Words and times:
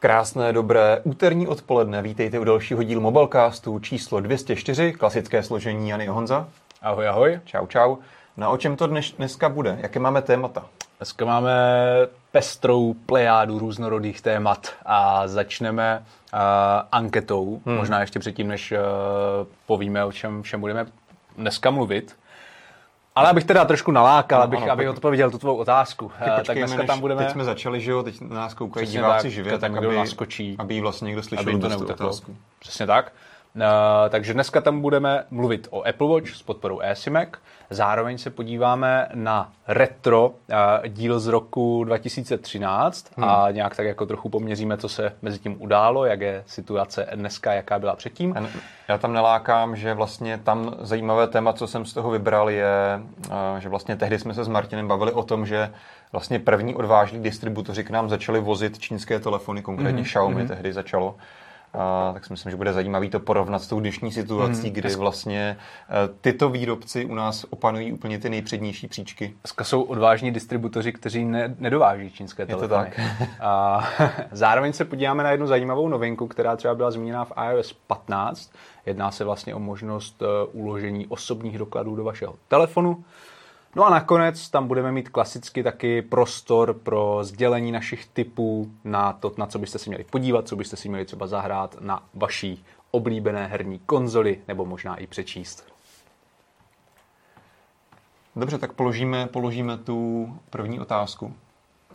Krásné, 0.00 0.52
dobré 0.52 1.00
úterní 1.04 1.48
odpoledne. 1.48 2.02
Vítejte 2.02 2.38
u 2.38 2.44
dalšího 2.44 2.82
dílu 2.82 3.00
Mobilecastu 3.00 3.78
číslo 3.78 4.20
204, 4.20 4.92
klasické 4.92 5.42
složení 5.42 5.88
Jany 5.88 6.06
Honza. 6.06 6.48
Ahoj, 6.82 7.08
ahoj. 7.08 7.40
Čau, 7.44 7.66
čau. 7.66 7.96
Na 8.36 8.48
o 8.48 8.56
čem 8.56 8.76
to 8.76 8.86
dnes, 8.86 9.12
dneska 9.12 9.48
bude? 9.48 9.78
Jaké 9.80 9.98
máme 9.98 10.22
témata? 10.22 10.66
Dneska 10.98 11.24
máme 11.24 11.52
pestrou 12.32 12.94
plejádu 12.94 13.58
různorodých 13.58 14.20
témat 14.20 14.68
a 14.86 15.28
začneme 15.28 16.04
uh, 16.32 16.40
anketou, 16.92 17.60
hmm. 17.66 17.76
možná 17.76 18.00
ještě 18.00 18.18
předtím, 18.18 18.48
než 18.48 18.72
uh, 18.72 18.78
povíme, 19.66 20.04
o 20.04 20.12
čem 20.12 20.42
všem 20.42 20.60
budeme 20.60 20.86
dneska 21.36 21.70
mluvit. 21.70 22.16
Ale 23.16 23.30
abych 23.30 23.44
teda 23.44 23.64
trošku 23.64 23.92
nalákal, 23.92 24.38
no, 24.38 24.44
abych, 24.44 24.62
ano, 24.62 24.72
abych 24.72 24.88
odpověděl 24.88 25.30
tu 25.30 25.38
tvou 25.38 25.56
otázku. 25.56 26.08
Ty 26.08 26.30
počkejme, 26.30 26.44
tak 26.44 26.56
dneska 26.56 26.82
tam 26.82 27.00
budeme... 27.00 27.22
Teď 27.22 27.32
jsme 27.32 27.44
začali, 27.44 27.80
že 27.80 27.90
jo, 27.90 28.02
teď 28.02 28.20
na 28.20 28.36
nás 28.36 28.54
koukají 28.54 28.86
diváci 28.86 29.30
živě, 29.30 29.58
tak, 29.58 29.76
aby, 29.76 29.96
naskočí, 29.96 30.56
aby 30.58 30.80
vlastně 30.80 31.06
někdo 31.06 31.22
slyšel 31.22 31.54
aby 31.54 31.68
to 31.76 31.92
otázku. 31.92 32.36
Přesně 32.58 32.86
tak. 32.86 33.12
Uh, 33.56 33.62
takže 34.08 34.34
dneska 34.34 34.60
tam 34.60 34.80
budeme 34.80 35.24
mluvit 35.30 35.68
o 35.70 35.82
Apple 35.86 36.08
Watch 36.08 36.34
s 36.34 36.42
podporou 36.42 36.80
eSIMek. 36.80 37.38
Zároveň 37.70 38.18
se 38.18 38.30
podíváme 38.30 39.08
na 39.14 39.52
retro 39.68 40.28
uh, 40.28 40.34
díl 40.88 41.20
z 41.20 41.26
roku 41.26 41.84
2013 41.84 43.12
hmm. 43.16 43.28
a 43.28 43.50
nějak 43.50 43.76
tak 43.76 43.86
jako 43.86 44.06
trochu 44.06 44.28
poměříme, 44.28 44.76
co 44.76 44.88
se 44.88 45.12
mezi 45.22 45.38
tím 45.38 45.62
událo, 45.62 46.04
jak 46.04 46.20
je 46.20 46.42
situace 46.46 47.06
dneska, 47.14 47.52
jaká 47.52 47.78
byla 47.78 47.96
předtím. 47.96 48.34
Já 48.88 48.98
tam 48.98 49.12
nelákám, 49.12 49.76
že 49.76 49.94
vlastně 49.94 50.38
tam 50.38 50.74
zajímavé 50.80 51.26
téma, 51.26 51.52
co 51.52 51.66
jsem 51.66 51.84
z 51.84 51.92
toho 51.92 52.10
vybral, 52.10 52.50
je, 52.50 53.00
uh, 53.28 53.34
že 53.58 53.68
vlastně 53.68 53.96
tehdy 53.96 54.18
jsme 54.18 54.34
se 54.34 54.44
s 54.44 54.48
Martinem 54.48 54.88
bavili 54.88 55.12
o 55.12 55.22
tom, 55.22 55.46
že 55.46 55.70
vlastně 56.12 56.38
první 56.38 56.74
odvážní 56.74 57.22
distributoři 57.22 57.84
k 57.84 57.90
nám 57.90 58.08
začali 58.08 58.40
vozit 58.40 58.78
čínské 58.78 59.20
telefony, 59.20 59.62
konkrétně 59.62 60.02
mm-hmm. 60.02 60.04
Xiaomi 60.04 60.44
mm-hmm. 60.44 60.48
tehdy 60.48 60.72
začalo. 60.72 61.14
A, 61.76 62.10
tak 62.14 62.26
si 62.26 62.32
myslím, 62.32 62.50
že 62.50 62.56
bude 62.56 62.72
zajímavý 62.72 63.10
to 63.10 63.20
porovnat 63.20 63.58
s 63.58 63.66
tou 63.66 63.80
dnešní 63.80 64.12
situací, 64.12 64.66
mm, 64.66 64.72
kdy 64.72 64.94
vlastně 64.94 65.40
e, 65.50 66.08
tyto 66.20 66.48
výrobci 66.48 67.04
u 67.04 67.14
nás 67.14 67.46
opanují 67.50 67.92
úplně 67.92 68.18
ty 68.18 68.30
nejpřednější 68.30 68.88
příčky. 68.88 69.34
Dneska 69.42 69.64
jsou 69.64 69.82
odvážní 69.82 70.32
distributoři, 70.32 70.92
kteří 70.92 71.24
ne, 71.24 71.54
nedováží 71.58 72.10
čínské 72.10 72.46
telefony. 72.46 72.64
Je 72.64 72.68
to 72.68 72.74
tak. 72.74 73.00
A 73.40 73.84
zároveň 74.32 74.72
se 74.72 74.84
podíváme 74.84 75.22
na 75.22 75.30
jednu 75.30 75.46
zajímavou 75.46 75.88
novinku, 75.88 76.26
která 76.26 76.56
třeba 76.56 76.74
byla 76.74 76.90
zmíněna 76.90 77.24
v 77.24 77.32
iOS 77.50 77.72
15. 77.72 78.52
Jedná 78.86 79.10
se 79.10 79.24
vlastně 79.24 79.54
o 79.54 79.58
možnost 79.58 80.22
e, 80.22 80.26
uložení 80.52 81.06
osobních 81.06 81.58
dokladů 81.58 81.96
do 81.96 82.04
vašeho 82.04 82.34
telefonu. 82.48 83.04
No 83.76 83.84
a 83.84 83.90
nakonec 83.90 84.50
tam 84.50 84.68
budeme 84.68 84.92
mít 84.92 85.08
klasicky 85.08 85.62
taky 85.62 86.02
prostor 86.02 86.74
pro 86.74 87.18
sdělení 87.22 87.72
našich 87.72 88.06
typů 88.06 88.72
na 88.84 89.12
to, 89.12 89.32
na 89.36 89.46
co 89.46 89.58
byste 89.58 89.78
si 89.78 89.90
měli 89.90 90.04
podívat, 90.04 90.48
co 90.48 90.56
byste 90.56 90.76
si 90.76 90.88
měli 90.88 91.04
třeba 91.04 91.26
zahrát 91.26 91.76
na 91.80 92.02
vaší 92.14 92.64
oblíbené 92.90 93.46
herní 93.46 93.78
konzoli 93.78 94.40
nebo 94.48 94.64
možná 94.64 94.96
i 94.96 95.06
přečíst. 95.06 95.72
Dobře, 98.36 98.58
tak 98.58 98.72
položíme, 98.72 99.26
položíme 99.26 99.78
tu 99.78 100.28
první 100.50 100.80
otázku. 100.80 101.34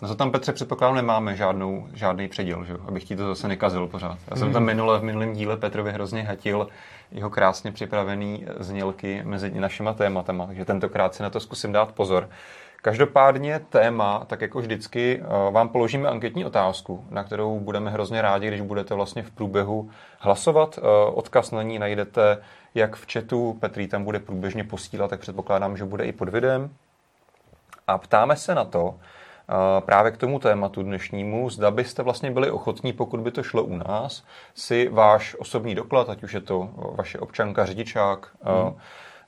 No 0.02 0.08
to 0.08 0.16
tam, 0.16 0.32
Petře, 0.32 0.54
předpokládám, 0.54 0.96
nemáme 0.96 1.36
žádnou, 1.36 1.88
žádný 1.94 2.28
předěl, 2.28 2.66
že? 2.66 2.74
abych 2.88 3.04
ti 3.04 3.16
to 3.16 3.28
zase 3.28 3.48
nekazil 3.48 3.88
pořád. 3.88 4.18
Já 4.30 4.36
jsem 4.36 4.54
tam 4.54 4.64
minule 4.64 5.00
v 5.00 5.04
minulém 5.04 5.34
díle 5.34 5.58
Petrovi 5.58 5.92
hrozně 5.92 6.24
hatil 6.24 6.68
jeho 7.12 7.30
krásně 7.30 7.72
připravený 7.72 8.46
znělky 8.60 9.22
mezi 9.24 9.60
našima 9.60 9.94
tématama, 9.94 10.46
takže 10.46 10.66
tentokrát 10.66 11.16
si 11.16 11.24
na 11.24 11.30
to 11.30 11.40
zkusím 11.40 11.72
dát 11.72 11.92
pozor. 11.92 12.30
Každopádně 12.82 13.62
téma, 13.70 14.24
tak 14.28 14.42
jako 14.42 14.60
vždycky, 14.60 15.22
eh, 15.24 15.52
vám 15.52 15.70
položíme 15.70 16.10
anketní 16.10 16.46
otázku, 16.46 17.06
na 17.10 17.24
kterou 17.24 17.60
budeme 17.60 17.92
hrozně 17.92 18.22
rádi, 18.22 18.48
když 18.48 18.62
budete 18.62 18.96
vlastně 18.96 19.24
v 19.24 19.32
průběhu 19.32 19.90
hlasovat. 20.20 20.80
Eh, 20.80 21.12
odkaz 21.14 21.52
na 21.52 21.64
ní 21.64 21.80
najdete 21.80 22.38
jak 22.76 22.96
v 22.96 23.14
chatu, 23.14 23.58
Petrý 23.60 23.88
tam 23.88 24.04
bude 24.04 24.20
průběžně 24.20 24.64
posílat, 24.64 25.10
tak 25.10 25.20
předpokládám, 25.20 25.78
že 25.78 25.86
bude 25.86 26.06
i 26.06 26.12
pod 26.12 26.30
videem. 26.30 26.70
A 27.88 27.98
ptáme 27.98 28.36
se 28.36 28.56
na 28.56 28.66
to, 28.66 28.96
právě 29.80 30.12
k 30.12 30.18
tomu 30.18 30.40
tématu 30.40 30.84
dnešnímu, 30.84 31.50
zda 31.50 31.72
byste 31.72 32.04
vlastně 32.04 32.32
byli 32.32 32.52
ochotní, 32.52 32.94
pokud 32.94 33.20
by 33.20 33.32
to 33.32 33.44
šlo 33.44 33.64
u 33.64 33.76
nás, 33.76 34.24
si 34.56 34.90
váš 34.90 35.36
osobní 35.40 35.76
doklad, 35.76 36.10
ať 36.10 36.24
už 36.24 36.34
je 36.34 36.42
to 36.42 36.70
vaše 36.98 37.20
občanka, 37.20 37.66
řidičák, 37.66 38.32
hmm. 38.44 38.74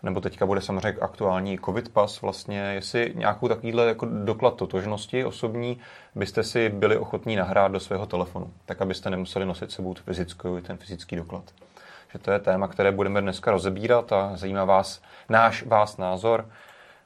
nebo 0.04 0.22
teďka 0.22 0.46
bude 0.46 0.62
samozřejmě 0.62 1.02
aktuální 1.02 1.60
covid 1.66 1.90
pas 1.90 2.22
vlastně, 2.22 2.60
jestli 2.60 3.14
nějakou 3.16 3.48
takovýhle 3.48 3.86
jako 3.86 4.06
doklad 4.06 4.56
totožnosti 4.56 5.26
osobní 5.26 5.80
byste 6.16 6.44
si 6.44 6.70
byli 6.70 6.98
ochotní 6.98 7.36
nahrát 7.36 7.72
do 7.72 7.80
svého 7.80 8.06
telefonu, 8.06 8.54
tak 8.66 8.82
abyste 8.82 9.10
nemuseli 9.10 9.46
nosit 9.46 9.72
sebou 9.72 9.94
fyzickou, 9.94 10.60
ten 10.60 10.78
fyzický 10.78 11.16
doklad. 11.16 11.44
Že 12.14 12.20
to 12.20 12.32
je 12.32 12.40
téma, 12.40 12.68
které 12.68 12.92
budeme 12.92 13.22
dneska 13.22 13.52
rozebírat 13.52 14.12
a 14.12 14.32
zajímá 14.36 14.66
vás 14.66 15.02
náš 15.30 15.64
vás 15.64 15.98
názor. 15.98 16.46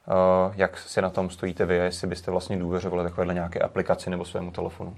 Eh, 0.09 0.53
jak 0.55 0.77
si 0.77 1.01
na 1.01 1.09
tom 1.09 1.29
stojíte 1.29 1.65
vy, 1.65 1.75
jestli 1.75 2.07
byste 2.07 2.31
vlastně 2.31 2.57
důvěřovali 2.57 3.03
takovéhle 3.03 3.33
nějaké 3.33 3.59
aplikaci 3.59 4.09
nebo 4.09 4.25
svému 4.25 4.51
telefonu. 4.51 4.95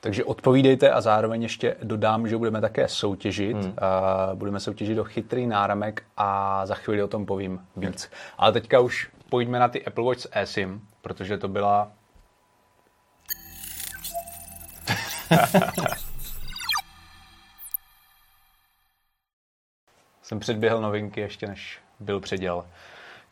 Takže 0.00 0.24
odpovídejte 0.24 0.90
a 0.90 1.00
zároveň 1.00 1.42
ještě 1.42 1.76
dodám, 1.82 2.28
že 2.28 2.36
budeme 2.36 2.60
také 2.60 2.88
soutěžit. 2.88 3.56
Hmm. 3.56 3.66
Uh, 3.66 3.74
budeme 4.34 4.60
soutěžit 4.60 4.96
do 4.96 5.04
chytrý 5.04 5.46
náramek 5.46 6.02
a 6.16 6.66
za 6.66 6.74
chvíli 6.74 7.02
o 7.02 7.08
tom 7.08 7.26
povím 7.26 7.60
víc. 7.76 8.02
Hmm. 8.04 8.12
Ale 8.38 8.52
teďka 8.52 8.80
už 8.80 9.10
pojďme 9.30 9.58
na 9.58 9.68
ty 9.68 9.84
Apple 9.84 10.04
Watch 10.04 10.20
s 10.20 10.28
eSIM, 10.32 10.80
protože 11.02 11.38
to 11.38 11.48
byla... 11.48 11.92
Jsem 20.22 20.40
předběhl 20.40 20.80
novinky 20.80 21.20
ještě 21.20 21.46
než 21.46 21.78
byl 22.00 22.20
předěl. 22.20 22.64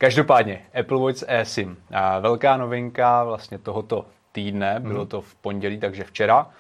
Každopádně, 0.01 0.63
Apple 0.81 0.99
Watch 0.99 1.25
eSIM. 1.27 1.77
Velká 2.21 2.57
novinka 2.57 3.25
vlastně 3.25 3.59
tohoto 3.59 4.05
týdne, 4.33 4.81
bylo 4.81 5.01
mhm. 5.01 5.09
to 5.09 5.21
v 5.21 5.35
pondělí, 5.35 5.79
takže 5.79 6.05
včera, 6.05 6.51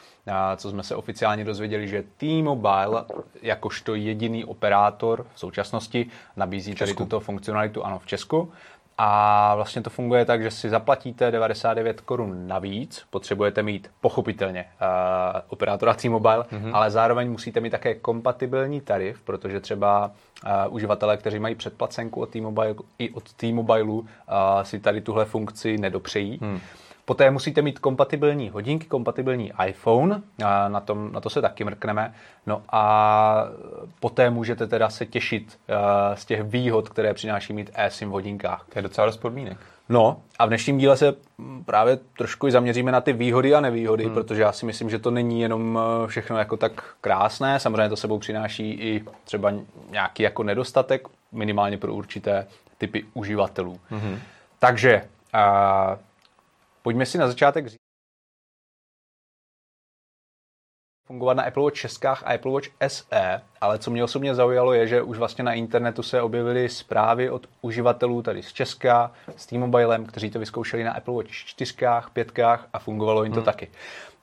co 0.56 0.70
jsme 0.70 0.82
se 0.82 0.96
oficiálně 0.96 1.44
dozvěděli, 1.44 1.88
že 1.88 2.04
T-Mobile 2.16 3.04
jakožto 3.42 3.94
jediný 3.94 4.44
operátor 4.44 5.26
v 5.34 5.40
současnosti 5.40 6.06
nabízí 6.36 6.74
tady 6.74 6.94
tuto 6.94 7.20
funkcionalitu, 7.20 7.84
ano, 7.84 7.98
v 7.98 8.06
Česku, 8.06 8.52
a 8.98 9.54
vlastně 9.54 9.82
to 9.82 9.90
funguje 9.90 10.24
tak, 10.24 10.42
že 10.42 10.50
si 10.50 10.70
zaplatíte 10.70 11.30
99 11.30 12.00
korun 12.00 12.48
navíc, 12.48 13.04
potřebujete 13.10 13.62
mít 13.62 13.90
pochopitelně 14.00 14.64
uh, 14.64 15.40
operátora 15.48 15.94
T-Mobile, 15.94 16.44
mm-hmm. 16.52 16.70
ale 16.72 16.90
zároveň 16.90 17.30
musíte 17.30 17.60
mít 17.60 17.70
také 17.70 17.94
kompatibilní 17.94 18.80
tarif, 18.80 19.22
protože 19.22 19.60
třeba 19.60 20.10
uh, 20.44 20.74
uživatelé, 20.74 21.16
kteří 21.16 21.38
mají 21.38 21.54
předplacenku 21.54 22.20
od 22.20 22.30
T-Mobile 22.30 22.74
i 22.98 23.10
od 23.10 23.32
T-Mobileu, 23.32 23.98
uh, 23.98 24.06
si 24.62 24.80
tady 24.80 25.00
tuhle 25.00 25.24
funkci 25.24 25.78
nedopřejí. 25.78 26.38
Mm. 26.40 26.60
Poté 27.08 27.30
musíte 27.30 27.62
mít 27.62 27.78
kompatibilní 27.78 28.48
hodinky, 28.50 28.86
kompatibilní 28.86 29.52
iPhone, 29.66 30.22
a 30.44 30.68
na, 30.68 30.80
tom, 30.80 31.12
na 31.12 31.20
to 31.20 31.30
se 31.30 31.42
taky 31.42 31.64
mrkneme. 31.64 32.14
No 32.46 32.62
a 32.72 33.44
poté 34.00 34.30
můžete 34.30 34.66
teda 34.66 34.90
se 34.90 35.06
těšit 35.06 35.58
uh, 35.68 35.76
z 36.14 36.24
těch 36.24 36.42
výhod, 36.42 36.88
které 36.88 37.14
přináší 37.14 37.52
mít 37.52 37.70
eSIM 37.74 38.08
v 38.08 38.12
hodinkách. 38.12 38.66
To 38.72 38.78
je 38.78 38.82
docela 38.82 39.06
dost 39.06 39.16
podmínek. 39.16 39.56
No 39.88 40.20
a 40.38 40.46
v 40.46 40.48
dnešním 40.48 40.78
díle 40.78 40.96
se 40.96 41.14
právě 41.64 41.98
trošku 42.18 42.46
i 42.46 42.52
zaměříme 42.52 42.92
na 42.92 43.00
ty 43.00 43.12
výhody 43.12 43.54
a 43.54 43.60
nevýhody, 43.60 44.04
hmm. 44.04 44.14
protože 44.14 44.42
já 44.42 44.52
si 44.52 44.66
myslím, 44.66 44.90
že 44.90 44.98
to 44.98 45.10
není 45.10 45.40
jenom 45.40 45.78
eh, 45.78 46.06
všechno 46.06 46.38
jako 46.38 46.56
tak 46.56 46.94
krásné, 47.00 47.60
samozřejmě 47.60 47.88
to 47.88 47.96
sebou 47.96 48.18
přináší 48.18 48.70
i 48.70 49.04
třeba 49.24 49.52
nějaký 49.90 50.22
jako 50.22 50.42
nedostatek, 50.42 51.08
minimálně 51.32 51.78
pro 51.78 51.94
určité 51.94 52.46
typy 52.78 53.04
uživatelů. 53.14 53.80
Hmm. 53.90 54.18
Takže 54.58 55.02
Pojďme 56.88 57.06
si 57.06 57.18
na 57.18 57.26
začátek 57.26 57.66
říct, 57.66 57.80
fungovat 61.06 61.34
na 61.34 61.42
Apple 61.42 61.62
Watch 61.62 61.76
českách 61.76 62.22
a 62.22 62.34
Apple 62.34 62.52
Watch 62.52 62.68
SE, 62.88 63.42
ale 63.60 63.78
co 63.78 63.90
mě 63.90 64.04
osobně 64.04 64.34
zaujalo 64.34 64.72
je, 64.72 64.86
že 64.86 65.02
už 65.02 65.18
vlastně 65.18 65.44
na 65.44 65.52
internetu 65.52 66.02
se 66.02 66.22
objevily 66.22 66.68
zprávy 66.68 67.30
od 67.30 67.48
uživatelů 67.60 68.22
tady 68.22 68.42
z 68.42 68.52
Česka, 68.52 69.12
s 69.36 69.46
T-Mobilem, 69.46 70.06
kteří 70.06 70.30
to 70.30 70.38
vyzkoušeli 70.38 70.84
na 70.84 70.92
Apple 70.92 71.14
Watch 71.14 71.30
4, 71.30 71.74
5 72.12 72.38
a 72.72 72.78
fungovalo 72.78 73.24
jim 73.24 73.32
to 73.32 73.40
hmm. 73.40 73.44
taky. 73.44 73.70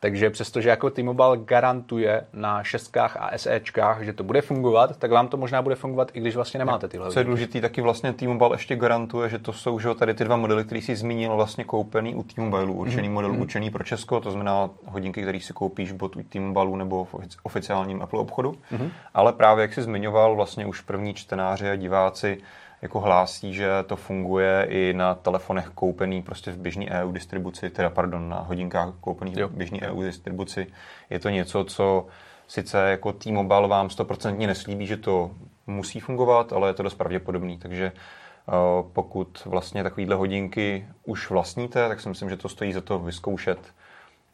Takže 0.06 0.30
přestože 0.30 0.70
jako 0.70 0.90
T-Mobile 0.90 1.38
garantuje 1.38 2.26
na 2.34 2.64
šestkách 2.64 3.18
a 3.20 3.38
SEčkách, 3.38 4.02
že 4.02 4.14
to 4.14 4.24
bude 4.24 4.42
fungovat, 4.42 4.98
tak 4.98 5.12
vám 5.12 5.28
to 5.28 5.38
možná 5.38 5.62
bude 5.62 5.76
fungovat, 5.76 6.12
i 6.14 6.20
když 6.20 6.36
vlastně 6.36 6.58
nemáte 6.58 6.88
tyhle. 6.88 7.12
Co 7.12 7.20
je 7.20 7.26
důležitý, 7.26 7.62
taky 7.62 7.82
vlastně 7.82 8.14
T-Mobile 8.14 8.54
ještě 8.54 8.76
garantuje, 8.76 9.30
že 9.30 9.40
to 9.40 9.54
jsou 9.54 9.80
že 9.80 9.94
tady 9.96 10.14
ty 10.14 10.24
dva 10.24 10.36
modely, 10.38 10.64
které 10.64 10.82
si 10.82 10.96
zmínil, 10.96 11.36
vlastně 11.36 11.64
koupený 11.64 12.16
u 12.16 12.24
T-Mobile, 12.24 12.66
určený 12.66 13.08
mm-hmm. 13.08 13.12
model 13.12 13.32
mm-hmm. 13.32 13.42
určený 13.42 13.72
pro 13.72 13.84
Česko, 13.84 14.20
to 14.20 14.32
znamená 14.32 14.70
hodinky, 14.86 15.22
které 15.22 15.40
si 15.40 15.54
koupíš 15.54 15.92
buď 15.92 16.16
u 16.16 16.24
T-Mobile 16.24 16.78
nebo 16.78 17.06
v 17.06 17.16
oficiálním 17.44 18.02
Apple 18.02 18.20
obchodu. 18.20 18.52
Mm-hmm. 18.52 18.90
Ale 19.14 19.34
právě 19.34 19.62
jak 19.62 19.74
jsi 19.74 19.82
zmiňoval, 19.82 20.36
vlastně 20.36 20.66
už 20.66 20.82
první 20.82 21.14
čtenáři 21.14 21.70
a 21.70 21.76
diváci 21.76 22.38
jako 22.82 23.00
hlásí, 23.00 23.54
že 23.54 23.70
to 23.86 23.96
funguje 23.96 24.68
i 24.70 24.94
na 24.94 25.16
telefonech 25.16 25.70
koupený 25.70 26.22
prostě 26.22 26.52
v 26.52 26.58
běžný 26.58 26.90
EU 26.90 27.12
distribuci, 27.12 27.70
teda 27.70 27.90
pardon, 27.90 28.30
na 28.30 28.40
hodinkách 28.40 28.94
koupených 29.02 29.38
v 29.38 29.50
běžný 29.50 29.82
EU 29.82 30.02
distribuci. 30.02 30.68
Je 31.10 31.20
to 31.20 31.30
něco, 31.30 31.64
co 31.64 32.08
sice 32.48 32.90
jako 32.90 33.14
T-Mobile 33.14 33.68
vám 33.68 33.88
100% 33.88 34.48
neslíbí, 34.48 34.88
že 34.88 34.98
to 34.98 35.32
musí 35.68 36.00
fungovat, 36.00 36.54
ale 36.54 36.70
je 36.70 36.74
to 36.74 36.84
dost 36.84 36.96
pravděpodobný, 36.96 37.58
takže 37.58 37.86
eh, 37.92 38.52
pokud 38.94 39.46
vlastně 39.46 39.84
takovýhle 39.84 40.16
hodinky 40.16 40.88
už 41.06 41.30
vlastníte, 41.30 41.88
tak 41.88 42.02
si 42.02 42.10
myslím, 42.10 42.30
že 42.30 42.38
to 42.38 42.50
stojí 42.50 42.74
za 42.74 42.82
to 42.82 43.00
vyzkoušet. 43.00 43.60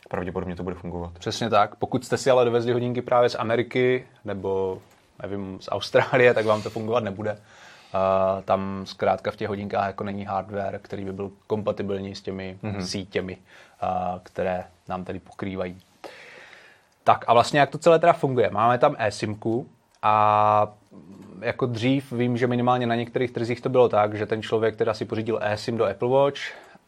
Pravděpodobně 0.10 0.56
to 0.56 0.64
bude 0.64 0.76
fungovat. 0.76 1.12
Přesně 1.20 1.50
tak. 1.50 1.76
Pokud 1.76 2.06
jste 2.06 2.18
si 2.18 2.30
ale 2.30 2.46
dovezli 2.46 2.74
hodinky 2.74 3.02
právě 3.02 3.30
z 3.30 3.36
Ameriky 3.36 4.08
nebo 4.26 4.82
nevím, 5.22 5.58
z 5.62 5.70
Austrálie, 5.72 6.34
tak 6.34 6.46
vám 6.46 6.62
to 6.62 6.70
fungovat 6.70 7.04
nebude. 7.04 7.38
Uh, 7.94 8.42
tam 8.44 8.82
zkrátka 8.86 9.32
v 9.32 9.36
těch 9.36 9.50
hodinkách 9.50 9.88
jako 9.88 10.04
není 10.04 10.26
hardware, 10.26 10.80
který 10.84 11.06
by 11.06 11.14
byl 11.14 11.32
kompatibilní 11.48 12.16
s 12.16 12.22
těmi 12.22 12.58
mm-hmm. 12.64 12.82
sítěmi, 12.82 13.38
uh, 13.84 14.20
které 14.24 14.64
nám 14.90 15.04
tady 15.04 15.20
pokrývají. 15.20 15.82
Tak 17.04 17.26
a 17.28 17.34
vlastně 17.34 17.60
jak 17.60 17.70
to 17.70 17.78
celé 17.78 18.00
teda 18.00 18.14
funguje? 18.14 18.50
Máme 18.50 18.78
tam 18.78 18.96
eSIMku 19.00 19.68
a 20.02 20.68
jako 21.42 21.66
dřív 21.66 22.12
vím, 22.12 22.38
že 22.38 22.48
minimálně 22.48 22.88
na 22.88 22.96
některých 22.96 23.32
trzích 23.32 23.62
to 23.62 23.70
bylo 23.70 23.90
tak, 23.90 24.14
že 24.14 24.26
ten 24.26 24.42
člověk 24.42 24.76
teda 24.76 24.94
si 24.94 25.06
pořídil 25.06 25.40
eSIM 25.42 25.78
do 25.78 25.86
Apple 25.86 26.10
Watch, 26.10 26.40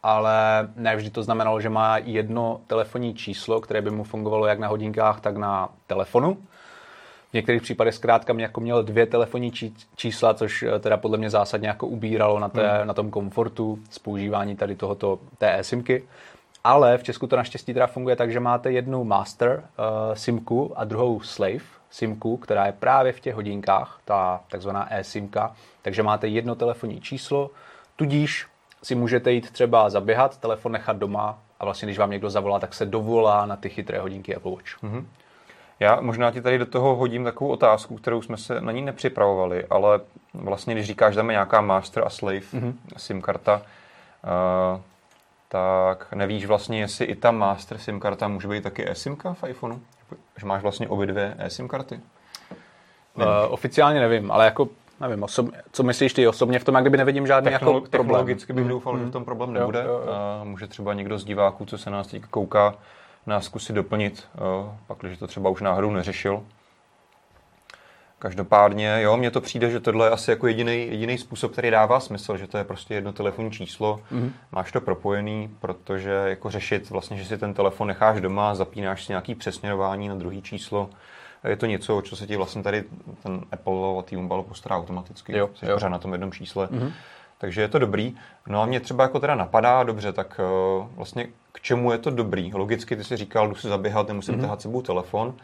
ale 0.02 0.68
ne 0.76 0.96
vždy 0.96 1.10
to 1.10 1.22
znamenalo, 1.22 1.60
že 1.60 1.68
má 1.68 1.98
jedno 1.98 2.60
telefonní 2.66 3.14
číslo, 3.14 3.60
které 3.60 3.82
by 3.82 3.90
mu 3.90 4.04
fungovalo 4.04 4.46
jak 4.46 4.58
na 4.58 4.68
hodinkách, 4.68 5.20
tak 5.20 5.36
na 5.36 5.68
telefonu. 5.86 6.38
V 7.34 7.36
některých 7.36 7.62
případech 7.62 7.94
zkrátka 7.94 8.32
mě 8.32 8.44
jako 8.44 8.60
měl 8.60 8.82
dvě 8.82 9.06
telefonní 9.06 9.52
čísla, 9.96 10.34
což 10.34 10.62
eh, 10.62 10.78
teda 10.78 10.96
podle 10.96 11.18
mě 11.18 11.30
zásadně 11.30 11.68
jako 11.68 11.86
ubíralo 11.86 12.38
na, 12.38 12.48
té, 12.48 12.68
hmm. 12.68 12.86
na 12.86 12.94
tom 12.94 13.10
komfortu 13.10 13.78
z 13.90 13.98
používání 13.98 14.56
tady 14.56 14.76
tohoto 14.76 15.18
té 15.38 15.64
simky. 15.64 16.04
Ale 16.64 16.98
v 16.98 17.02
Česku 17.02 17.26
to 17.26 17.36
naštěstí 17.36 17.74
teda 17.74 17.86
funguje 17.86 18.16
tak, 18.16 18.32
že 18.32 18.40
máte 18.40 18.72
jednu 18.72 19.04
master 19.04 19.64
uh, 19.78 20.14
simku 20.14 20.72
a 20.76 20.84
druhou 20.84 21.20
slave 21.20 21.64
simku, 21.90 22.36
která 22.36 22.66
je 22.66 22.72
právě 22.72 23.12
v 23.12 23.20
těch 23.20 23.34
hodinkách, 23.34 24.00
ta 24.04 24.40
takzvaná 24.50 24.94
e-simka. 24.94 25.54
Takže 25.82 26.02
máte 26.02 26.28
jedno 26.28 26.54
telefonní 26.54 27.00
číslo, 27.00 27.50
tudíž 27.96 28.46
si 28.82 28.94
můžete 28.94 29.32
jít 29.32 29.50
třeba 29.50 29.90
zaběhat, 29.90 30.36
telefon 30.36 30.72
nechat 30.72 30.96
doma 30.96 31.38
a 31.60 31.64
vlastně 31.64 31.86
když 31.86 31.98
vám 31.98 32.10
někdo 32.10 32.30
zavolá, 32.30 32.58
tak 32.58 32.74
se 32.74 32.86
dovolá 32.86 33.46
na 33.46 33.56
ty 33.56 33.68
chytré 33.68 33.98
hodinky 33.98 34.36
Apple 34.36 34.50
Watch. 34.50 34.82
Mm-hmm. 34.82 35.04
Já 35.80 36.00
možná 36.00 36.30
ti 36.30 36.42
tady 36.42 36.58
do 36.58 36.66
toho 36.66 36.96
hodím 36.96 37.24
takovou 37.24 37.50
otázku, 37.50 37.96
kterou 37.96 38.22
jsme 38.22 38.36
se 38.36 38.60
na 38.60 38.72
ní 38.72 38.82
nepřipravovali, 38.82 39.66
ale 39.70 40.00
vlastně 40.34 40.74
když 40.74 40.86
říkáš, 40.86 41.14
že 41.14 41.16
tam 41.16 41.30
je 41.30 41.34
nějaká 41.34 41.60
master 41.60 42.04
a 42.06 42.10
slave 42.10 42.38
mm-hmm. 42.38 42.74
SIM 42.96 43.22
karta, 43.22 43.62
uh, 44.74 44.80
tak 45.48 46.12
nevíš 46.12 46.46
vlastně, 46.46 46.80
jestli 46.80 47.04
i 47.04 47.14
ta 47.14 47.30
master 47.30 47.78
SIM 47.78 48.00
karta 48.00 48.28
může 48.28 48.48
být 48.48 48.62
taky 48.62 48.90
eSIMka 48.90 49.34
v 49.34 49.44
iPhoneu? 49.48 49.80
Že 50.36 50.46
máš 50.46 50.62
vlastně 50.62 50.88
obě 50.88 51.06
dvě 51.06 51.34
eSIM 51.38 51.68
karty? 51.68 52.00
Uh, 53.14 53.24
oficiálně 53.48 54.00
nevím, 54.00 54.30
ale 54.30 54.44
jako 54.44 54.68
nevím, 55.00 55.22
osob, 55.22 55.46
co 55.72 55.82
myslíš 55.82 56.12
ty 56.12 56.28
osobně 56.28 56.58
v 56.58 56.64
tom, 56.64 56.74
jak 56.74 56.84
kdyby 56.84 56.96
nevidím 56.96 57.26
žádný 57.26 57.50
Technolo- 57.50 57.54
jako 57.54 57.64
problém. 57.64 57.90
Technologicky 57.90 58.52
bych 58.52 58.64
mm, 58.64 58.70
doufal, 58.70 58.92
mm, 58.92 59.00
že 59.00 59.06
v 59.06 59.10
tom 59.10 59.24
problém 59.24 59.52
nebude. 59.52 59.78
Jo, 59.78 59.86
jo, 59.86 60.02
jo. 60.06 60.12
A 60.12 60.44
může 60.44 60.66
třeba 60.66 60.94
někdo 60.94 61.18
z 61.18 61.24
diváků, 61.24 61.64
co 61.64 61.78
se 61.78 61.90
nás 61.90 62.06
teď 62.06 62.22
kouká, 62.22 62.74
nás 63.26 63.44
zkusit 63.44 63.72
doplnit, 63.72 64.28
pak, 64.86 64.98
když 65.00 65.18
to 65.18 65.26
třeba 65.26 65.50
už 65.50 65.60
náhodou 65.60 65.90
neřešil. 65.90 66.42
Každopádně, 68.18 68.98
jo, 69.00 69.16
mně 69.16 69.30
to 69.30 69.40
přijde, 69.40 69.70
že 69.70 69.80
tohle 69.80 70.06
je 70.06 70.10
asi 70.10 70.30
jako 70.30 70.46
jediný, 70.46 70.86
jediný 70.90 71.18
způsob, 71.18 71.52
který 71.52 71.70
dává 71.70 72.00
smysl, 72.00 72.36
že 72.36 72.46
to 72.46 72.58
je 72.58 72.64
prostě 72.64 72.94
jedno 72.94 73.12
telefonní 73.12 73.50
číslo, 73.50 74.00
mm-hmm. 74.12 74.30
máš 74.52 74.72
to 74.72 74.80
propojený, 74.80 75.56
protože 75.60 76.10
jako 76.10 76.50
řešit 76.50 76.90
vlastně, 76.90 77.16
že 77.16 77.24
si 77.24 77.38
ten 77.38 77.54
telefon 77.54 77.88
necháš 77.88 78.20
doma, 78.20 78.54
zapínáš 78.54 79.04
si 79.04 79.12
nějaký 79.12 79.34
přesměrování 79.34 80.08
na 80.08 80.14
druhý 80.14 80.42
číslo, 80.42 80.90
je 81.48 81.56
to 81.56 81.66
něco, 81.66 82.02
co 82.02 82.16
se 82.16 82.26
ti 82.26 82.36
vlastně 82.36 82.62
tady 82.62 82.84
ten 83.22 83.40
Apple 83.52 83.98
a 83.98 84.02
T-Mobile 84.02 84.42
postará 84.42 84.76
automaticky, 84.76 85.36
jo, 85.38 85.50
jsi 85.54 85.66
jo. 85.66 85.74
pořád 85.74 85.88
na 85.88 85.98
tom 85.98 86.12
jednom 86.12 86.32
čísle. 86.32 86.66
Mm-hmm. 86.66 86.92
Takže 87.44 87.60
je 87.60 87.68
to 87.68 87.78
dobrý. 87.78 88.14
No 88.46 88.62
a 88.62 88.66
mě 88.66 88.80
třeba 88.80 89.04
jako 89.04 89.20
teda 89.20 89.34
napadá, 89.34 89.82
dobře, 89.82 90.12
tak 90.12 90.40
uh, 90.78 90.86
vlastně 90.96 91.26
k 91.52 91.60
čemu 91.60 91.92
je 91.92 91.98
to 91.98 92.10
dobrý? 92.10 92.50
Logicky 92.54 92.96
ty 92.96 93.04
si 93.04 93.16
říkal, 93.16 93.48
jdu 93.48 93.54
si 93.54 93.68
zaběhat, 93.68 94.08
nemusím 94.08 94.34
mm-hmm. 94.34 94.40
tahat 94.40 94.60
sebou 94.62 94.82
telefon. 94.82 95.34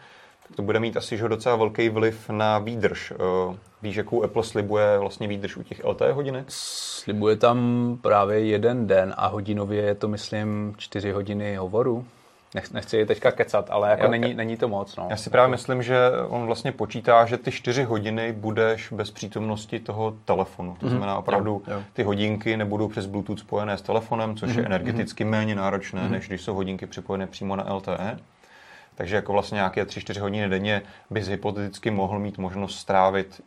Tak 0.42 0.56
to 0.56 0.62
bude 0.62 0.80
mít 0.80 0.96
asi 0.96 1.16
že 1.16 1.28
docela 1.28 1.56
velký 1.56 1.88
vliv 1.88 2.30
na 2.30 2.58
výdrž. 2.58 3.12
Uh, 3.12 3.54
víš, 3.82 3.96
jakou 3.96 4.22
Apple 4.22 4.44
slibuje 4.44 4.98
vlastně 4.98 5.28
výdrž 5.28 5.56
u 5.56 5.62
těch 5.62 5.84
LTE 5.84 6.12
hodinek? 6.12 6.44
Slibuje 6.48 7.36
tam 7.36 7.58
právě 8.02 8.44
jeden 8.44 8.86
den 8.86 9.14
a 9.16 9.26
hodinově 9.26 9.82
je 9.82 9.94
to, 9.94 10.08
myslím, 10.08 10.74
čtyři 10.78 11.12
hodiny 11.12 11.56
hovoru. 11.56 12.04
Nech, 12.54 12.72
nechci 12.72 12.96
je 12.96 13.06
teďka 13.06 13.30
kecat, 13.30 13.70
ale 13.70 13.90
jako 13.90 14.02
já, 14.02 14.08
není, 14.08 14.34
není 14.34 14.56
to 14.56 14.68
moc. 14.68 14.96
No. 14.96 15.06
Já 15.10 15.16
si 15.16 15.30
právě 15.30 15.50
myslím, 15.50 15.82
že 15.82 15.98
on 16.28 16.46
vlastně 16.46 16.72
počítá, 16.72 17.26
že 17.26 17.38
ty 17.38 17.50
čtyři 17.50 17.82
hodiny 17.82 18.32
budeš 18.32 18.92
bez 18.92 19.10
přítomnosti 19.10 19.80
toho 19.80 20.16
telefonu. 20.24 20.76
To 20.80 20.86
mm-hmm. 20.86 20.90
znamená 20.90 21.18
opravdu, 21.18 21.62
jo, 21.66 21.74
jo. 21.74 21.82
ty 21.92 22.02
hodinky 22.02 22.56
nebudou 22.56 22.88
přes 22.88 23.06
Bluetooth 23.06 23.40
spojené 23.40 23.78
s 23.78 23.82
telefonem, 23.82 24.36
což 24.36 24.50
mm-hmm. 24.50 24.56
je 24.56 24.62
mhm. 24.62 24.72
energeticky 24.72 25.24
mm-hmm. 25.24 25.30
méně 25.30 25.54
náročné, 25.54 26.00
mm-hmm. 26.00 26.10
než 26.10 26.28
když 26.28 26.40
jsou 26.40 26.54
hodinky 26.54 26.86
připojené 26.86 27.26
přímo 27.26 27.56
na 27.56 27.74
LTE. 27.74 28.18
Takže 28.94 29.16
jako 29.16 29.32
vlastně 29.32 29.56
nějaké 29.56 29.84
3-4 29.84 30.20
hodiny 30.20 30.48
denně 30.48 30.82
bys 31.10 31.28
hypoteticky 31.28 31.90
mohl 31.90 32.18
mít 32.18 32.38
možnost 32.38 32.78
strávit 32.78 33.40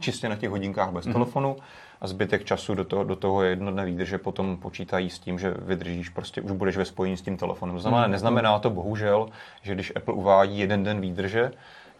čistě 0.00 0.28
na 0.28 0.36
těch 0.36 0.50
hodinkách 0.50 0.90
bez 0.90 1.06
mm-hmm. 1.06 1.12
telefonu 1.12 1.56
a 2.00 2.06
zbytek 2.06 2.44
času 2.44 2.74
do 2.74 2.84
toho, 2.84 3.04
do 3.04 3.16
toho 3.16 3.42
jednotné 3.42 3.84
výdrže 3.84 4.18
potom 4.18 4.56
počítají 4.56 5.10
s 5.10 5.18
tím, 5.18 5.38
že 5.38 5.54
vydržíš, 5.58 6.08
prostě 6.08 6.40
už 6.40 6.52
budeš 6.52 6.76
ve 6.76 6.84
spojení 6.84 7.16
s 7.16 7.22
tím 7.22 7.36
telefonem. 7.36 7.78
Znamená, 7.78 8.06
mm. 8.06 8.12
neznamená 8.12 8.58
to 8.58 8.70
bohužel, 8.70 9.28
že 9.62 9.74
když 9.74 9.92
Apple 9.96 10.14
uvádí 10.14 10.58
jeden 10.58 10.84
den 10.84 11.00
výdrže, 11.00 11.50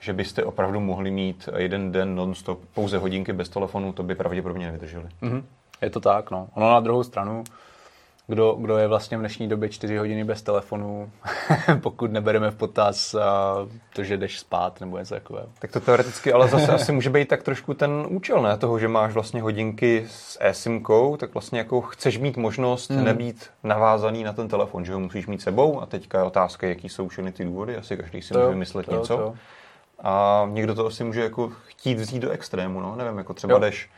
že 0.00 0.12
byste 0.12 0.45
opravdu 0.45 0.81
mohli 0.81 1.11
mít 1.11 1.49
jeden 1.56 1.93
den 1.93 2.15
non-stop 2.15 2.61
pouze 2.75 2.99
hodinky 2.99 3.33
bez 3.33 3.49
telefonu, 3.49 3.93
to 3.93 4.03
by 4.03 4.15
pravděpodobně 4.15 4.67
nevydrželi. 4.67 5.06
Mm-hmm. 5.23 5.43
Je 5.83 5.91
to 5.91 6.00
tak, 6.00 6.31
no. 6.31 6.49
Ono 6.55 6.71
na 6.71 6.81
druhou 6.81 7.03
stranu, 7.03 7.45
kdo, 8.29 8.53
kdo 8.53 8.79
je 8.79 8.89
vlastně 8.89 9.17
v 9.17 9.21
dnešní 9.21 9.49
době 9.49 9.69
4 9.69 9.97
hodiny 9.97 10.25
bez 10.25 10.43
telefonu, 10.43 11.11
pokud 11.81 12.13
nebereme 12.13 12.51
v 12.51 12.57
potaz 12.57 13.15
to, 13.95 14.05
že 14.05 14.17
jdeš 14.17 14.39
spát 14.39 14.81
nebo 14.81 14.99
něco 14.99 15.15
takového. 15.15 15.47
Tak 15.59 15.73
to 15.73 15.81
teoreticky 15.81 16.33
ale 16.33 16.49
zase 16.49 16.73
asi 16.73 16.93
může 16.93 17.11
být 17.11 17.29
tak 17.29 17.43
trošku 17.43 17.75
ten 17.75 18.07
účel, 18.09 18.43
ne? 18.43 18.57
Toho, 18.57 18.79
že 18.79 18.89
máš 18.89 19.13
vlastně 19.13 19.43
hodinky 19.43 20.07
s 20.11 20.39
eSIMkou, 20.41 21.17
tak 21.17 21.35
vlastně 21.35 21.59
jako 21.59 21.81
chceš 21.81 22.19
mít 22.19 22.37
možnost 22.37 22.91
hmm. 22.91 23.05
nebýt 23.05 23.51
navázaný 23.65 24.25
na 24.25 24.33
ten 24.33 24.49
telefon, 24.49 24.85
že 24.85 24.93
ho 24.93 25.01
musíš 25.01 25.27
mít 25.27 25.43
sebou 25.43 25.81
a 25.81 25.87
teďka 25.87 26.19
je 26.19 26.25
otázka, 26.25 26.67
jaký 26.67 26.89
jsou 26.89 27.09
všechny 27.09 27.33
ty 27.33 27.45
důvody, 27.45 27.77
asi 27.77 27.97
každý 27.97 28.23
si 28.23 28.33
to 28.33 28.38
může 28.38 28.50
vymyslet 28.50 28.87
to, 28.87 28.93
něco. 28.93 29.17
To. 29.17 29.35
A 30.02 30.47
někdo 30.52 30.75
to 30.75 30.87
asi 30.87 31.05
může 31.05 31.23
jako 31.23 31.52
chtít 31.67 31.99
vzít 31.99 32.21
do 32.21 32.31
extrému, 32.31 32.81
no, 32.81 32.97
nevím, 32.97 33.19
jako 33.19 33.35
třeba 33.35 33.55
jo. 33.55 33.61
jdeš 33.61 33.91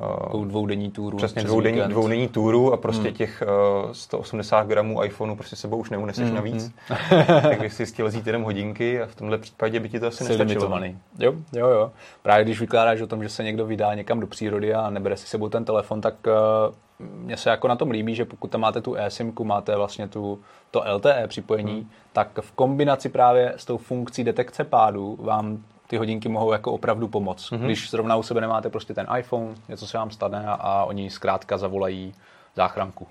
Takovou 0.00 0.44
dvoudenní 0.44 0.90
túru. 0.90 1.16
Přesně 1.16 1.42
dvoudenní, 1.42 1.80
dvoudenní 1.80 2.28
túru 2.28 2.72
a 2.72 2.76
prostě 2.76 3.08
hmm. 3.08 3.16
těch 3.16 3.42
uh, 3.86 3.92
180 3.92 4.66
gramů 4.66 5.04
iPhoneu 5.04 5.36
prostě 5.36 5.56
sebou 5.56 5.76
už 5.76 5.90
neuneseš 5.90 6.24
hmm. 6.24 6.34
navíc. 6.34 6.72
Hmm. 6.88 7.24
tak 7.42 7.60
bych 7.60 7.72
si 7.72 7.86
chtěl 7.86 8.06
vzít 8.06 8.26
jenom 8.26 8.42
hodinky 8.42 9.02
a 9.02 9.06
v 9.06 9.14
tomhle 9.14 9.38
případě 9.38 9.80
by 9.80 9.88
ti 9.88 10.00
to 10.00 10.06
asi 10.06 10.24
nestačilo. 10.24 10.80
Jo, 11.18 11.34
jo, 11.52 11.68
jo. 11.68 11.90
Právě 12.22 12.44
když 12.44 12.60
vykládáš 12.60 13.00
o 13.00 13.06
tom, 13.06 13.22
že 13.22 13.28
se 13.28 13.44
někdo 13.44 13.66
vydá 13.66 13.94
někam 13.94 14.20
do 14.20 14.26
přírody 14.26 14.74
a 14.74 14.90
nebere 14.90 15.16
si 15.16 15.26
sebou 15.26 15.48
ten 15.48 15.64
telefon, 15.64 16.00
tak 16.00 16.14
uh, 16.26 16.74
mně 16.98 17.36
se 17.36 17.50
jako 17.50 17.68
na 17.68 17.76
tom 17.76 17.90
líbí, 17.90 18.14
že 18.14 18.24
pokud 18.24 18.50
tam 18.50 18.60
máte 18.60 18.80
tu 18.80 18.94
eSIMku, 18.94 19.44
máte 19.44 19.76
vlastně 19.76 20.08
tu, 20.08 20.40
to 20.70 20.82
LTE 20.94 21.24
připojení, 21.28 21.72
hmm. 21.72 21.90
tak 22.12 22.28
v 22.40 22.52
kombinaci 22.52 23.08
právě 23.08 23.54
s 23.56 23.64
tou 23.64 23.76
funkcí 23.76 24.24
detekce 24.24 24.64
pádu 24.64 25.18
vám 25.20 25.58
ty 25.86 25.96
hodinky 25.96 26.28
mohou 26.28 26.52
jako 26.52 26.72
opravdu 26.72 27.08
pomoct. 27.08 27.50
Mm-hmm. 27.50 27.64
Když 27.64 27.90
zrovna 27.90 28.16
u 28.16 28.22
sebe 28.22 28.40
nemáte 28.40 28.70
prostě 28.70 28.94
ten 28.94 29.06
iPhone, 29.18 29.54
něco 29.68 29.86
se 29.86 29.98
vám 29.98 30.10
stane 30.10 30.46
a, 30.46 30.52
a 30.52 30.84
oni 30.84 31.10
zkrátka 31.10 31.58
zavolají 31.58 32.14
záchranku. 32.54 33.06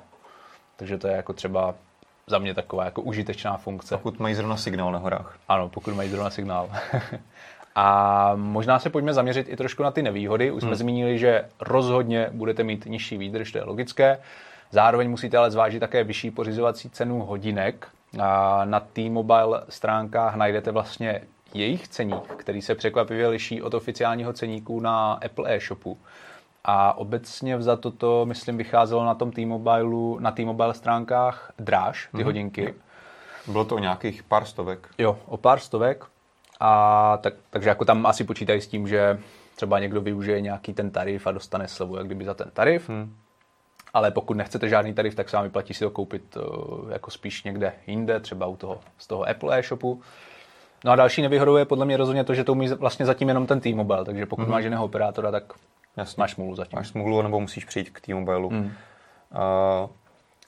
Takže 0.75 0.97
to 0.97 1.07
je 1.07 1.15
jako 1.15 1.33
třeba 1.33 1.75
za 2.27 2.39
mě 2.39 2.53
taková 2.53 2.85
jako 2.85 3.01
užitečná 3.01 3.57
funkce. 3.57 3.97
Pokud 3.97 4.19
mají 4.19 4.35
zrovna 4.35 4.57
signál 4.57 4.91
na 4.91 4.99
horách. 4.99 5.37
Ano, 5.47 5.69
pokud 5.69 5.93
mají 5.93 6.09
zrovna 6.09 6.29
signál. 6.29 6.69
a 7.75 8.31
možná 8.35 8.79
se 8.79 8.89
pojďme 8.89 9.13
zaměřit 9.13 9.49
i 9.49 9.55
trošku 9.55 9.83
na 9.83 9.91
ty 9.91 10.01
nevýhody. 10.01 10.51
Už 10.51 10.61
jsme 10.61 10.69
hmm. 10.69 10.77
zmínili, 10.77 11.19
že 11.19 11.45
rozhodně 11.59 12.29
budete 12.31 12.63
mít 12.63 12.85
nižší 12.85 13.17
výdrž, 13.17 13.51
to 13.51 13.57
je 13.57 13.63
logické. 13.63 14.19
Zároveň 14.71 15.09
musíte 15.09 15.37
ale 15.37 15.51
zvážit 15.51 15.79
také 15.79 16.03
vyšší 16.03 16.31
pořizovací 16.31 16.89
cenu 16.89 17.19
hodinek. 17.19 17.87
A 18.19 18.61
na 18.65 18.79
T-Mobile 18.79 19.63
stránkách 19.69 20.35
najdete 20.35 20.71
vlastně 20.71 21.21
jejich 21.53 21.87
ceník, 21.87 22.27
který 22.35 22.61
se 22.61 22.75
překvapivě 22.75 23.27
liší 23.27 23.61
od 23.61 23.73
oficiálního 23.73 24.33
ceníku 24.33 24.79
na 24.79 25.13
Apple 25.13 25.55
e-shopu. 25.55 25.97
A 26.63 26.97
obecně 26.97 27.61
za 27.61 27.75
toto, 27.75 28.25
myslím, 28.25 28.57
vycházelo 28.57 29.05
na 29.05 29.15
tom 29.15 29.31
T-Mobile, 29.31 30.19
na 30.19 30.31
T-Mobile 30.31 30.73
stránkách 30.73 31.53
dráž, 31.59 32.07
ty 32.11 32.17
mm-hmm. 32.17 32.23
hodinky. 32.23 32.73
Bylo 33.47 33.65
to 33.65 33.75
o 33.75 33.79
nějakých 33.79 34.23
pár 34.23 34.45
stovek. 34.45 34.89
Jo, 34.97 35.19
o 35.25 35.37
pár 35.37 35.59
stovek. 35.59 36.05
A 36.59 37.17
tak, 37.17 37.33
takže 37.49 37.69
jako 37.69 37.85
tam 37.85 38.05
asi 38.05 38.23
počítají 38.23 38.61
s 38.61 38.67
tím, 38.67 38.87
že 38.87 39.19
třeba 39.55 39.79
někdo 39.79 40.01
využije 40.01 40.41
nějaký 40.41 40.73
ten 40.73 40.91
tarif 40.91 41.27
a 41.27 41.31
dostane 41.31 41.67
slevu 41.67 41.97
jak 41.97 42.05
kdyby 42.05 42.25
za 42.25 42.33
ten 42.33 42.51
tarif. 42.53 42.89
Hmm. 42.89 43.15
Ale 43.93 44.11
pokud 44.11 44.37
nechcete 44.37 44.69
žádný 44.69 44.93
tarif, 44.93 45.15
tak 45.15 45.29
se 45.29 45.37
vám 45.37 45.43
vyplatí 45.43 45.73
si 45.73 45.79
to 45.79 45.89
koupit 45.89 46.37
uh, 46.37 46.91
jako 46.91 47.11
spíš 47.11 47.43
někde 47.43 47.73
jinde, 47.87 48.19
třeba 48.19 48.45
u 48.45 48.55
toho, 48.55 48.79
z 48.97 49.07
toho 49.07 49.29
Apple 49.29 49.59
e-shopu. 49.59 50.01
No 50.83 50.91
a 50.91 50.95
další 50.95 51.21
nevýhodou 51.21 51.55
je 51.55 51.65
podle 51.65 51.85
mě 51.85 51.97
rozhodně 51.97 52.23
to, 52.23 52.33
že 52.33 52.43
to 52.43 52.51
umí 52.51 52.67
vlastně 52.67 53.05
zatím 53.05 53.27
jenom 53.27 53.47
ten 53.47 53.59
T-Mobile, 53.59 54.05
takže 54.05 54.25
pokud 54.25 54.41
mm-hmm. 54.41 54.51
máš 54.51 54.63
jiného 54.63 54.85
operátora, 54.85 55.31
tak 55.31 55.53
Jasně. 55.97 56.21
máš 56.21 56.31
smůlu 56.31 56.55
zatím. 56.55 56.77
Máš 56.77 56.87
smůlu, 56.87 57.21
nebo 57.21 57.39
musíš 57.39 57.65
přijít 57.65 57.89
k 57.89 58.01
T-Mobile. 58.01 58.49
Mm. 58.49 58.71
A, 59.31 59.43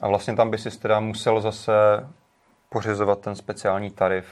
a 0.01 0.07
vlastně 0.07 0.35
tam 0.35 0.49
by 0.49 0.57
si 0.57 0.79
teda 0.79 0.99
musel 0.99 1.41
zase 1.41 1.73
pořizovat 2.69 3.19
ten 3.19 3.35
speciální 3.35 3.91
tarif. 3.91 4.25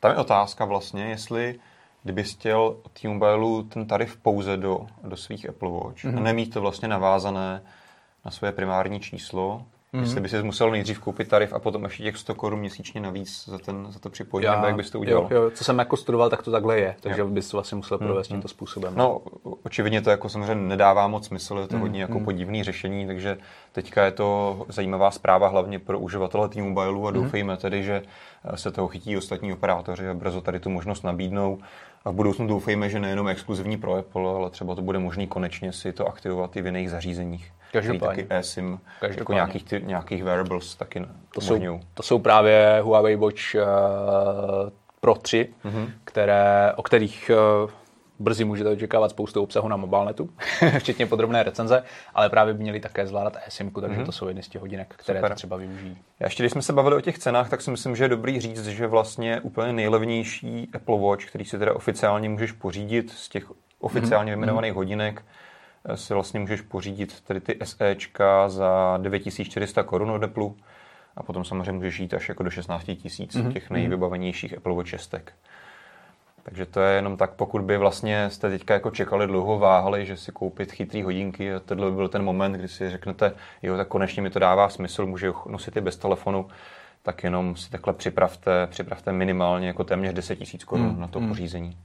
Tam 0.00 0.10
je 0.10 0.16
otázka 0.16 0.64
vlastně, 0.64 1.04
jestli 1.04 1.60
kdyby 2.02 2.24
chtěl 2.24 2.76
T-Mobile 3.00 3.62
ten 3.68 3.86
tarif 3.86 4.16
pouze 4.16 4.56
do, 4.56 4.86
do 5.02 5.16
svých 5.16 5.48
Apple 5.48 5.70
Watch 5.70 6.04
mm-hmm. 6.04 6.16
a 6.16 6.20
nemít 6.20 6.54
to 6.54 6.60
vlastně 6.60 6.88
navázané 6.88 7.62
na 8.24 8.30
své 8.30 8.52
primární 8.52 9.00
číslo, 9.00 9.64
Mm-hmm. 9.94 10.00
Jestli 10.00 10.20
by 10.20 10.28
si 10.28 10.42
musel 10.42 10.70
nejdřív 10.70 10.98
koupit 10.98 11.28
tarif 11.28 11.52
a 11.52 11.58
potom 11.58 11.84
ještě 11.84 12.02
těch 12.02 12.16
100 12.16 12.34
korun 12.34 12.60
měsíčně 12.60 13.00
navíc 13.00 13.44
za, 13.48 13.58
ten, 13.58 13.86
za 13.90 13.98
to 13.98 14.10
připojení, 14.10 14.54
nebo 14.54 14.66
jak 14.66 14.76
bys 14.76 14.90
to 14.90 15.00
udělal? 15.00 15.28
Jo, 15.30 15.42
jo, 15.42 15.50
co 15.50 15.64
jsem 15.64 15.78
jako 15.78 15.96
studoval, 15.96 16.30
tak 16.30 16.42
to 16.42 16.50
takhle 16.50 16.78
je, 16.78 16.96
takže 17.00 17.20
jo. 17.20 17.28
bys 17.28 17.48
to 17.48 17.56
vlastně 17.56 17.76
musel 17.76 17.98
provést 17.98 18.26
mm-hmm. 18.26 18.30
tímto 18.30 18.48
způsobem. 18.48 18.94
No, 18.96 19.20
očividně 19.62 20.02
to 20.02 20.10
jako 20.10 20.28
samozřejmě 20.28 20.68
nedává 20.68 21.08
moc 21.08 21.26
smysl, 21.26 21.58
je 21.58 21.66
to 21.66 21.76
mm-hmm. 21.76 21.80
hodně 21.80 22.00
jako 22.00 22.14
mhm. 22.14 22.24
podivný 22.24 22.64
řešení, 22.64 23.06
takže 23.06 23.38
teďka 23.72 24.04
je 24.04 24.10
to 24.10 24.58
zajímavá 24.68 25.10
zpráva 25.10 25.48
hlavně 25.48 25.78
pro 25.78 25.98
uživatele 25.98 26.48
T-Mobile 26.48 26.86
a 26.86 26.90
mm-hmm. 26.90 27.12
doufejme 27.12 27.56
tedy, 27.56 27.84
že 27.84 28.02
se 28.54 28.70
toho 28.70 28.88
chytí 28.88 29.16
ostatní 29.16 29.52
operátoři 29.52 30.08
a 30.08 30.14
brzo 30.14 30.40
tady 30.40 30.60
tu 30.60 30.70
možnost 30.70 31.02
nabídnou. 31.02 31.58
A 32.04 32.10
v 32.10 32.14
budoucnu 32.14 32.46
doufejme, 32.46 32.88
že 32.88 33.00
nejenom 33.00 33.28
exkluzivní 33.28 33.76
pro 33.76 33.94
Apple, 33.94 34.30
ale 34.30 34.50
třeba 34.50 34.74
to 34.74 34.82
bude 34.82 34.98
možné 34.98 35.26
konečně 35.26 35.72
si 35.72 35.92
to 35.92 36.06
aktivovat 36.06 36.56
i 36.56 36.62
v 36.62 36.66
jiných 36.66 36.90
zařízeních. 36.90 37.52
Každopádně. 37.82 38.22
Taky 38.22 38.34
eSIM, 38.40 38.80
jako 39.02 39.32
nějakých, 39.32 39.64
ty, 39.64 39.82
nějakých 39.84 40.24
wearables 40.24 40.74
taky 40.74 41.06
to 41.34 41.40
jsou, 41.40 41.80
to 41.94 42.02
jsou 42.02 42.18
právě 42.18 42.80
Huawei 42.82 43.16
Watch 43.16 43.54
uh, 43.54 43.60
Pro 45.00 45.14
3, 45.14 45.48
mm-hmm. 45.64 45.90
které, 46.04 46.72
o 46.76 46.82
kterých 46.82 47.30
uh, 47.64 47.70
brzy 48.18 48.44
můžete 48.44 48.70
očekávat 48.70 49.10
spoustu 49.10 49.42
obsahu 49.42 49.68
na 49.68 49.76
mobilnetu, 49.76 50.30
včetně 50.78 51.06
podrobné 51.06 51.42
recenze, 51.42 51.82
ale 52.14 52.30
právě 52.30 52.54
by 52.54 52.62
měli 52.62 52.80
také 52.80 53.06
zvládat 53.06 53.36
eSIMku, 53.46 53.80
takže 53.80 54.00
mm-hmm. 54.00 54.06
to 54.06 54.12
jsou 54.12 54.28
jedny 54.28 54.42
z 54.42 54.48
těch 54.48 54.60
hodinek, 54.60 54.94
které 54.96 55.18
Super. 55.18 55.34
třeba 55.34 55.56
využijí. 55.56 55.96
Já 56.20 56.26
ještě, 56.26 56.42
když 56.42 56.52
jsme 56.52 56.62
se 56.62 56.72
bavili 56.72 56.96
o 56.96 57.00
těch 57.00 57.18
cenách, 57.18 57.50
tak 57.50 57.60
si 57.60 57.70
myslím, 57.70 57.96
že 57.96 58.04
je 58.04 58.08
dobrý 58.08 58.40
říct, 58.40 58.66
že 58.66 58.86
vlastně 58.86 59.40
úplně 59.40 59.72
nejlevnější 59.72 60.68
Apple 60.74 60.98
Watch, 60.98 61.26
který 61.26 61.44
si 61.44 61.58
teda 61.58 61.74
oficiálně 61.74 62.28
můžeš 62.28 62.52
pořídit 62.52 63.10
z 63.10 63.28
těch 63.28 63.44
oficiálně 63.78 64.32
mm-hmm. 64.32 64.36
vyjmenovaných 64.36 64.72
hodinek, 64.72 65.22
eh, 65.22 65.44
si 65.94 66.14
vlastně 66.14 66.40
můžeš 66.40 66.60
pořídit 66.60 67.20
tedy 67.20 67.40
ty 67.40 67.58
SEčka 67.64 68.48
za 68.48 68.98
9400 69.02 69.82
korun 69.82 70.10
od 70.10 70.22
Apple 70.22 70.50
a 71.16 71.22
potom 71.22 71.44
samozřejmě 71.44 71.72
můžeš 71.72 71.98
jít 71.98 72.14
až 72.14 72.28
jako 72.28 72.42
do 72.42 72.50
16 72.50 72.84
tisíc 72.84 73.36
mm-hmm. 73.36 73.52
těch 73.52 73.70
nejvybavenějších 73.70 74.56
Apple 74.56 74.74
Watch 74.74 74.88
6. 74.88 75.14
Takže 76.42 76.66
to 76.66 76.80
je 76.80 76.96
jenom 76.96 77.16
tak, 77.16 77.30
pokud 77.30 77.62
by 77.62 77.76
vlastně 77.76 78.30
jste 78.30 78.50
teďka 78.50 78.74
jako 78.74 78.90
čekali 78.90 79.26
dlouho, 79.26 79.58
váhali, 79.58 80.06
že 80.06 80.16
si 80.16 80.32
koupit 80.32 80.72
chytrý 80.72 81.02
hodinky 81.02 81.54
a 81.54 81.60
tohle 81.60 81.90
by 81.90 81.96
byl 81.96 82.08
ten 82.08 82.22
moment, 82.22 82.52
kdy 82.52 82.68
si 82.68 82.90
řeknete, 82.90 83.32
jo, 83.62 83.76
tak 83.76 83.88
konečně 83.88 84.22
mi 84.22 84.30
to 84.30 84.38
dává 84.38 84.68
smysl, 84.68 85.06
můžu 85.06 85.34
nosit 85.46 85.76
i 85.76 85.80
bez 85.80 85.96
telefonu, 85.96 86.48
tak 87.02 87.24
jenom 87.24 87.56
si 87.56 87.70
takhle 87.70 87.92
připravte, 87.92 88.66
připravte 88.66 89.12
minimálně 89.12 89.66
jako 89.66 89.84
téměř 89.84 90.14
10 90.14 90.40
000 90.40 90.50
korun 90.66 90.88
hmm. 90.88 91.00
na 91.00 91.08
to 91.08 91.18
hmm. 91.18 91.28
pořízení. 91.28 91.76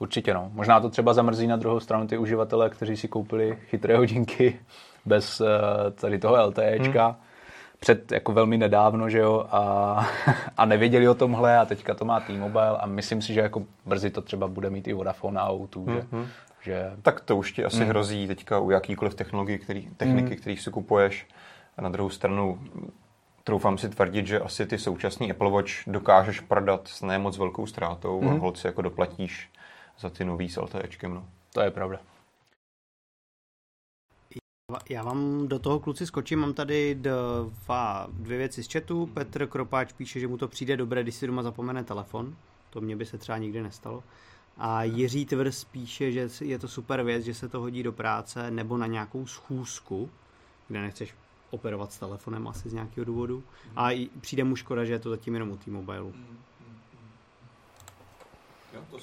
Určitě 0.00 0.34
no. 0.34 0.50
Možná 0.52 0.80
to 0.80 0.90
třeba 0.90 1.14
zamrzí 1.14 1.46
na 1.46 1.56
druhou 1.56 1.80
stranu 1.80 2.06
ty 2.06 2.18
uživatele, 2.18 2.70
kteří 2.70 2.96
si 2.96 3.08
koupili 3.08 3.58
chytré 3.66 3.96
hodinky 3.96 4.60
bez 5.06 5.40
uh, 5.40 5.46
tady 5.94 6.18
toho 6.18 6.46
LTEčka. 6.46 7.06
Hmm 7.06 7.16
před 7.80 8.12
jako 8.12 8.32
velmi 8.32 8.58
nedávno, 8.58 9.08
že 9.10 9.18
jo, 9.18 9.46
a, 9.50 9.60
a 10.56 10.64
nevěděli 10.64 11.08
o 11.08 11.14
tomhle 11.14 11.58
a 11.58 11.64
teďka 11.64 11.94
to 11.94 12.04
má 12.04 12.20
T-Mobile 12.20 12.78
a 12.78 12.86
myslím 12.86 13.22
si, 13.22 13.34
že 13.34 13.40
jako 13.40 13.62
brzy 13.86 14.10
to 14.10 14.22
třeba 14.22 14.48
bude 14.48 14.70
mít 14.70 14.88
i 14.88 14.92
Vodafone 14.92 15.40
a 15.40 15.50
O2, 15.50 15.94
že, 15.94 16.00
mm-hmm. 16.00 16.26
že... 16.60 16.92
Tak 17.02 17.20
to 17.20 17.36
už 17.36 17.52
ti 17.52 17.64
asi 17.64 17.84
mm. 17.84 17.88
hrozí 17.88 18.26
teďka 18.26 18.58
u 18.58 18.70
jakýkoliv 18.70 19.14
technologie, 19.14 19.58
který, 19.58 19.88
techniky, 19.96 20.30
mm. 20.30 20.36
který 20.36 20.56
si 20.56 20.70
kupuješ. 20.70 21.26
A 21.76 21.82
na 21.82 21.88
druhou 21.88 22.10
stranu 22.10 22.58
troufám 23.44 23.78
si 23.78 23.88
tvrdit, 23.88 24.26
že 24.26 24.40
asi 24.40 24.66
ty 24.66 24.78
současný 24.78 25.30
Apple 25.30 25.50
Watch 25.50 25.72
dokážeš 25.86 26.40
prodat 26.40 26.88
s 26.88 27.02
nemoc 27.02 27.38
velkou 27.38 27.66
ztrátou 27.66 28.20
mm. 28.20 28.28
a 28.28 28.30
mhm. 28.30 28.40
holci 28.40 28.66
jako 28.66 28.82
doplatíš 28.82 29.50
za 30.00 30.10
ty 30.10 30.24
nový 30.24 30.48
s 30.48 30.60
LTEčkem. 30.60 31.14
No. 31.14 31.28
To 31.52 31.60
je 31.60 31.70
pravda. 31.70 32.00
Já 34.90 35.02
vám 35.02 35.48
do 35.48 35.58
toho 35.58 35.80
kluci 35.80 36.06
skočím, 36.06 36.38
mám 36.38 36.54
tady 36.54 36.94
dva, 36.94 38.06
dvě 38.12 38.38
věci 38.38 38.62
z 38.62 38.72
chatu. 38.72 39.06
Petr 39.06 39.46
Kropáč 39.46 39.92
píše, 39.92 40.20
že 40.20 40.28
mu 40.28 40.36
to 40.36 40.48
přijde 40.48 40.76
dobré, 40.76 41.02
když 41.02 41.14
si 41.14 41.26
doma 41.26 41.42
zapomene 41.42 41.84
telefon. 41.84 42.36
To 42.70 42.80
mě 42.80 42.96
by 42.96 43.06
se 43.06 43.18
třeba 43.18 43.38
nikdy 43.38 43.62
nestalo. 43.62 44.02
A 44.58 44.82
Jiří 44.82 45.26
Tvrs 45.26 45.64
píše, 45.64 46.12
že 46.12 46.28
je 46.40 46.58
to 46.58 46.68
super 46.68 47.02
věc, 47.02 47.24
že 47.24 47.34
se 47.34 47.48
to 47.48 47.60
hodí 47.60 47.82
do 47.82 47.92
práce 47.92 48.50
nebo 48.50 48.76
na 48.76 48.86
nějakou 48.86 49.26
schůzku, 49.26 50.10
kde 50.68 50.80
nechceš 50.80 51.14
operovat 51.50 51.92
s 51.92 51.98
telefonem 51.98 52.48
asi 52.48 52.68
z 52.68 52.72
nějakého 52.72 53.04
důvodu. 53.04 53.42
A 53.76 54.08
přijde 54.20 54.44
mu 54.44 54.56
škoda, 54.56 54.84
že 54.84 54.92
je 54.92 54.98
to 54.98 55.10
zatím 55.10 55.34
jenom 55.34 55.50
u 55.50 55.56
T-Mobile. 55.56 56.12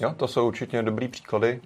Jo, 0.00 0.14
to 0.16 0.28
jsou 0.28 0.46
určitě 0.46 0.82
dobrý 0.82 1.08
příklady. 1.08 1.60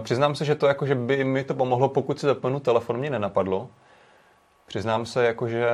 Přiznám 0.00 0.34
se, 0.34 0.44
že 0.44 0.54
to 0.54 0.66
jako, 0.66 0.86
že 0.86 0.94
by 0.94 1.24
mi 1.24 1.44
to 1.44 1.54
pomohlo, 1.54 1.88
pokud 1.88 2.20
si 2.20 2.26
zapomenu 2.26 2.60
telefon, 2.60 2.98
mě 2.98 3.10
nenapadlo. 3.10 3.68
Přiznám 4.66 5.06
se, 5.06 5.24
jako, 5.24 5.48
že 5.48 5.68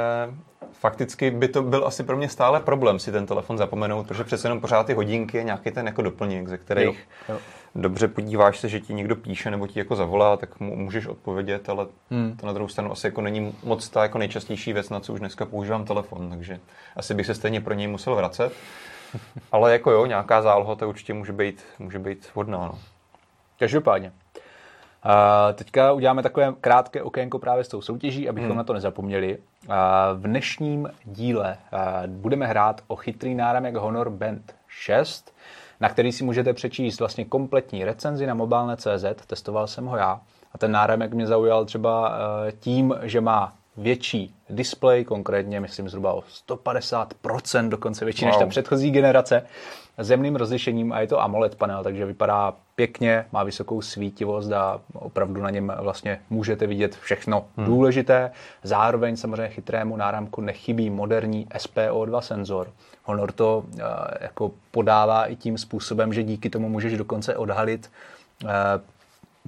fakticky 0.72 1.30
by 1.30 1.48
to 1.48 1.62
byl 1.62 1.86
asi 1.86 2.02
pro 2.02 2.16
mě 2.16 2.28
stále 2.28 2.60
problém 2.60 2.98
si 2.98 3.12
ten 3.12 3.26
telefon 3.26 3.58
zapomenout, 3.58 4.06
protože 4.06 4.24
přece 4.24 4.46
jenom 4.46 4.60
pořád 4.60 4.86
ty 4.86 4.94
hodinky 4.94 5.36
je 5.36 5.44
nějaký 5.44 5.70
ten 5.70 5.86
jako 5.86 6.02
doplněk, 6.02 6.48
ze 6.48 6.58
kterých 6.58 7.08
jo, 7.28 7.34
jo. 7.34 7.40
dobře 7.74 8.08
podíváš 8.08 8.58
se, 8.58 8.68
že 8.68 8.80
ti 8.80 8.94
někdo 8.94 9.16
píše 9.16 9.50
nebo 9.50 9.66
ti 9.66 9.78
jako 9.78 9.96
zavolá, 9.96 10.36
tak 10.36 10.60
mu 10.60 10.76
můžeš 10.76 11.06
odpovědět, 11.06 11.68
ale 11.68 11.86
hmm. 12.10 12.36
to 12.36 12.46
na 12.46 12.52
druhou 12.52 12.68
stranu 12.68 12.92
asi 12.92 13.06
jako 13.06 13.20
není 13.20 13.54
moc 13.64 13.88
ta 13.88 14.02
jako 14.02 14.18
nejčastější 14.18 14.72
věc, 14.72 14.90
na 14.90 15.00
co 15.00 15.12
už 15.12 15.20
dneska 15.20 15.44
používám 15.44 15.84
telefon, 15.84 16.30
takže 16.30 16.60
asi 16.96 17.14
bych 17.14 17.26
se 17.26 17.34
stejně 17.34 17.60
pro 17.60 17.74
něj 17.74 17.88
musel 17.88 18.14
vracet. 18.14 18.52
ale 19.52 19.72
jako 19.72 19.90
jo, 19.90 20.06
nějaká 20.06 20.42
záloha 20.42 20.74
to 20.74 20.88
určitě 20.88 21.14
může 21.14 21.32
být, 21.32 21.64
může 21.78 21.98
být 21.98 22.28
vhodná. 22.34 22.58
No. 22.58 22.78
Každopádně. 23.58 24.12
A 25.02 25.52
teďka 25.52 25.92
uděláme 25.92 26.22
takové 26.22 26.52
krátké 26.60 27.02
okénko 27.02 27.38
právě 27.38 27.64
s 27.64 27.68
tou 27.68 27.80
soutěží, 27.80 28.28
abychom 28.28 28.48
hmm. 28.48 28.56
na 28.56 28.64
to 28.64 28.72
nezapomněli. 28.72 29.38
A 29.68 30.12
v 30.12 30.22
dnešním 30.22 30.90
díle 31.04 31.56
budeme 32.06 32.46
hrát 32.46 32.80
o 32.86 32.96
chytrý 32.96 33.34
náramek 33.34 33.74
Honor 33.74 34.10
Band 34.10 34.54
6, 34.68 35.34
na 35.80 35.88
který 35.88 36.12
si 36.12 36.24
můžete 36.24 36.52
přečíst 36.52 36.98
vlastně 36.98 37.24
kompletní 37.24 37.84
recenzi 37.84 38.26
na 38.26 38.34
mobilne.cz, 38.34 39.26
testoval 39.26 39.66
jsem 39.66 39.86
ho 39.86 39.96
já. 39.96 40.20
A 40.52 40.58
ten 40.58 40.72
náramek 40.72 41.12
mě 41.12 41.26
zaujal 41.26 41.64
třeba 41.64 42.18
tím, 42.60 42.94
že 43.02 43.20
má 43.20 43.52
větší 43.80 44.34
display, 44.50 45.04
konkrétně 45.04 45.60
myslím 45.60 45.88
zhruba 45.88 46.12
o 46.12 46.22
150%, 46.48 47.68
dokonce 47.68 48.04
větší 48.04 48.24
wow. 48.24 48.32
než 48.32 48.38
ta 48.38 48.46
předchozí 48.46 48.90
generace, 48.90 49.42
zemným 49.98 50.36
rozlišením 50.36 50.92
a 50.92 51.00
je 51.00 51.06
to 51.06 51.22
AMOLED 51.22 51.54
panel, 51.54 51.82
takže 51.84 52.06
vypadá 52.06 52.54
pěkně, 52.74 53.26
má 53.32 53.42
vysokou 53.42 53.82
svítivost 53.82 54.52
a 54.52 54.80
opravdu 54.94 55.42
na 55.42 55.50
něm 55.50 55.72
vlastně 55.78 56.20
můžete 56.30 56.66
vidět 56.66 56.96
všechno 56.96 57.44
hmm. 57.56 57.66
důležité. 57.66 58.30
Zároveň 58.62 59.16
samozřejmě 59.16 59.48
chytrému 59.48 59.96
náramku 59.96 60.40
nechybí 60.40 60.90
moderní 60.90 61.46
SPO2 61.46 62.20
senzor. 62.20 62.72
Honor 63.04 63.32
to 63.32 63.64
uh, 63.66 63.80
jako 64.20 64.52
podává 64.70 65.26
i 65.26 65.36
tím 65.36 65.58
způsobem, 65.58 66.12
že 66.12 66.22
díky 66.22 66.50
tomu 66.50 66.68
můžeš 66.68 66.96
dokonce 66.96 67.36
odhalit 67.36 67.90
uh, 68.44 68.50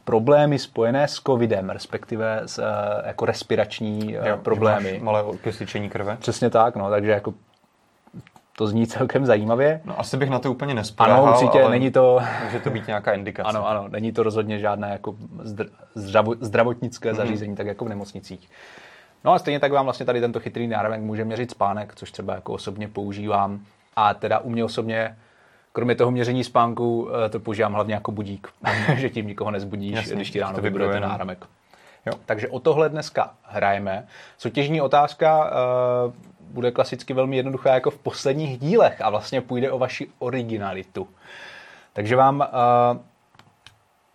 problémy 0.04 0.58
spojené 0.58 1.08
s 1.08 1.14
covidem, 1.14 1.70
respektive 1.70 2.40
s, 2.46 2.58
uh, 2.58 2.64
jako 3.06 3.26
respirační 3.26 4.18
uh, 4.18 4.26
jo, 4.26 4.36
problémy. 4.36 5.00
Malé 5.02 5.22
okysličení 5.22 5.90
krve. 5.90 6.16
Přesně 6.16 6.50
tak, 6.50 6.76
no, 6.76 6.90
takže 6.90 7.10
jako 7.10 7.34
to 8.56 8.66
zní 8.66 8.86
celkem 8.86 9.26
zajímavě. 9.26 9.80
No 9.84 10.00
asi 10.00 10.16
bych 10.16 10.30
na 10.30 10.38
to 10.38 10.50
úplně 10.50 10.74
nespoléhal, 10.74 11.22
Ano, 11.22 11.32
určitě, 11.32 11.62
ale 11.62 11.70
není 11.70 11.90
to... 11.90 12.20
Může 12.44 12.60
to 12.60 12.70
být 12.70 12.86
nějaká 12.86 13.12
indikace. 13.12 13.48
Ano, 13.48 13.68
ano, 13.68 13.88
není 13.88 14.12
to 14.12 14.22
rozhodně 14.22 14.58
žádné 14.58 14.90
jako 14.90 15.14
zdravo, 15.94 16.34
zdravotnické 16.40 17.12
mm-hmm. 17.12 17.16
zařízení, 17.16 17.56
tak 17.56 17.66
jako 17.66 17.84
v 17.84 17.88
nemocnicích. 17.88 18.48
No 19.24 19.32
a 19.32 19.38
stejně 19.38 19.60
tak 19.60 19.72
vám 19.72 19.84
vlastně 19.84 20.06
tady 20.06 20.20
tento 20.20 20.40
chytrý 20.40 20.66
náramek 20.66 21.00
může 21.00 21.24
měřit 21.24 21.50
spánek, 21.50 21.94
což 21.94 22.12
třeba 22.12 22.34
jako 22.34 22.52
osobně 22.52 22.88
používám. 22.88 23.60
A 23.96 24.14
teda 24.14 24.38
u 24.38 24.50
mě 24.50 24.64
osobně, 24.64 25.16
kromě 25.72 25.94
toho 25.94 26.10
měření 26.10 26.44
spánku, 26.44 27.08
eh, 27.26 27.28
to 27.28 27.40
používám 27.40 27.72
hlavně 27.72 27.94
jako 27.94 28.12
budík, 28.12 28.48
že 28.94 29.10
tím 29.10 29.26
nikoho 29.26 29.50
nezbudíš, 29.50 29.92
Jasně, 29.92 30.14
když 30.14 30.30
ti 30.30 30.40
ráno 30.40 30.58
vybruje 30.58 30.90
ten 30.90 31.02
náramek. 31.02 31.46
Jo. 32.06 32.12
Takže 32.26 32.48
o 32.48 32.60
tohle 32.60 32.88
dneska 32.88 33.34
hrajeme. 33.42 34.06
Soutěžní 34.38 34.80
otázka 34.80 35.44
uh, 35.44 36.12
bude 36.40 36.70
klasicky 36.70 37.14
velmi 37.14 37.36
jednoduchá 37.36 37.74
jako 37.74 37.90
v 37.90 37.98
posledních 37.98 38.58
dílech 38.58 39.00
a 39.00 39.10
vlastně 39.10 39.40
půjde 39.40 39.70
o 39.70 39.78
vaši 39.78 40.08
originalitu. 40.18 41.08
Takže 41.92 42.16
vám 42.16 42.40
uh, 42.40 43.00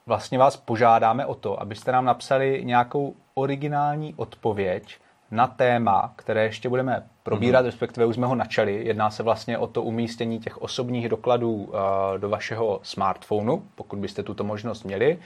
vlastně 0.05 0.37
vás 0.37 0.57
požádáme 0.57 1.25
o 1.25 1.35
to, 1.35 1.61
abyste 1.61 1.91
nám 1.91 2.05
napsali 2.05 2.61
nějakou 2.65 3.15
originální 3.33 4.13
odpověď 4.17 4.97
na 5.31 5.47
téma, 5.47 6.13
které 6.15 6.43
ještě 6.43 6.69
budeme 6.69 7.03
probírat, 7.27 7.62
mm-hmm. 7.62 7.65
respektive 7.65 8.05
už 8.05 8.15
jsme 8.15 8.27
ho 8.27 8.36
načali. 8.36 8.86
Jedná 8.86 9.10
se 9.10 9.24
vlastně 9.24 9.57
o 9.57 9.67
to 9.67 9.84
umístění 9.84 10.39
těch 10.39 10.62
osobních 10.62 11.10
dokladů 11.10 11.53
uh, 11.53 11.74
do 12.17 12.29
vašeho 12.29 12.79
smartphonu, 12.84 13.63
pokud 13.75 14.00
byste 14.00 14.24
tuto 14.24 14.43
možnost 14.43 14.84
měli. 14.84 15.19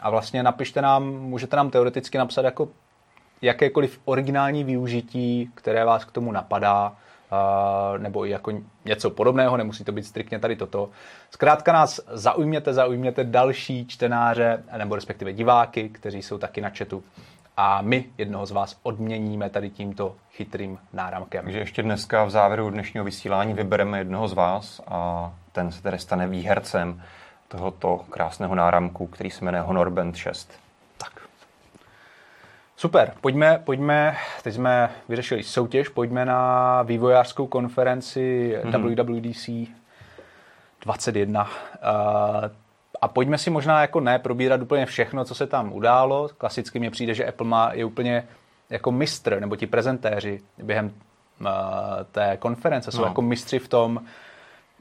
A 0.00 0.10
vlastně 0.10 0.42
napište 0.42 0.82
nám, 0.82 1.04
můžete 1.04 1.56
nám 1.56 1.70
teoreticky 1.70 2.18
napsat 2.18 2.44
jako 2.44 2.68
jakékoliv 3.42 4.00
originální 4.04 4.64
využití, 4.64 5.50
které 5.54 5.84
vás 5.84 6.04
k 6.04 6.12
tomu 6.12 6.32
napadá, 6.32 6.88
uh, 6.90 8.02
nebo 8.02 8.24
jako 8.24 8.52
něco 8.84 9.10
podobného, 9.10 9.56
nemusí 9.56 9.84
to 9.84 9.92
být 9.92 10.06
striktně 10.06 10.38
tady 10.38 10.56
toto. 10.56 10.90
Zkrátka 11.30 11.72
nás 11.72 12.00
zaujměte, 12.12 12.74
zaujměte 12.74 13.24
další 13.24 13.86
čtenáře, 13.86 14.64
nebo 14.78 14.94
respektive 14.94 15.32
diváky, 15.32 15.88
kteří 15.88 16.22
jsou 16.22 16.38
taky 16.38 16.60
na 16.60 16.70
chatu 16.70 17.02
a 17.56 17.82
my 17.82 18.04
jednoho 18.18 18.46
z 18.46 18.50
vás 18.50 18.80
odměníme 18.82 19.50
tady 19.50 19.70
tímto 19.70 20.16
chytrým 20.32 20.78
náramkem. 20.92 21.44
Takže 21.44 21.58
ještě 21.58 21.82
dneska 21.82 22.24
v 22.24 22.30
závěru 22.30 22.70
dnešního 22.70 23.04
vysílání 23.04 23.54
vybereme 23.54 23.98
jednoho 23.98 24.28
z 24.28 24.32
vás 24.32 24.80
a 24.88 25.32
ten 25.52 25.72
se 25.72 25.82
tedy 25.82 25.98
stane 25.98 26.28
výhercem 26.28 27.02
tohoto 27.48 28.00
krásného 28.10 28.54
náramku, 28.54 29.06
který 29.06 29.30
se 29.30 29.44
jmenuje 29.44 29.62
Honor 29.62 29.90
Band 29.90 30.16
6. 30.16 30.52
Tak. 30.98 31.20
Super, 32.76 33.12
pojďme, 33.20 33.62
pojďme, 33.64 34.16
teď 34.42 34.54
jsme 34.54 34.90
vyřešili 35.08 35.42
soutěž, 35.42 35.88
pojďme 35.88 36.24
na 36.24 36.82
vývojářskou 36.82 37.46
konferenci 37.46 38.56
mm-hmm. 38.64 39.04
WWDC 39.04 39.74
21. 40.84 41.42
Uh, 41.42 42.63
a 43.04 43.08
pojďme 43.08 43.38
si 43.38 43.50
možná 43.50 43.80
jako 43.80 44.00
ne 44.00 44.18
probírat 44.18 44.62
úplně 44.62 44.86
všechno, 44.86 45.24
co 45.24 45.34
se 45.34 45.46
tam 45.46 45.72
událo. 45.72 46.28
Klasicky 46.38 46.78
mně 46.78 46.90
přijde, 46.90 47.14
že 47.14 47.26
Apple 47.26 47.46
má 47.46 47.70
je 47.72 47.84
úplně 47.84 48.24
jako 48.70 48.92
mistr, 48.92 49.40
nebo 49.40 49.56
ti 49.56 49.66
prezentéři 49.66 50.40
během 50.62 50.86
uh, 51.40 51.46
té 52.12 52.36
konference 52.36 52.92
jsou 52.92 53.00
no. 53.00 53.06
jako 53.06 53.22
mistři 53.22 53.58
v 53.58 53.68
tom, 53.68 54.00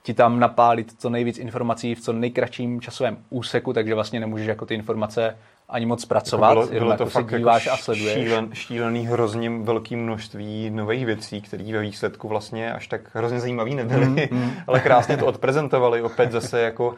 ti 0.03 0.13
tam 0.13 0.39
napálit 0.39 0.93
co 0.97 1.09
nejvíc 1.09 1.37
informací 1.37 1.95
v 1.95 2.01
co 2.01 2.13
nejkratším 2.13 2.81
časovém 2.81 3.17
úseku, 3.29 3.73
takže 3.73 3.95
vlastně 3.95 4.19
nemůžeš 4.19 4.47
jako 4.47 4.65
ty 4.65 4.73
informace 4.75 5.37
ani 5.69 5.85
moc 5.85 6.01
zpracovat, 6.01 6.49
jako 6.49 6.67
bylo, 6.67 6.79
bylo 6.79 6.91
jako 6.91 7.03
to 7.03 7.09
fakt 7.09 7.29
se 7.29 7.37
díváš 7.37 7.65
jako 7.65 7.73
a 7.73 7.77
sleduješ. 7.77 8.13
Šílen, 8.13 8.49
šílený 8.53 9.07
hrozně 9.07 9.49
velký 9.49 9.95
množství 9.95 10.69
nových 10.69 11.05
věcí, 11.05 11.41
které 11.41 11.63
ve 11.73 11.81
výsledku 11.81 12.27
vlastně 12.27 12.73
až 12.73 12.87
tak 12.87 13.01
hrozně 13.13 13.39
zajímavý 13.39 13.75
nebyly, 13.75 14.05
mm, 14.05 14.17
mm. 14.31 14.51
ale 14.67 14.79
krásně 14.79 15.17
to 15.17 15.25
odprezentovali 15.25 16.01
opět 16.01 16.31
zase 16.31 16.61
jako 16.61 16.95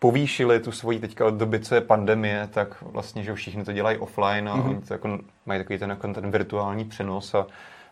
povýšili 0.00 0.60
tu 0.60 0.72
svoji 0.72 0.98
teďka 0.98 1.26
od 1.26 1.34
doby, 1.34 1.60
co 1.60 1.74
je 1.74 1.80
pandemie, 1.80 2.48
tak 2.50 2.82
vlastně, 2.82 3.22
že 3.22 3.34
všichni 3.34 3.64
to 3.64 3.72
dělají 3.72 3.98
offline 3.98 4.48
a 4.48 4.56
mm-hmm. 4.56 4.80
to 4.88 4.94
jako 4.94 5.18
mají 5.46 5.60
takový 5.60 5.78
ten, 5.78 5.90
jako 5.90 6.12
ten 6.12 6.30
virtuální 6.30 6.84
přenos 6.84 7.34
a 7.34 7.46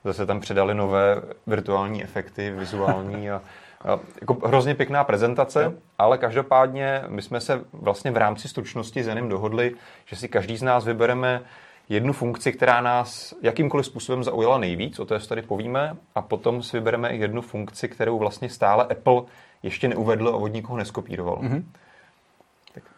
zase 0.04 0.26
tam 0.26 0.40
přidali 0.40 0.74
nové 0.74 1.22
virtuální 1.46 2.04
efekty, 2.04 2.50
vizuální 2.50 3.30
a, 3.30 3.42
a 3.84 3.98
jako 4.20 4.36
hrozně 4.46 4.74
pěkná 4.74 5.04
prezentace, 5.04 5.64
jo. 5.64 5.72
ale 5.98 6.18
každopádně 6.18 7.04
my 7.08 7.22
jsme 7.22 7.40
se 7.40 7.64
vlastně 7.72 8.10
v 8.10 8.16
rámci 8.16 8.48
stručnosti 8.48 9.02
s 9.02 9.06
Janem 9.06 9.28
dohodli, 9.28 9.74
že 10.06 10.16
si 10.16 10.28
každý 10.28 10.56
z 10.56 10.62
nás 10.62 10.84
vybereme 10.84 11.42
jednu 11.88 12.12
funkci, 12.12 12.52
která 12.52 12.80
nás 12.80 13.34
jakýmkoliv 13.42 13.86
způsobem 13.86 14.24
zaujala 14.24 14.58
nejvíc, 14.58 14.98
o 14.98 15.04
to 15.04 15.18
tady 15.18 15.42
povíme, 15.42 15.96
a 16.14 16.22
potom 16.22 16.62
si 16.62 16.76
vybereme 16.76 17.14
jednu 17.14 17.42
funkci, 17.42 17.88
kterou 17.88 18.18
vlastně 18.18 18.48
stále 18.48 18.84
Apple 18.84 19.22
ještě 19.62 19.88
neuvedl 19.88 20.28
a 20.28 20.36
od 20.36 20.52
nikoho 20.52 20.78
neskopíroval. 20.78 21.36
Mm-hmm. 21.36 21.62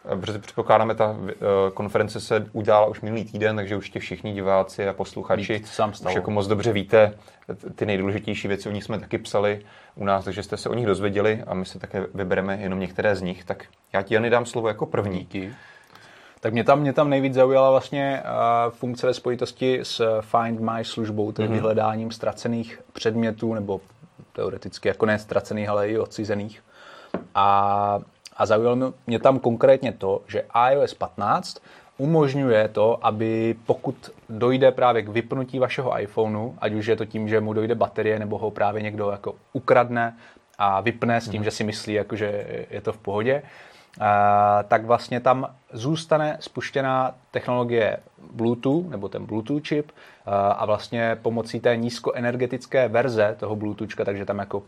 Tak, 0.03 0.19
protože 0.19 0.39
předpokládáme, 0.39 0.95
ta 0.95 1.11
uh, 1.11 1.27
konference 1.73 2.19
se 2.19 2.45
udělala 2.51 2.85
už 2.85 3.01
minulý 3.01 3.25
týden, 3.25 3.55
takže 3.55 3.75
už 3.75 3.89
ti 3.89 3.99
všichni 3.99 4.33
diváci 4.33 4.87
a 4.87 4.93
posluchači 4.93 5.61
sám 5.65 5.93
už 6.05 6.15
jako 6.15 6.31
moc 6.31 6.47
dobře 6.47 6.73
víte, 6.73 7.13
ty 7.75 7.85
nejdůležitější 7.85 8.47
věci 8.47 8.69
o 8.69 8.71
nich 8.71 8.83
jsme 8.83 8.99
taky 8.99 9.17
psali 9.17 9.65
u 9.95 10.05
nás, 10.05 10.25
takže 10.25 10.43
jste 10.43 10.57
se 10.57 10.69
o 10.69 10.73
nich 10.73 10.85
dozvěděli 10.85 11.43
a 11.47 11.53
my 11.53 11.65
se 11.65 11.79
také 11.79 12.05
vybereme 12.13 12.57
jenom 12.61 12.79
některé 12.79 13.15
z 13.15 13.21
nich. 13.21 13.43
Tak 13.43 13.65
já 13.93 14.01
ti 14.01 14.13
Jany 14.13 14.29
dám 14.29 14.45
slovo 14.45 14.67
jako 14.67 14.85
první. 14.85 15.19
Díky. 15.19 15.53
Tak 16.39 16.53
mě 16.53 16.63
tam, 16.63 16.79
mě 16.79 16.93
tam 16.93 17.09
nejvíc 17.09 17.33
zaujala 17.33 17.71
vlastně 17.71 18.23
uh, 18.23 18.71
funkce 18.71 19.07
ve 19.07 19.13
spojitosti 19.13 19.79
s 19.83 20.21
Find 20.21 20.59
My 20.59 20.85
službou, 20.85 21.31
tedy 21.31 21.49
mm-hmm. 21.49 21.53
vyhledáním 21.53 22.11
ztracených 22.11 22.81
předmětů, 22.93 23.53
nebo 23.53 23.81
teoreticky 24.33 24.87
jako 24.87 25.05
ne 25.05 25.19
ztracených, 25.19 25.69
ale 25.69 25.89
i 25.89 25.99
odcizených. 25.99 26.63
A 27.35 27.99
a 28.37 28.45
zaujalo 28.45 28.93
mě 29.07 29.19
tam 29.19 29.39
konkrétně 29.39 29.91
to, 29.91 30.21
že 30.27 30.43
iOS 30.71 30.93
15 30.93 31.57
umožňuje 31.97 32.67
to, 32.67 33.05
aby 33.05 33.55
pokud 33.65 34.09
dojde 34.29 34.71
právě 34.71 35.01
k 35.01 35.09
vypnutí 35.09 35.59
vašeho 35.59 36.01
iPhoneu, 36.01 36.53
ať 36.59 36.73
už 36.73 36.85
je 36.85 36.95
to 36.95 37.05
tím, 37.05 37.29
že 37.29 37.39
mu 37.39 37.53
dojde 37.53 37.75
baterie, 37.75 38.19
nebo 38.19 38.37
ho 38.37 38.51
právě 38.51 38.81
někdo 38.81 39.11
jako 39.11 39.35
ukradne 39.53 40.17
a 40.57 40.81
vypne 40.81 41.21
s 41.21 41.29
tím, 41.29 41.41
mm. 41.41 41.43
že 41.43 41.51
si 41.51 41.63
myslí, 41.63 41.93
jako, 41.93 42.15
že 42.15 42.45
je 42.69 42.81
to 42.81 42.93
v 42.93 42.97
pohodě, 42.97 43.43
a, 43.99 44.63
tak 44.67 44.85
vlastně 44.85 45.19
tam 45.19 45.55
zůstane 45.73 46.37
spuštěná 46.39 47.15
technologie 47.31 47.97
Bluetooth, 48.33 48.89
nebo 48.89 49.09
ten 49.09 49.25
Bluetooth 49.25 49.63
čip, 49.63 49.91
a, 50.25 50.51
a 50.51 50.65
vlastně 50.65 51.17
pomocí 51.21 51.59
té 51.59 51.77
nízkoenergetické 51.77 52.87
verze 52.87 53.35
toho 53.39 53.55
Bluetoothka, 53.55 54.05
takže 54.05 54.25
tam 54.25 54.39
jako 54.39 54.63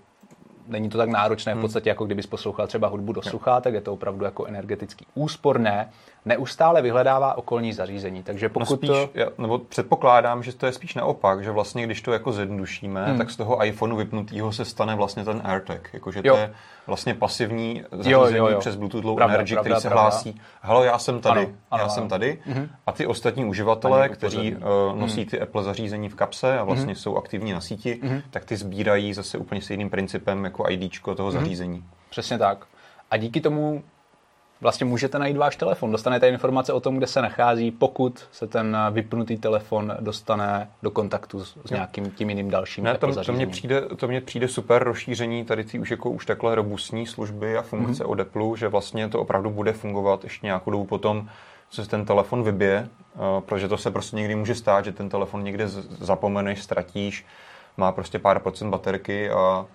není 0.68 0.90
to 0.90 0.98
tak 0.98 1.10
náročné 1.10 1.52
v 1.52 1.56
hmm. 1.56 1.62
podstatě, 1.62 1.90
jako 1.90 2.06
kdybys 2.06 2.28
poslouchal 2.28 2.68
třeba 2.68 2.88
hudbu 2.88 3.14
do 3.14 3.22
sluchátek, 3.22 3.74
je 3.74 3.82
to 3.82 3.94
opravdu 3.94 4.26
jako 4.26 4.46
energeticky 4.46 5.06
úsporné, 5.16 5.90
neustále 6.26 6.82
vyhledává 6.82 7.38
okolní 7.38 7.74
zařízení. 7.74 8.24
Takže 8.24 8.46
no 8.46 8.50
pokud... 8.50 8.70
No 8.70 8.78
spíš, 8.78 8.90
to... 8.90 9.10
já, 9.14 9.26
nebo 9.38 9.60
předpokládám, 9.60 10.44
že 10.44 10.54
to 10.54 10.66
je 10.66 10.72
spíš 10.72 10.96
naopak, 10.96 11.44
že 11.44 11.52
vlastně 11.52 11.86
když 11.86 12.02
to 12.02 12.14
jako 12.14 12.32
zjednodušíme, 12.32 13.06
hmm. 13.06 13.18
tak 13.18 13.32
z 13.32 13.36
toho 13.36 13.66
iPhoneu 13.66 13.96
vypnutého 13.96 14.52
se 14.52 14.66
stane 14.66 14.96
vlastně 14.96 15.24
ten 15.24 15.42
AirTag, 15.44 15.90
jakože 15.94 16.22
to 16.22 16.38
je 16.38 16.54
vlastně 16.88 17.14
pasivní 17.14 17.84
zařízení 17.92 18.12
jo, 18.12 18.28
jo, 18.32 18.48
jo. 18.48 18.60
přes 18.60 18.76
Bluetooth 18.76 19.06
Low 19.06 19.16
pravda, 19.16 19.36
Energy, 19.36 19.54
pravda, 19.54 19.70
který 19.70 19.82
se 19.82 19.88
pravda. 19.88 20.02
hlásí, 20.02 20.42
halo, 20.62 20.84
já 20.84 20.98
jsem 21.00 21.22
tady, 21.22 21.42
ano, 21.42 21.50
ano, 21.72 21.82
já 21.82 21.84
ano. 21.84 21.94
jsem 21.94 22.08
tady. 22.08 22.40
Mm-hmm. 22.48 22.70
A 22.88 22.92
ty 22.92 23.08
ostatní 23.08 23.46
uživatelé, 23.46 24.10
kteří 24.10 24.56
uh, 24.56 24.62
nosí 25.00 25.22
mm. 25.22 25.26
ty 25.26 25.42
Apple 25.42 25.64
zařízení 25.64 26.10
v 26.10 26.16
kapse 26.16 26.60
a 26.60 26.64
vlastně 26.64 26.94
mm-hmm. 26.94 26.98
jsou 26.98 27.18
aktivní 27.18 27.52
na 27.52 27.62
síti, 27.62 28.00
mm-hmm. 28.04 28.22
tak 28.30 28.46
ty 28.46 28.58
sbírají 28.58 29.14
zase 29.14 29.38
úplně 29.38 29.62
stejným 29.62 29.90
principem 29.90 30.44
jako 30.44 30.70
IDčko 30.70 31.16
toho 31.16 31.30
mm-hmm. 31.30 31.34
zařízení. 31.34 31.84
Přesně 32.10 32.38
tak. 32.38 32.66
A 33.12 33.18
díky 33.18 33.42
tomu 33.42 33.84
vlastně 34.64 34.86
můžete 34.86 35.20
najít 35.20 35.38
váš 35.38 35.56
telefon. 35.56 35.92
Dostanete 35.92 36.30
informace 36.30 36.74
o 36.74 36.80
tom, 36.80 36.98
kde 36.98 37.08
se 37.08 37.22
nachází, 37.22 37.72
pokud 37.72 38.28
se 38.32 38.48
ten 38.48 38.78
vypnutý 38.92 39.38
telefon 39.38 39.94
dostane 40.00 40.70
do 40.84 40.92
kontaktu 40.92 41.46
s, 41.46 41.58
s 41.66 41.70
nějakým 41.70 42.12
tím 42.12 42.30
jiným 42.30 42.50
dalším 42.50 42.84
ne, 42.84 42.98
to, 42.98 43.24
to, 43.24 43.34
mně 43.34 43.48
přijde, 43.48 43.82
to 43.82 44.08
mně 44.08 44.22
přijde 44.22 44.48
super 44.48 44.84
rozšíření 44.84 45.46
tady 45.46 45.64
ty 45.64 45.80
už 45.80 45.92
jako 45.92 46.10
už 46.10 46.26
takhle 46.26 46.56
robustní 46.56 47.08
služby 47.08 47.58
a 47.58 47.62
funkce 47.62 48.04
mm-hmm. 48.04 48.10
od 48.10 48.20
Apple, 48.20 48.58
že 48.58 48.68
vlastně 48.68 49.10
to 49.10 49.20
opravdu 49.20 49.50
bude 49.50 49.74
fungovat 49.74 50.24
ještě 50.24 50.48
nějakou 50.48 50.72
dobu 50.72 50.86
potom, 50.86 51.30
co 51.70 51.84
se 51.84 51.90
ten 51.90 52.06
telefon 52.06 52.44
vybije, 52.44 52.90
uh, 53.16 53.22
protože 53.40 53.68
to 53.68 53.78
se 53.78 53.92
prostě 53.92 54.16
někdy 54.16 54.36
může 54.36 54.56
stát, 54.56 54.86
že 54.86 54.92
ten 54.92 55.10
telefon 55.10 55.44
někde 55.44 55.68
zapomeneš, 56.00 56.64
ztratíš, 56.64 57.26
má 57.78 57.92
prostě 57.92 58.20
pár 58.20 58.40
procent 58.40 58.70
baterky 58.70 59.30
a 59.30 59.66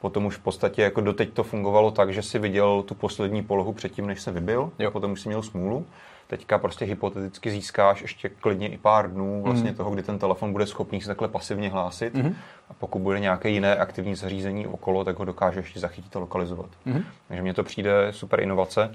Potom 0.00 0.26
už 0.26 0.36
v 0.36 0.42
podstatě 0.42 0.82
jako 0.82 1.00
doteď 1.00 1.32
to 1.32 1.44
fungovalo 1.44 1.90
tak, 1.90 2.12
že 2.12 2.22
si 2.22 2.38
viděl 2.38 2.82
tu 2.82 2.94
poslední 2.94 3.42
polohu 3.42 3.72
předtím, 3.72 4.06
než 4.06 4.20
se 4.20 4.32
vybil, 4.32 4.72
jo. 4.78 4.90
potom 4.90 5.12
už 5.12 5.20
si 5.20 5.28
měl 5.28 5.42
smůlu. 5.42 5.86
Teďka 6.26 6.58
prostě 6.58 6.84
hypoteticky 6.84 7.50
získáš 7.50 8.02
ještě 8.02 8.28
klidně 8.28 8.68
i 8.68 8.78
pár 8.78 9.10
dnů 9.10 9.42
vlastně 9.42 9.70
mm. 9.70 9.76
toho, 9.76 9.90
kdy 9.90 10.02
ten 10.02 10.18
telefon 10.18 10.52
bude 10.52 10.66
schopný 10.66 11.00
se 11.00 11.06
takhle 11.06 11.28
pasivně 11.28 11.68
hlásit. 11.68 12.14
Mm. 12.14 12.34
A 12.70 12.74
pokud 12.74 12.98
bude 12.98 13.20
nějaké 13.20 13.48
jiné 13.48 13.76
aktivní 13.76 14.14
zařízení 14.14 14.66
okolo, 14.66 15.04
tak 15.04 15.18
ho 15.18 15.24
dokáže 15.24 15.58
ještě 15.58 15.80
zachytit 15.80 16.16
a 16.16 16.18
lokalizovat. 16.18 16.70
Mm. 16.84 17.02
Takže 17.28 17.42
mně 17.42 17.54
to 17.54 17.64
přijde 17.64 18.08
super 18.10 18.40
inovace. 18.40 18.94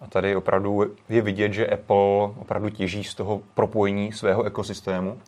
A 0.00 0.06
tady 0.06 0.36
opravdu 0.36 0.94
je 1.08 1.22
vidět, 1.22 1.52
že 1.52 1.66
Apple 1.66 2.30
opravdu 2.38 2.68
těží 2.68 3.04
z 3.04 3.14
toho 3.14 3.40
propojení 3.54 4.12
svého 4.12 4.42
ekosystému 4.42 5.18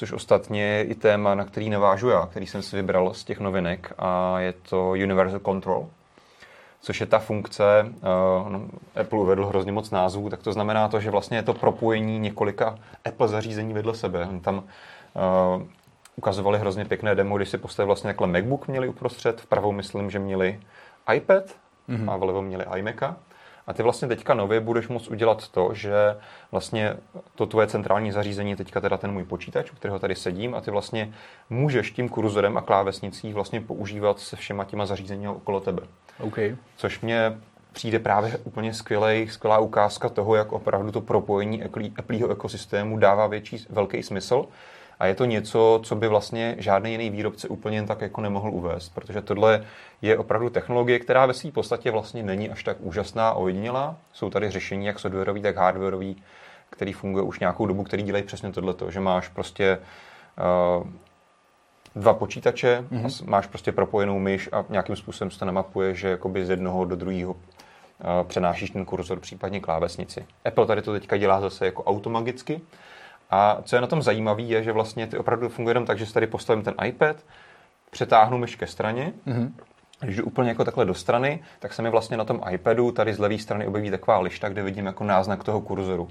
což 0.00 0.12
ostatně 0.12 0.62
je 0.62 0.84
i 0.84 0.94
téma, 0.94 1.34
na 1.34 1.44
který 1.44 1.70
navážu 1.70 2.08
já, 2.08 2.26
který 2.26 2.46
jsem 2.46 2.62
si 2.62 2.76
vybral 2.76 3.14
z 3.14 3.24
těch 3.24 3.40
novinek 3.40 3.92
a 3.98 4.40
je 4.40 4.52
to 4.52 4.90
Universal 4.90 5.40
Control, 5.40 5.88
což 6.80 7.00
je 7.00 7.06
ta 7.06 7.18
funkce, 7.18 7.64
uh, 7.84 8.48
no, 8.48 8.62
Apple 9.00 9.18
uvedl 9.18 9.46
hrozně 9.46 9.72
moc 9.72 9.90
názvů, 9.90 10.30
tak 10.30 10.42
to 10.42 10.52
znamená 10.52 10.88
to, 10.88 11.00
že 11.00 11.10
vlastně 11.10 11.38
je 11.38 11.42
to 11.42 11.54
propojení 11.54 12.18
několika 12.18 12.78
Apple 13.04 13.28
zařízení 13.28 13.74
vedle 13.74 13.94
sebe. 13.94 14.28
Tam 14.40 14.56
uh, 14.56 15.62
ukazovali 16.16 16.58
hrozně 16.58 16.84
pěkné 16.84 17.14
demo, 17.14 17.36
když 17.36 17.48
si 17.48 17.58
postavili 17.58 17.86
vlastně 17.86 18.08
takhle 18.08 18.26
MacBook 18.26 18.68
měli 18.68 18.88
uprostřed, 18.88 19.40
vpravo 19.40 19.72
myslím, 19.72 20.10
že 20.10 20.18
měli 20.18 20.60
iPad 21.14 21.44
mm-hmm. 21.88 22.12
a 22.12 22.16
vlevo 22.16 22.42
měli 22.42 22.64
iMaca 22.76 23.16
a 23.70 23.72
ty 23.72 23.82
vlastně 23.82 24.08
teďka 24.08 24.34
nově 24.34 24.60
budeš 24.60 24.88
moct 24.88 25.08
udělat 25.08 25.48
to, 25.48 25.70
že 25.74 25.94
vlastně 26.50 26.96
to 27.34 27.46
tvoje 27.46 27.66
centrální 27.66 28.12
zařízení, 28.12 28.56
teďka 28.56 28.80
teda 28.80 28.96
ten 28.96 29.12
můj 29.12 29.24
počítač, 29.24 29.70
u 29.72 29.74
kterého 29.74 29.98
tady 29.98 30.14
sedím, 30.14 30.54
a 30.54 30.60
ty 30.60 30.70
vlastně 30.70 31.12
můžeš 31.50 31.90
tím 31.90 32.08
kurzorem 32.08 32.58
a 32.58 32.60
klávesnicí 32.60 33.32
vlastně 33.32 33.60
používat 33.60 34.18
se 34.18 34.36
všema 34.36 34.64
těma 34.64 34.86
zařízeními 34.86 35.28
okolo 35.28 35.60
tebe. 35.60 35.82
Okay. 36.20 36.56
Což 36.76 37.00
mě 37.00 37.38
přijde 37.72 37.98
právě 37.98 38.38
úplně 38.44 38.74
skvělej, 38.74 39.28
skvělá 39.28 39.58
ukázka 39.58 40.08
toho, 40.08 40.34
jak 40.34 40.52
opravdu 40.52 40.92
to 40.92 41.00
propojení 41.00 41.62
Appleho 41.96 42.30
ekosystému 42.30 42.98
dává 42.98 43.26
větší, 43.26 43.66
velký 43.70 44.02
smysl. 44.02 44.44
A 45.00 45.06
je 45.06 45.14
to 45.14 45.24
něco, 45.24 45.80
co 45.82 45.94
by 45.96 46.08
vlastně 46.08 46.54
žádný 46.58 46.92
jiný 46.92 47.10
výrobce 47.10 47.48
úplně 47.48 47.76
jen 47.78 47.86
tak 47.86 48.00
jako 48.00 48.20
nemohl 48.20 48.50
uvést, 48.50 48.88
protože 48.88 49.22
tohle 49.22 49.64
je 50.02 50.18
opravdu 50.18 50.50
technologie, 50.50 50.98
která 50.98 51.26
ve 51.26 51.34
své 51.34 51.50
podstatě 51.50 51.90
vlastně 51.90 52.22
není 52.22 52.50
až 52.50 52.64
tak 52.64 52.76
úžasná 52.80 53.28
a 53.28 53.32
ojedinělá. 53.32 53.96
Jsou 54.12 54.30
tady 54.30 54.50
řešení 54.50 54.86
jak 54.86 54.98
softwarový, 54.98 55.42
tak 55.42 55.56
hardwarový, 55.56 56.22
který 56.70 56.92
funguje 56.92 57.24
už 57.24 57.40
nějakou 57.40 57.66
dobu, 57.66 57.82
který 57.82 58.02
dělají 58.02 58.24
přesně 58.24 58.52
tohleto, 58.52 58.90
že 58.90 59.00
máš 59.00 59.28
prostě 59.28 59.78
uh, 60.78 60.86
dva 61.96 62.14
počítače, 62.14 62.84
mm-hmm. 62.92 63.28
máš 63.28 63.46
prostě 63.46 63.72
propojenou 63.72 64.18
myš 64.18 64.48
a 64.52 64.64
nějakým 64.68 64.96
způsobem 64.96 65.30
se 65.30 65.38
to 65.38 65.44
namapuje, 65.44 65.94
že 65.94 66.08
jakoby 66.08 66.46
z 66.46 66.50
jednoho 66.50 66.84
do 66.84 66.96
druhého 66.96 67.32
uh, 67.32 67.38
přenášíš 68.24 68.70
ten 68.70 68.84
kurzor, 68.84 69.20
případně 69.20 69.60
klávesnici. 69.60 70.26
Apple 70.44 70.66
tady 70.66 70.82
to 70.82 70.92
teďka 70.92 71.16
dělá 71.16 71.40
zase 71.40 71.66
jako 71.66 71.84
automagicky. 71.84 72.60
A 73.30 73.58
co 73.62 73.76
je 73.76 73.80
na 73.80 73.86
tom 73.86 74.02
zajímavé, 74.02 74.42
je, 74.42 74.62
že 74.62 74.72
vlastně 74.72 75.06
ty 75.06 75.18
opravdu 75.18 75.48
funguje 75.48 75.70
jenom 75.70 75.86
tak, 75.86 75.98
že 75.98 76.06
si 76.06 76.14
tady 76.14 76.26
postavím 76.26 76.64
ten 76.64 76.74
iPad, 76.84 77.16
přetáhnu 77.90 78.38
myš 78.38 78.56
ke 78.56 78.66
straně, 78.66 79.12
mm-hmm. 79.26 79.50
když 80.00 80.16
jdu 80.16 80.24
úplně 80.24 80.48
jako 80.48 80.64
takhle 80.64 80.84
do 80.84 80.94
strany, 80.94 81.42
tak 81.58 81.72
se 81.72 81.82
mi 81.82 81.90
vlastně 81.90 82.16
na 82.16 82.24
tom 82.24 82.40
iPadu 82.50 82.92
tady 82.92 83.14
z 83.14 83.18
levé 83.18 83.38
strany 83.38 83.66
objeví 83.66 83.90
taková 83.90 84.18
lišta, 84.18 84.48
kde 84.48 84.62
vidím 84.62 84.86
jako 84.86 85.04
náznak 85.04 85.44
toho 85.44 85.60
kurzoru. 85.60 86.08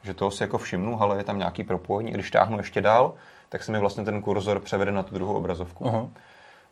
Takže 0.00 0.14
toho 0.14 0.30
si 0.30 0.42
jako 0.42 0.58
všimnu, 0.58 1.02
ale 1.02 1.16
je 1.16 1.24
tam 1.24 1.38
nějaký 1.38 1.64
propojení. 1.64 2.12
Když 2.12 2.30
táhnu 2.30 2.58
ještě 2.58 2.80
dál, 2.80 3.14
tak 3.48 3.62
se 3.62 3.72
mi 3.72 3.78
vlastně 3.78 4.04
ten 4.04 4.22
kurzor 4.22 4.60
převede 4.60 4.92
na 4.92 5.02
tu 5.02 5.14
druhou 5.14 5.34
obrazovku. 5.34 5.84
Uh-huh. 5.84 6.08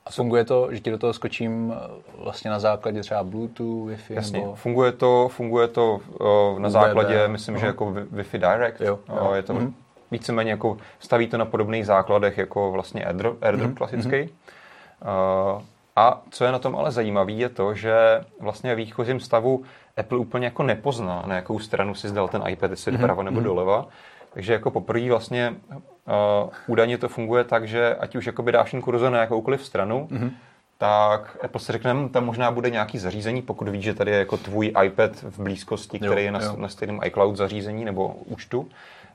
A 0.06 0.10
funguje 0.10 0.44
to, 0.44 0.68
že 0.70 0.80
ti 0.80 0.90
do 0.90 0.98
toho 0.98 1.12
skočím 1.12 1.74
eh, 1.76 2.02
vlastně 2.24 2.50
na 2.50 2.58
základě 2.58 3.00
třeba 3.00 3.24
Bluetooth, 3.24 3.90
Wi-Fi? 3.90 4.14
Jasně, 4.14 4.40
nebo... 4.40 4.54
funguje 4.54 4.92
to, 4.92 5.28
funguje 5.28 5.68
to 5.68 6.00
uh, 6.20 6.58
na 6.58 6.70
základě, 6.70 7.28
myslím, 7.28 7.54
uh-huh. 7.54 7.60
že 7.60 7.66
jako 7.66 7.86
Wi-Fi 7.90 8.38
Direct. 8.38 8.80
Jo, 8.80 8.98
jo. 9.08 9.28
Uh, 9.28 9.34
je 9.34 9.42
to 9.42 9.54
uh-huh. 9.54 9.72
Víceméně 10.10 10.50
jako, 10.50 10.76
staví 10.98 11.26
to 11.26 11.38
na 11.38 11.44
podobných 11.44 11.86
základech 11.86 12.38
jako 12.38 12.72
vlastně 12.72 13.04
AirDrop, 13.04 13.42
AirDrop 13.42 13.70
uh-huh. 13.70 13.76
klasický. 13.76 14.22
Uh, 14.22 15.62
a 15.96 16.22
co 16.30 16.44
je 16.44 16.52
na 16.52 16.58
tom 16.58 16.76
ale 16.76 16.92
zajímavé, 16.92 17.32
je 17.32 17.48
to, 17.48 17.74
že 17.74 17.94
vlastně 18.40 18.74
v 18.74 18.76
výchozím 18.76 19.20
stavu 19.20 19.64
Apple 19.96 20.18
úplně 20.18 20.44
jako 20.44 20.62
nepozná, 20.62 21.22
na 21.26 21.34
jakou 21.34 21.58
stranu 21.58 21.94
si 21.94 22.08
zdal 22.08 22.28
ten 22.28 22.42
iPad, 22.48 22.70
jestli 22.70 22.92
mm-hmm. 22.92 22.98
doprava 22.98 23.22
nebo 23.22 23.40
doleva. 23.40 23.86
Takže 24.32 24.52
jako 24.52 24.70
poprvé 24.70 25.08
vlastně 25.08 25.54
uh, 25.70 26.50
údajně 26.66 26.98
to 26.98 27.08
funguje 27.08 27.44
tak, 27.44 27.68
že 27.68 27.94
ať 27.94 28.16
už 28.16 28.26
jakoby 28.26 28.52
dáš 28.52 28.70
ten 28.70 28.80
kurzor 28.80 29.12
na 29.12 29.18
jakoukoliv 29.18 29.64
stranu, 29.64 30.08
mm-hmm. 30.10 30.30
tak 30.78 31.36
Apple 31.42 31.60
si 31.60 31.72
řekne, 31.72 31.94
hm, 31.94 32.08
tam 32.08 32.24
možná 32.24 32.50
bude 32.50 32.70
nějaký 32.70 32.98
zařízení, 32.98 33.42
pokud 33.42 33.68
víš, 33.68 33.84
že 33.84 33.94
tady 33.94 34.10
je 34.10 34.18
jako 34.18 34.36
tvůj 34.36 34.72
iPad 34.84 35.22
v 35.22 35.42
blízkosti, 35.42 35.98
který 35.98 36.24
jo, 36.24 36.26
je 36.26 36.32
na, 36.32 36.52
na 36.56 36.68
stejném 36.68 37.00
iCloud 37.04 37.36
zařízení 37.36 37.84
nebo 37.84 38.08
účtu. 38.08 38.68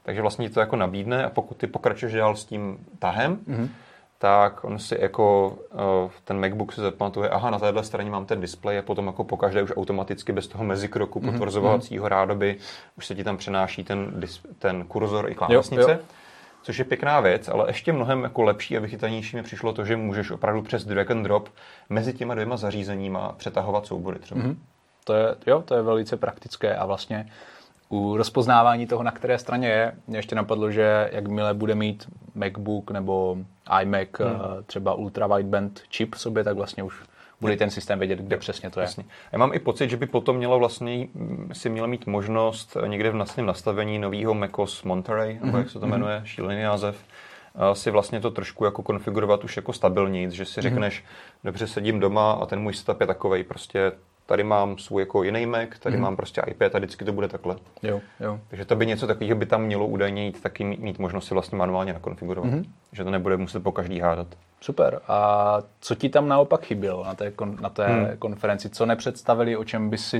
Takže 0.05 0.21
vlastně 0.21 0.49
to 0.49 0.59
jako 0.59 0.75
nabídne 0.75 1.25
a 1.25 1.29
pokud 1.29 1.57
ty 1.57 1.67
pokračuješ 1.67 2.13
dál 2.13 2.35
s 2.35 2.45
tím 2.45 2.77
tahem, 2.99 3.35
mm-hmm 3.35 3.69
tak 4.17 4.63
on 4.63 4.79
si 4.79 4.97
jako 5.01 5.57
uh, 5.73 6.11
ten 6.23 6.39
MacBook 6.39 6.73
si 6.73 6.81
zapamatuje, 6.81 7.29
aha, 7.29 7.49
na 7.49 7.59
téhle 7.59 7.83
straně 7.83 8.09
mám 8.09 8.25
ten 8.25 8.41
displej 8.41 8.79
a 8.79 8.81
potom 8.81 9.07
jako 9.07 9.23
pokaždé 9.23 9.63
už 9.63 9.71
automaticky 9.75 10.31
bez 10.31 10.47
toho 10.47 10.63
mezikroku 10.63 11.19
mm-hmm. 11.19 11.31
potvrzovacího 11.31 12.09
rádoby 12.09 12.57
už 12.97 13.05
se 13.05 13.15
ti 13.15 13.23
tam 13.23 13.37
přenáší 13.37 13.83
ten, 13.83 14.21
ten 14.59 14.85
kurzor 14.85 15.29
i 15.29 15.35
klávesnice. 15.35 15.91
Jo, 15.91 15.97
jo. 15.97 16.05
Což 16.61 16.77
je 16.77 16.85
pěkná 16.85 17.19
věc, 17.19 17.47
ale 17.47 17.69
ještě 17.69 17.93
mnohem 17.93 18.23
jako 18.23 18.41
lepší 18.41 18.77
a 18.77 18.79
vychytanější 18.79 19.35
mi 19.35 19.43
přišlo 19.43 19.73
to, 19.73 19.85
že 19.85 19.97
můžeš 19.97 20.31
opravdu 20.31 20.61
přes 20.61 20.85
drag 20.85 21.11
and 21.11 21.23
drop 21.23 21.49
mezi 21.89 22.13
těma 22.13 22.33
dvěma 22.33 22.57
zařízeníma 22.57 23.33
přetahovat 23.37 23.85
soubory 23.85 24.19
třeba. 24.19 24.41
Mm-hmm. 24.41 24.55
To 25.03 25.13
je, 25.13 25.35
jo, 25.47 25.61
to 25.61 25.75
je 25.75 25.81
velice 25.81 26.17
praktické 26.17 26.75
a 26.75 26.85
vlastně 26.85 27.29
u 27.89 28.17
rozpoznávání 28.17 28.88
toho, 28.88 29.04
na 29.04 29.12
které 29.12 29.38
straně 29.38 29.67
je, 29.67 29.91
mě 30.08 30.17
ještě 30.17 30.36
napadlo, 30.36 30.71
že 30.71 31.10
jakmile 31.12 31.54
bude 31.54 31.76
mít 31.76 32.08
MacBook 32.36 32.91
nebo 32.91 33.38
iMac 33.82 34.08
hmm. 34.19 34.30
Eh, 34.30 34.63
třeba 34.63 34.93
ultra 34.93 35.28
wideband 35.28 35.82
chip 35.91 36.15
v 36.15 36.19
sobě, 36.19 36.43
tak 36.43 36.56
vlastně 36.56 36.84
už 36.84 36.95
bude 37.41 37.58
ten 37.58 37.69
systém 37.69 38.00
vědět, 38.00 38.19
kde 38.19 38.38
přesně 38.38 38.69
to 38.69 38.80
je. 38.80 38.84
Jasně. 38.84 39.04
Já 39.32 39.38
mám 39.39 39.54
i 39.54 39.60
pocit, 39.60 39.89
že 39.89 39.98
by 39.98 40.06
potom 40.06 40.36
mělo 40.36 40.60
vlastně 40.60 41.08
mm, 41.13 41.50
si 41.54 41.69
mělo 41.69 41.88
mít 41.88 42.08
možnost 42.08 42.78
někde 42.88 43.10
v 43.10 43.15
nasném 43.15 43.45
nastavení 43.45 44.00
nového 44.00 44.34
macOS 44.34 44.84
Monterey, 44.84 45.34
mm-hmm. 45.34 45.45
nebo 45.45 45.58
jak 45.58 45.69
se 45.69 45.80
to 45.80 45.86
mhm. 45.86 45.95
jmenuje, 45.95 46.21
šílený 46.24 46.63
název, 46.63 46.98
eh, 47.56 47.76
si 47.76 47.91
vlastně 47.91 48.19
to 48.19 48.32
trošku 48.32 48.65
jako 48.65 48.84
konfigurovat 48.84 49.43
už 49.43 49.56
jako 49.56 49.74
stabilněji, 49.74 50.32
že 50.32 50.45
si 50.45 50.60
mhm. 50.60 50.69
řekneš, 50.69 51.02
mm-hmm. 51.02 51.39
dobře 51.43 51.67
sedím 51.67 52.00
doma 52.00 52.32
a 52.32 52.45
ten 52.45 52.60
můj 52.60 52.74
setup 52.74 53.02
je 53.02 53.08
takovej, 53.08 53.43
prostě 53.43 53.91
tady 54.25 54.43
mám 54.43 54.77
svůj 54.77 55.01
jako 55.01 55.23
jiný 55.23 55.45
Mac, 55.45 55.69
tady 55.79 55.95
mm. 55.95 56.01
mám 56.01 56.15
prostě 56.15 56.41
iPad 56.47 56.75
a 56.75 56.77
vždycky 56.77 57.05
to 57.05 57.13
bude 57.13 57.27
takhle. 57.27 57.55
Jo, 57.83 58.01
jo. 58.19 58.39
Takže 58.47 58.65
to 58.65 58.75
by 58.75 58.85
něco 58.85 59.07
takového 59.07 59.35
by 59.35 59.45
tam 59.45 59.61
mělo 59.61 59.88
údajně 59.88 60.25
jít 60.25 60.41
taky 60.41 60.63
mít 60.63 60.99
možnost 60.99 61.27
si 61.27 61.33
vlastně 61.33 61.57
manuálně 61.57 61.93
nakonfigurovat. 61.93 62.51
Mm. 62.51 62.63
Že 62.91 63.03
to 63.03 63.11
nebude 63.11 63.38
muset 63.38 63.63
po 63.63 63.71
každý 63.71 63.99
hádat. 63.99 64.27
Super. 64.61 65.01
A 65.07 65.57
co 65.79 65.95
ti 65.95 66.09
tam 66.09 66.27
naopak 66.27 66.65
chybělo 66.65 67.03
na 67.03 67.13
té, 67.13 67.31
kon, 67.31 67.57
na 67.61 67.69
té 67.69 67.88
hmm. 67.88 68.17
konferenci? 68.19 68.69
Co 68.69 68.85
nepředstavili, 68.85 69.57
o 69.57 69.63
čem 69.63 69.89
by 69.89 69.97
si 69.97 70.19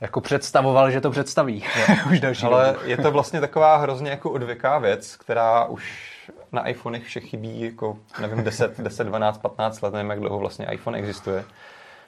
jako 0.00 0.20
představoval, 0.20 0.90
že 0.90 1.00
to 1.00 1.10
představí? 1.10 1.64
už 2.10 2.20
další 2.20 2.46
Ale 2.46 2.66
dobu. 2.66 2.78
je 2.84 2.96
to 2.96 3.10
vlastně 3.10 3.40
taková 3.40 3.76
hrozně 3.76 4.10
jako 4.10 4.30
odvěká 4.30 4.78
věc, 4.78 5.16
která 5.16 5.64
už 5.64 6.12
na 6.52 6.68
iPhonech 6.68 7.04
vše 7.04 7.20
chybí 7.20 7.60
jako, 7.60 7.98
nevím, 8.20 8.44
10, 8.44 8.80
10, 8.80 9.04
12, 9.04 9.38
15 9.38 9.80
let, 9.80 9.94
nevím, 9.94 10.10
jak 10.10 10.20
dlouho 10.20 10.38
vlastně 10.38 10.66
iPhone 10.72 10.98
existuje. 10.98 11.44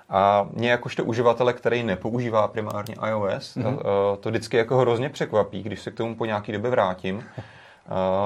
A 0.09 0.49
mě 0.53 0.71
jakožto 0.71 1.05
uživatele, 1.05 1.53
který 1.53 1.83
nepoužívá 1.83 2.49
primárně 2.49 2.95
iOS, 3.09 3.57
mm-hmm. 3.57 3.77
to, 3.77 4.19
to 4.21 4.29
vždycky 4.29 4.57
jako 4.57 4.77
hrozně 4.77 5.09
překvapí, 5.09 5.63
když 5.63 5.81
se 5.81 5.91
k 5.91 5.95
tomu 5.95 6.17
po 6.17 6.25
nějaký 6.25 6.53
době 6.53 6.71
vrátím. 6.71 7.25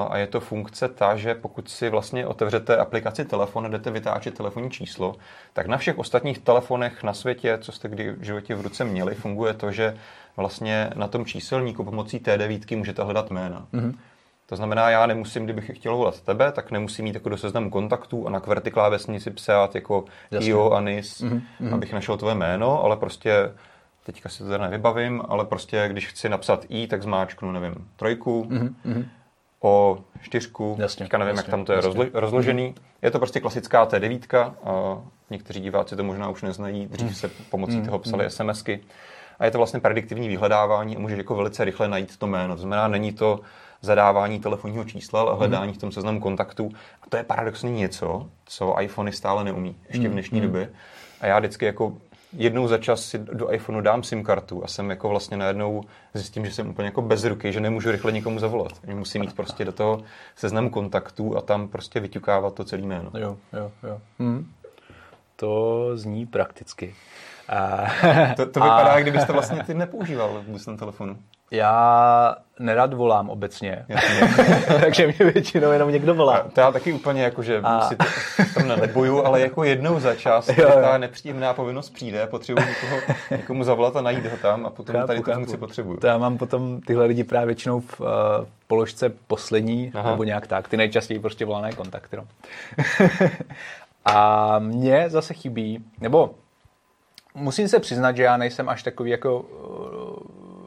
A 0.09 0.17
je 0.17 0.27
to 0.27 0.39
funkce 0.39 0.87
ta, 0.87 1.15
že 1.15 1.35
pokud 1.35 1.69
si 1.69 1.89
vlastně 1.89 2.27
otevřete 2.27 2.77
aplikaci 2.77 3.25
telefon 3.25 3.65
a 3.65 3.69
jdete 3.69 3.91
vytáčet 3.91 4.37
telefonní 4.37 4.71
číslo, 4.71 5.15
tak 5.53 5.67
na 5.67 5.77
všech 5.77 5.97
ostatních 5.97 6.39
telefonech 6.39 7.03
na 7.03 7.13
světě, 7.13 7.57
co 7.61 7.71
jste 7.71 7.87
kdy 7.87 8.11
v 8.11 8.23
životě 8.23 8.55
v 8.55 8.61
ruce 8.61 8.83
měli, 8.83 9.15
funguje 9.15 9.53
to, 9.53 9.71
že 9.71 9.97
vlastně 10.37 10.89
na 10.95 11.07
tom 11.07 11.25
číselníku 11.25 11.83
pomocí 11.83 12.19
té 12.19 12.37
devítky 12.37 12.75
můžete 12.75 13.03
hledat 13.03 13.31
jména. 13.31 13.65
Mm-hmm. 13.73 13.93
To 14.49 14.55
znamená, 14.55 14.89
já 14.89 15.05
nemusím, 15.05 15.43
kdybych 15.43 15.71
chtěl 15.73 15.97
volat 15.97 16.21
tebe, 16.21 16.51
tak 16.51 16.71
nemusím 16.71 17.05
mít 17.05 17.13
jako 17.13 17.29
do 17.29 17.37
seznamu 17.37 17.69
kontaktů 17.69 18.27
a 18.27 18.29
na 18.29 18.39
kverty 18.39 18.71
klávesnici 18.71 19.31
psát 19.31 19.75
jako 19.75 20.05
Jasně. 20.31 20.49
Io, 20.49 20.69
Anis, 20.71 21.21
mm-hmm. 21.21 21.73
abych 21.73 21.93
našel 21.93 22.17
tvoje 22.17 22.35
jméno, 22.35 22.83
ale 22.83 22.97
prostě 22.97 23.51
teďka 24.05 24.29
si 24.29 24.43
to 24.43 24.49
teda 24.49 24.63
nevybavím, 24.63 25.21
ale 25.27 25.45
prostě 25.45 25.87
když 25.91 26.07
chci 26.07 26.29
napsat 26.29 26.65
I, 26.69 26.87
tak 26.87 27.03
zmáčknu, 27.03 27.51
nevím, 27.51 27.75
trojku, 27.95 28.47
mm-hmm. 28.49 29.05
o 29.61 29.97
čtyřku, 30.21 30.75
jasně, 30.79 31.03
teďka 31.03 31.17
nevím, 31.17 31.35
jasně, 31.35 31.47
jak 31.47 31.51
tam 31.51 31.65
to 31.65 31.71
je 31.71 31.75
jasně. 31.75 32.09
rozložený. 32.13 32.75
Je 33.01 33.11
to 33.11 33.19
prostě 33.19 33.39
klasická 33.39 33.85
T9, 33.85 34.53
a 34.63 35.01
někteří 35.29 35.59
diváci 35.59 35.95
to 35.95 36.03
možná 36.03 36.29
už 36.29 36.41
neznají, 36.41 36.85
dřív 36.85 37.17
se 37.17 37.29
pomocí 37.49 37.73
mm-hmm. 37.73 37.85
toho 37.85 37.99
psali. 37.99 38.29
SMSky. 38.29 38.79
A 39.39 39.45
je 39.45 39.51
to 39.51 39.57
vlastně 39.57 39.79
prediktivní 39.79 40.27
vyhledávání 40.27 40.95
a 40.95 40.99
můžeš 40.99 41.17
jako 41.17 41.35
velice 41.35 41.65
rychle 41.65 41.87
najít 41.87 42.17
to 42.17 42.27
jméno. 42.27 42.55
To 42.55 42.61
znamená, 42.61 42.87
není 42.87 43.11
to 43.11 43.39
zadávání 43.81 44.39
telefonního 44.39 44.83
čísla, 44.83 45.21
ale 45.21 45.35
hledání 45.35 45.73
v 45.73 45.77
tom 45.77 45.91
seznamu 45.91 46.19
kontaktů. 46.19 46.71
A 47.03 47.09
to 47.09 47.17
je 47.17 47.23
paradoxně 47.23 47.71
něco, 47.71 48.29
co 48.45 48.81
iPhony 48.81 49.11
stále 49.11 49.43
neumí, 49.43 49.75
ještě 49.87 50.09
v 50.09 50.11
dnešní 50.11 50.39
mm. 50.39 50.45
době. 50.45 50.69
A 51.21 51.27
já 51.27 51.39
vždycky 51.39 51.65
jako 51.65 51.97
jednou 52.33 52.67
za 52.67 52.77
čas 52.77 53.01
si 53.01 53.17
do 53.17 53.53
iPhoneu 53.53 53.81
dám 53.81 54.03
SIM 54.03 54.23
kartu 54.23 54.63
a 54.63 54.67
jsem 54.67 54.89
jako 54.89 55.09
vlastně 55.09 55.37
najednou 55.37 55.83
zjistím, 56.13 56.45
že 56.45 56.51
jsem 56.51 56.69
úplně 56.69 56.85
jako 56.85 57.01
bez 57.01 57.23
ruky, 57.23 57.53
že 57.53 57.59
nemůžu 57.59 57.91
rychle 57.91 58.11
nikomu 58.11 58.39
zavolat. 58.39 58.71
Musím 58.93 59.21
mít 59.21 59.35
prostě 59.35 59.65
do 59.65 59.71
toho 59.71 60.01
seznam 60.35 60.69
kontaktů 60.69 61.37
a 61.37 61.41
tam 61.41 61.67
prostě 61.67 61.99
vyťukávat 61.99 62.53
to 62.53 62.63
celé 62.63 62.81
jméno. 62.81 63.11
Jo, 63.17 63.37
jo, 63.53 63.71
jo. 63.83 64.01
Hmm. 64.19 64.51
To 65.35 65.91
zní 65.93 66.25
prakticky. 66.25 66.95
A, 67.49 67.85
to, 68.35 68.45
to 68.45 68.59
vypadá, 68.59 68.91
a... 68.91 68.99
kdybyste 68.99 69.33
vlastně 69.33 69.63
ty 69.63 69.73
nepoužíval 69.73 70.43
vůbec 70.47 70.65
ten 70.65 70.77
telefonu. 70.77 71.17
Já 71.51 72.35
nerad 72.59 72.93
volám 72.93 73.29
obecně, 73.29 73.85
takže 74.81 75.07
mě 75.07 75.31
většinou 75.31 75.71
jenom 75.71 75.91
někdo 75.91 76.15
volá. 76.15 76.45
To 76.53 76.59
já 76.59 76.71
taky 76.71 76.93
úplně 76.93 77.23
jako, 77.23 77.43
že 77.43 77.61
a... 77.63 77.81
si 77.81 77.95
to, 77.95 78.05
tam 78.53 78.67
nelebuju, 78.67 79.25
ale 79.25 79.41
jako 79.41 79.63
jednou 79.63 79.99
za 79.99 80.15
čas 80.15 80.47
jo, 80.47 80.55
jo. 80.57 80.81
ta 80.81 80.97
nepříjemná 80.97 81.53
povinnost 81.53 81.89
přijde, 81.89 82.27
potřebuji 82.27 82.65
někoho, 82.67 83.15
někomu 83.31 83.63
zavolat 83.63 83.95
a 83.95 84.01
najít 84.01 84.25
ho 84.25 84.37
tam 84.37 84.65
a 84.65 84.69
potom 84.69 84.95
chápu, 84.95 85.07
tady 85.07 85.21
tu 85.21 85.31
funkci 85.33 85.57
potřebuju. 85.57 85.97
To 85.97 86.07
já 86.07 86.17
mám 86.17 86.37
potom 86.37 86.81
tyhle 86.81 87.05
lidi 87.05 87.23
právě 87.23 87.45
většinou 87.45 87.79
v 87.79 88.01
uh, 88.01 88.07
položce 88.67 89.09
poslední, 89.27 89.91
Aha. 89.95 90.11
nebo 90.11 90.23
nějak 90.23 90.47
tak, 90.47 90.67
ty 90.67 90.77
nejčastěji 90.77 91.19
prostě 91.19 91.45
volané 91.45 91.71
kontakty. 91.71 92.17
No. 92.17 92.23
a 94.05 94.59
mně 94.59 95.09
zase 95.09 95.33
chybí, 95.33 95.83
nebo 96.01 96.31
musím 97.35 97.67
se 97.67 97.79
přiznat, 97.79 98.17
že 98.17 98.23
já 98.23 98.37
nejsem 98.37 98.69
až 98.69 98.83
takový 98.83 99.11
jako 99.11 99.45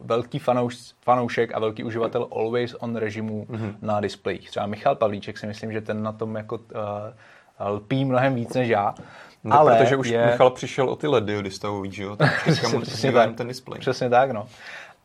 velký 0.04 0.38
fanouš, 0.38 0.92
fanoušek 1.00 1.54
a 1.54 1.58
velký 1.58 1.84
uživatel 1.84 2.28
always 2.32 2.74
on 2.80 2.96
režimu 2.96 3.46
mm-hmm. 3.50 3.74
na 3.82 4.00
displejích. 4.00 4.50
Třeba 4.50 4.66
Michal 4.66 4.96
Pavlíček 4.96 5.38
si 5.38 5.46
myslím, 5.46 5.72
že 5.72 5.80
ten 5.80 6.02
na 6.02 6.12
tom 6.12 6.36
jako 6.36 6.56
uh, 6.56 7.68
lpí 7.68 8.04
mnohem 8.04 8.34
víc 8.34 8.54
než 8.54 8.68
já. 8.68 8.94
No, 9.44 9.58
ale 9.58 9.76
protože 9.76 9.96
už 9.96 10.08
je... 10.08 10.26
Michal 10.26 10.50
přišel 10.50 10.88
o 10.88 10.96
ty 10.96 11.06
ledy 11.06 11.36
od 11.36 11.42
distavový, 11.42 11.92
že 11.92 12.02
jo? 12.02 12.16
Tak 12.16 12.42
přesně 12.82 13.12
tak. 13.12 13.34
ten 13.34 13.48
display. 13.48 13.80
Přesně 13.80 14.10
tak, 14.10 14.30
no. 14.30 14.46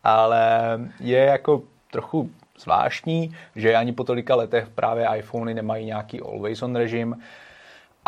Ale 0.03 0.79
je 0.99 1.19
jako 1.19 1.61
trochu 1.91 2.29
zvláštní, 2.59 3.35
že 3.55 3.75
ani 3.75 3.93
po 3.93 4.03
tolika 4.03 4.35
letech 4.35 4.69
právě 4.69 5.07
iPhony 5.17 5.53
nemají 5.53 5.85
nějaký 5.85 6.21
always 6.21 6.61
on 6.61 6.75
režim. 6.75 7.15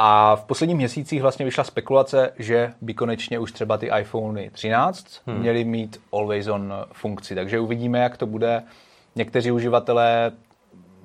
A 0.01 0.35
v 0.35 0.43
posledních 0.43 0.77
měsících 0.77 1.21
vlastně 1.21 1.45
vyšla 1.45 1.63
spekulace, 1.63 2.33
že 2.39 2.73
by 2.81 2.93
konečně 2.93 3.39
už 3.39 3.51
třeba 3.51 3.77
ty 3.77 3.89
iPhony 3.99 4.49
13 4.49 5.21
hmm. 5.27 5.39
měly 5.39 5.63
mít 5.63 6.01
always 6.13 6.47
on 6.47 6.73
funkci. 6.91 7.35
Takže 7.35 7.59
uvidíme, 7.59 7.99
jak 7.99 8.17
to 8.17 8.25
bude. 8.25 8.63
Někteří 9.15 9.51
uživatelé 9.51 10.31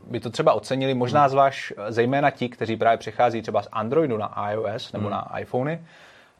by 0.07 0.21
to 0.21 0.31
třeba 0.31 0.53
ocenili, 0.53 0.95
možná 0.95 1.21
hmm. 1.21 1.29
zvlášť 1.29 1.73
zejména 1.89 2.31
ti, 2.31 2.49
kteří 2.49 2.77
právě 2.77 2.99
přechází 2.99 3.43
třeba 3.43 3.63
z 3.63 3.69
Androidu 3.73 4.17
na 4.17 4.51
iOS 4.51 4.93
nebo 4.93 5.05
hmm. 5.05 5.13
na 5.13 5.39
iPhony. 5.39 5.81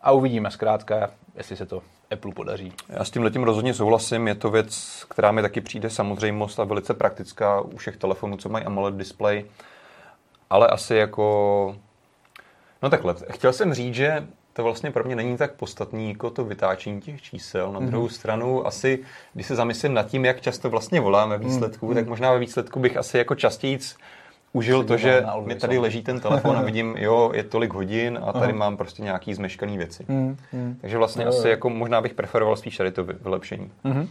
A 0.03 0.13
uvidíme 0.13 0.51
zkrátka, 0.51 1.11
jestli 1.37 1.57
se 1.57 1.67
to 1.67 1.83
Apple 2.11 2.33
podaří. 2.33 2.73
Já 2.89 3.05
s 3.05 3.11
tím 3.11 3.23
letím 3.23 3.43
rozhodně 3.43 3.75
souhlasím. 3.75 4.29
Je 4.29 4.35
to 4.35 4.51
věc, 4.51 5.05
která 5.09 5.33
mi 5.33 5.43
taky 5.43 5.61
přijde 5.61 5.91
samozřejmost 5.91 6.61
a 6.61 6.65
velice 6.65 6.95
praktická 6.95 7.61
u 7.61 7.77
všech 7.77 7.97
telefonů, 7.97 8.37
co 8.37 8.49
mají 8.49 8.65
AMOLED 8.65 8.95
display. 8.95 9.45
Ale 10.51 10.67
asi 10.67 10.95
jako... 10.95 11.77
No 12.85 12.91
takhle, 12.91 13.15
chtěl 13.31 13.53
jsem 13.53 13.75
říct, 13.75 13.95
že 13.95 14.27
to 14.53 14.63
vlastně 14.63 14.91
pro 14.91 15.05
mě 15.05 15.17
není 15.17 15.37
tak 15.37 15.55
podstatný 15.55 16.09
jako 16.09 16.31
to 16.31 16.45
vytáčení 16.45 17.01
těch 17.01 17.23
čísel. 17.23 17.73
Na 17.73 17.81
druhou 17.81 18.07
mm-hmm. 18.07 18.11
stranu 18.11 18.67
asi, 18.67 18.99
když 19.35 19.47
se 19.47 19.55
zamyslím 19.55 19.95
nad 19.95 20.07
tím, 20.07 20.25
jak 20.25 20.41
často 20.41 20.71
vlastně 20.71 21.01
voláme 21.01 21.39
výsledků, 21.39 21.91
mm-hmm. 21.91 21.95
tak 21.95 22.07
možná 22.07 22.33
ve 22.33 22.39
výsledku 22.39 22.81
bych 22.81 22.97
asi 22.97 23.19
jako 23.19 23.35
častěji 23.35 23.79
užil 24.53 24.85
to, 24.85 24.97
že 24.97 25.25
mi 25.45 25.55
tady 25.55 25.79
leží 25.79 26.03
ten 26.03 26.21
telefon 26.21 26.57
a 26.57 26.63
vidím, 26.63 26.97
jo, 26.99 27.31
je 27.35 27.43
tolik 27.43 27.73
hodin 27.73 28.19
a 28.23 28.33
tady 28.33 28.53
Aha. 28.53 28.59
mám 28.59 28.77
prostě 28.77 29.03
nějaký 29.03 29.35
zmeškaný 29.35 29.79
věci. 29.79 30.05
Mm, 30.09 30.37
mm. 30.53 30.77
Takže 30.81 30.99
vlastně 30.99 31.25
jo, 31.25 31.29
asi 31.29 31.49
jako 31.49 31.71
možná 31.71 32.01
bych 32.01 32.15
preferoval 32.15 32.57
spíš 32.57 32.77
tady 32.77 32.93
to 32.93 33.05
vylepšení. 33.05 33.73
Mm-hmm. 33.85 34.09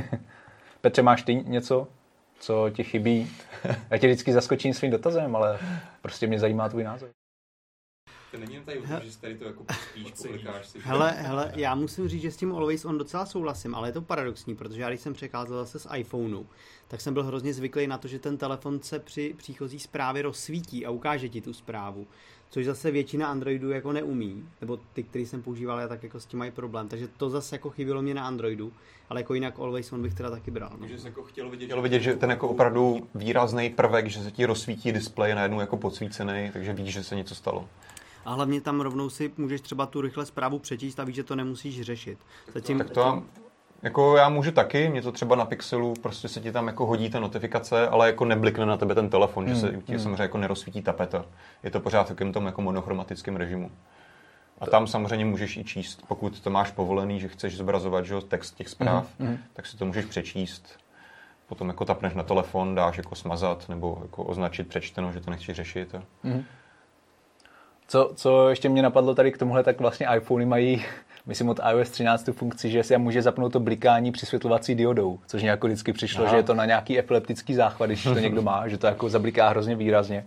Petře, 0.80 1.02
máš 1.02 1.22
ty 1.22 1.34
něco, 1.34 1.86
co 2.40 2.70
ti 2.70 2.84
chybí? 2.84 3.30
Já 3.90 3.98
tě 3.98 4.06
vždycky 4.06 4.32
zaskočím 4.32 4.74
svým 4.74 4.90
dotazem, 4.90 5.36
ale 5.36 5.58
prostě 6.02 6.26
mě 6.26 6.38
zajímá 6.38 6.68
tvůj 6.68 6.84
názor. 6.84 7.08
To 8.32 8.38
není 8.38 8.54
jen 8.54 8.64
tady 8.64 8.78
o 8.78 8.82
tom, 8.82 9.00
že 9.02 9.18
tady 9.18 9.34
to 9.34 9.44
jako 9.44 9.64
spíš 9.90 10.12
si. 10.14 10.40
Hele, 10.80 11.10
hele, 11.10 11.52
já 11.56 11.74
musím 11.74 12.08
říct, 12.08 12.22
že 12.22 12.30
s 12.30 12.36
tím 12.36 12.54
Always 12.54 12.84
On 12.84 12.98
docela 12.98 13.26
souhlasím, 13.26 13.74
ale 13.74 13.88
je 13.88 13.92
to 13.92 14.02
paradoxní, 14.02 14.56
protože 14.56 14.82
já 14.82 14.88
když 14.88 15.00
jsem 15.00 15.12
přecházel 15.12 15.56
zase 15.56 15.78
z 15.78 15.86
iPhoneu, 15.96 16.44
tak 16.88 17.00
jsem 17.00 17.14
byl 17.14 17.24
hrozně 17.24 17.54
zvyklý 17.54 17.86
na 17.86 17.98
to, 17.98 18.08
že 18.08 18.18
ten 18.18 18.36
telefon 18.36 18.82
se 18.82 18.98
při 18.98 19.34
příchozí 19.38 19.78
zprávě 19.78 20.22
rozsvítí 20.22 20.86
a 20.86 20.90
ukáže 20.90 21.28
ti 21.28 21.40
tu 21.40 21.52
zprávu. 21.52 22.06
Což 22.50 22.66
zase 22.66 22.90
většina 22.90 23.28
Androidů 23.28 23.70
jako 23.70 23.92
neumí, 23.92 24.48
nebo 24.60 24.78
ty, 24.92 25.02
který 25.02 25.26
jsem 25.26 25.42
používal, 25.42 25.80
já 25.80 25.88
tak 25.88 26.02
jako 26.02 26.20
s 26.20 26.26
tím 26.26 26.38
mají 26.38 26.50
problém. 26.50 26.88
Takže 26.88 27.08
to 27.08 27.30
zase 27.30 27.54
jako 27.54 27.70
chybělo 27.70 28.02
mě 28.02 28.14
na 28.14 28.26
Androidu, 28.26 28.72
ale 29.08 29.20
jako 29.20 29.34
jinak 29.34 29.58
Always 29.58 29.92
On 29.92 30.02
bych 30.02 30.14
teda 30.14 30.30
taky 30.30 30.50
bral. 30.50 30.70
No. 30.72 30.78
Takže 30.78 30.98
jsi 30.98 31.06
jako 31.06 31.22
chtěl 31.22 31.50
vidět, 31.50 31.66
chtěl 31.66 31.82
vidět, 31.82 32.00
že 32.00 32.16
ten 32.16 32.30
jako 32.30 32.48
opravdu 32.48 33.08
výrazný 33.14 33.70
prvek, 33.70 34.06
že 34.06 34.22
se 34.22 34.30
ti 34.30 34.44
rozsvítí 34.44 34.92
displej 34.92 35.34
najednou 35.34 35.60
jako 35.60 35.76
podsvícený, 35.76 36.50
takže 36.52 36.72
víš, 36.72 36.92
že 36.92 37.04
se 37.04 37.16
něco 37.16 37.34
stalo 37.34 37.68
a 38.24 38.34
hlavně 38.34 38.60
tam 38.60 38.80
rovnou 38.80 39.10
si 39.10 39.32
můžeš 39.36 39.60
třeba 39.60 39.86
tu 39.86 40.00
rychle 40.00 40.26
zprávu 40.26 40.58
přečíst 40.58 41.00
a 41.00 41.04
víš, 41.04 41.16
že 41.16 41.24
to 41.24 41.36
nemusíš 41.36 41.82
řešit. 41.82 42.18
Zatím, 42.54 42.78
tak 42.78 42.90
to, 42.90 43.22
jako 43.82 44.16
já 44.16 44.28
můžu 44.28 44.50
taky, 44.50 44.88
mě 44.88 45.02
to 45.02 45.12
třeba 45.12 45.36
na 45.36 45.44
Pixelu, 45.44 45.94
prostě 46.02 46.28
se 46.28 46.40
ti 46.40 46.52
tam 46.52 46.66
jako 46.66 46.86
hodí 46.86 47.10
ta 47.10 47.20
notifikace, 47.20 47.88
ale 47.88 48.06
jako 48.06 48.24
neblikne 48.24 48.66
na 48.66 48.76
tebe 48.76 48.94
ten 48.94 49.10
telefon, 49.10 49.44
hmm. 49.44 49.54
že 49.54 49.60
se 49.60 49.68
ti 49.84 49.92
hmm. 49.92 50.00
samozřejmě 50.00 50.22
jako 50.22 50.38
nerozsvítí 50.38 50.82
tapeta. 50.82 51.24
Je 51.62 51.70
to 51.70 51.80
pořád 51.80 52.02
v 52.02 52.08
takovém 52.08 52.32
tom 52.32 52.46
jako 52.46 52.62
monochromatickém 52.62 53.36
režimu. 53.36 53.70
A 54.60 54.66
tam 54.66 54.86
samozřejmě 54.86 55.24
můžeš 55.24 55.56
i 55.56 55.64
číst, 55.64 56.02
pokud 56.08 56.40
to 56.40 56.50
máš 56.50 56.70
povolený, 56.70 57.20
že 57.20 57.28
chceš 57.28 57.56
zobrazovat 57.56 58.04
že, 58.04 58.20
text 58.20 58.54
těch 58.54 58.68
zpráv, 58.68 59.06
mm-hmm. 59.20 59.38
tak 59.52 59.66
si 59.66 59.76
to 59.76 59.86
můžeš 59.86 60.04
přečíst. 60.04 60.78
Potom 61.46 61.68
jako 61.68 61.84
tapneš 61.84 62.14
na 62.14 62.22
telefon, 62.22 62.74
dáš 62.74 62.96
jako 62.96 63.14
smazat 63.14 63.68
nebo 63.68 63.98
jako 64.02 64.24
označit 64.24 64.68
přečteno, 64.68 65.12
že 65.12 65.20
to 65.20 65.30
nechci 65.30 65.52
řešit. 65.52 65.94
A... 65.94 66.02
Mm-hmm. 66.24 66.44
Co, 67.88 68.12
co 68.16 68.48
ještě 68.48 68.68
mě 68.68 68.82
napadlo 68.82 69.14
tady 69.14 69.32
k 69.32 69.38
tomuhle, 69.38 69.64
tak 69.64 69.80
vlastně 69.80 70.06
iPhony 70.16 70.46
mají, 70.46 70.84
myslím 71.26 71.48
od 71.48 71.60
iOS 71.70 71.90
13 71.90 72.22
tu 72.22 72.32
funkci, 72.32 72.70
že 72.70 72.84
se 72.84 72.98
může 72.98 73.22
zapnout 73.22 73.52
to 73.52 73.60
blikání 73.60 74.12
přisvětlovací 74.12 74.74
diodou, 74.74 75.18
což 75.26 75.42
nějak 75.42 75.64
vždycky 75.64 75.92
přišlo, 75.92 76.22
Aha. 76.24 76.30
že 76.30 76.36
je 76.36 76.42
to 76.42 76.54
na 76.54 76.64
nějaký 76.64 76.98
epileptický 76.98 77.54
záchvat, 77.54 77.90
když 77.90 78.02
to 78.02 78.18
někdo 78.18 78.42
má, 78.42 78.68
že 78.68 78.78
to 78.78 78.86
jako 78.86 79.08
zabliká 79.08 79.48
hrozně 79.48 79.76
výrazně. 79.76 80.26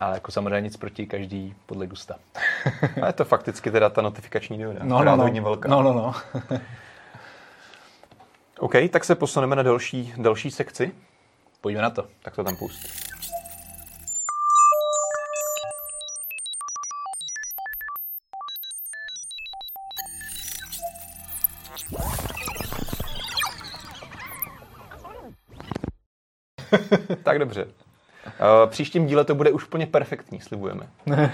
Ale 0.00 0.14
jako 0.14 0.32
samozřejmě 0.32 0.60
nic 0.60 0.76
proti 0.76 1.06
každý 1.06 1.54
podle 1.66 1.86
gusta. 1.86 2.14
A 3.02 3.06
je 3.06 3.12
to 3.12 3.24
fakticky 3.24 3.70
teda 3.70 3.88
ta 3.88 4.02
notifikační 4.02 4.58
dioda, 4.58 4.80
no, 4.82 5.04
no, 5.04 5.16
no. 5.16 5.22
hodně 5.22 5.40
velká. 5.40 5.68
No, 5.68 5.82
no, 5.82 5.92
no. 5.92 6.14
OK, 8.58 8.74
tak 8.90 9.04
se 9.04 9.14
posuneme 9.14 9.56
na 9.56 9.62
další, 9.62 10.12
další 10.16 10.50
sekci. 10.50 10.92
Pojďme 11.60 11.82
na 11.82 11.90
to. 11.90 12.06
Tak 12.22 12.36
to 12.36 12.44
tam 12.44 12.56
pust. 12.56 13.08
tak 27.22 27.38
dobře. 27.38 27.64
Uh, 27.64 28.70
příštím 28.70 29.06
díle 29.06 29.24
to 29.24 29.34
bude 29.34 29.50
už 29.50 29.66
úplně 29.66 29.86
perfektní, 29.86 30.40
slibujeme. 30.40 30.88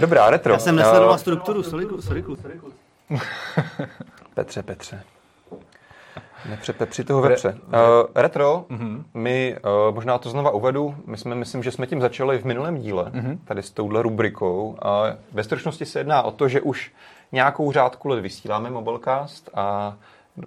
Dobrá, 0.00 0.30
retro. 0.30 0.52
Já 0.52 0.58
jsem 0.58 0.76
nesledoval 0.76 1.10
uh, 1.10 1.16
strukturu, 1.16 1.62
sorry, 1.62 1.86
sorry, 2.00 2.24
sorry. 2.42 2.60
Petře, 4.34 4.62
Petře. 4.62 5.02
Nepřepepři 6.48 7.04
toho 7.04 7.22
vepře. 7.22 7.48
Uh, 7.48 7.56
retro, 8.14 8.64
uh-huh. 8.70 9.04
my, 9.14 9.56
uh, 9.88 9.94
možná 9.94 10.18
to 10.18 10.30
znova 10.30 10.50
uvedu, 10.50 10.94
my 11.06 11.16
jsme, 11.16 11.34
myslím, 11.34 11.62
že 11.62 11.70
jsme 11.70 11.86
tím 11.86 12.00
začali 12.00 12.38
v 12.38 12.44
minulém 12.44 12.78
díle, 12.78 13.04
uh-huh. 13.04 13.38
tady 13.44 13.62
s 13.62 13.70
touhle 13.70 14.02
rubrikou. 14.02 14.76
A 14.82 15.02
ve 15.32 15.44
stručnosti 15.44 15.84
se 15.84 16.00
jedná 16.00 16.22
o 16.22 16.30
to, 16.30 16.48
že 16.48 16.60
už 16.60 16.92
nějakou 17.32 17.72
řádku 17.72 18.08
let 18.08 18.20
vysíláme 18.20 18.70
Mobilecast 18.70 19.50
a 19.54 19.96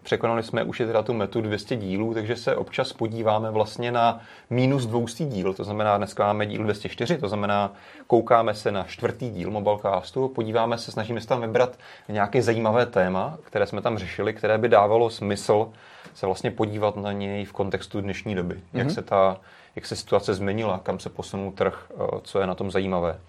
Překonali 0.03 0.43
jsme 0.43 0.63
už 0.63 0.79
je 0.79 0.85
teda 0.85 1.01
tu 1.01 1.13
metu 1.13 1.41
200 1.41 1.75
dílů, 1.75 2.13
takže 2.13 2.35
se 2.35 2.55
občas 2.55 2.93
podíváme 2.93 3.51
vlastně 3.51 3.91
na 3.91 4.21
minus 4.49 4.85
200 4.85 5.25
díl, 5.25 5.53
to 5.53 5.63
znamená 5.63 5.97
dneska 5.97 6.25
máme 6.25 6.45
díl 6.45 6.63
204, 6.63 7.17
to 7.17 7.27
znamená 7.27 7.73
koukáme 8.07 8.53
se 8.53 8.71
na 8.71 8.83
čtvrtý 8.83 9.29
díl 9.29 9.51
Mobilecastu, 9.51 10.27
podíváme 10.27 10.77
se, 10.77 10.91
snažíme 10.91 11.21
se 11.21 11.27
tam 11.27 11.41
vybrat 11.41 11.77
nějaké 12.09 12.41
zajímavé 12.41 12.85
téma, 12.85 13.37
které 13.43 13.65
jsme 13.65 13.81
tam 13.81 13.97
řešili, 13.97 14.33
které 14.33 14.57
by 14.57 14.69
dávalo 14.69 15.09
smysl 15.09 15.69
se 16.13 16.25
vlastně 16.25 16.51
podívat 16.51 16.95
na 16.95 17.11
něj 17.11 17.45
v 17.45 17.53
kontextu 17.53 18.01
dnešní 18.01 18.35
doby. 18.35 18.55
Mm-hmm. 18.55 18.77
Jak 18.77 18.87
mhm. 18.87 18.95
se 18.95 19.01
ta 19.01 19.37
jak 19.75 19.85
se 19.85 19.95
situace 19.95 20.33
změnila, 20.33 20.79
kam 20.83 20.99
se 20.99 21.09
posunul 21.09 21.51
trh, 21.51 21.91
eh, 21.91 22.07
co 22.23 22.39
je 22.39 22.47
na 22.47 22.55
tom 22.55 22.71
zajímavé. 22.71 23.19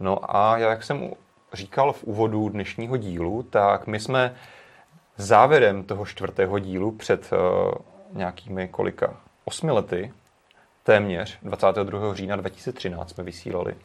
No 0.00 0.36
a 0.36 0.58
jak 0.58 0.82
jsem 0.82 1.10
říkal 1.52 1.92
v 1.92 2.04
úvodu 2.04 2.48
dnešního 2.48 2.96
dílu, 2.96 3.42
tak 3.42 3.86
my 3.86 4.00
jsme 4.00 4.34
závěrem 5.16 5.84
toho 5.84 6.06
čtvrtého 6.06 6.58
dílu 6.58 6.92
před 6.92 7.30
uh, 7.32 7.38
nějakými 8.18 8.68
kolika 8.68 9.16
osmi 9.44 9.70
lety, 9.70 10.12
téměř 10.82 11.38
22. 11.42 12.14
října 12.14 12.36
2013 12.36 13.10
jsme 13.10 13.24
vysílali, 13.24 13.72
uh, 13.72 13.78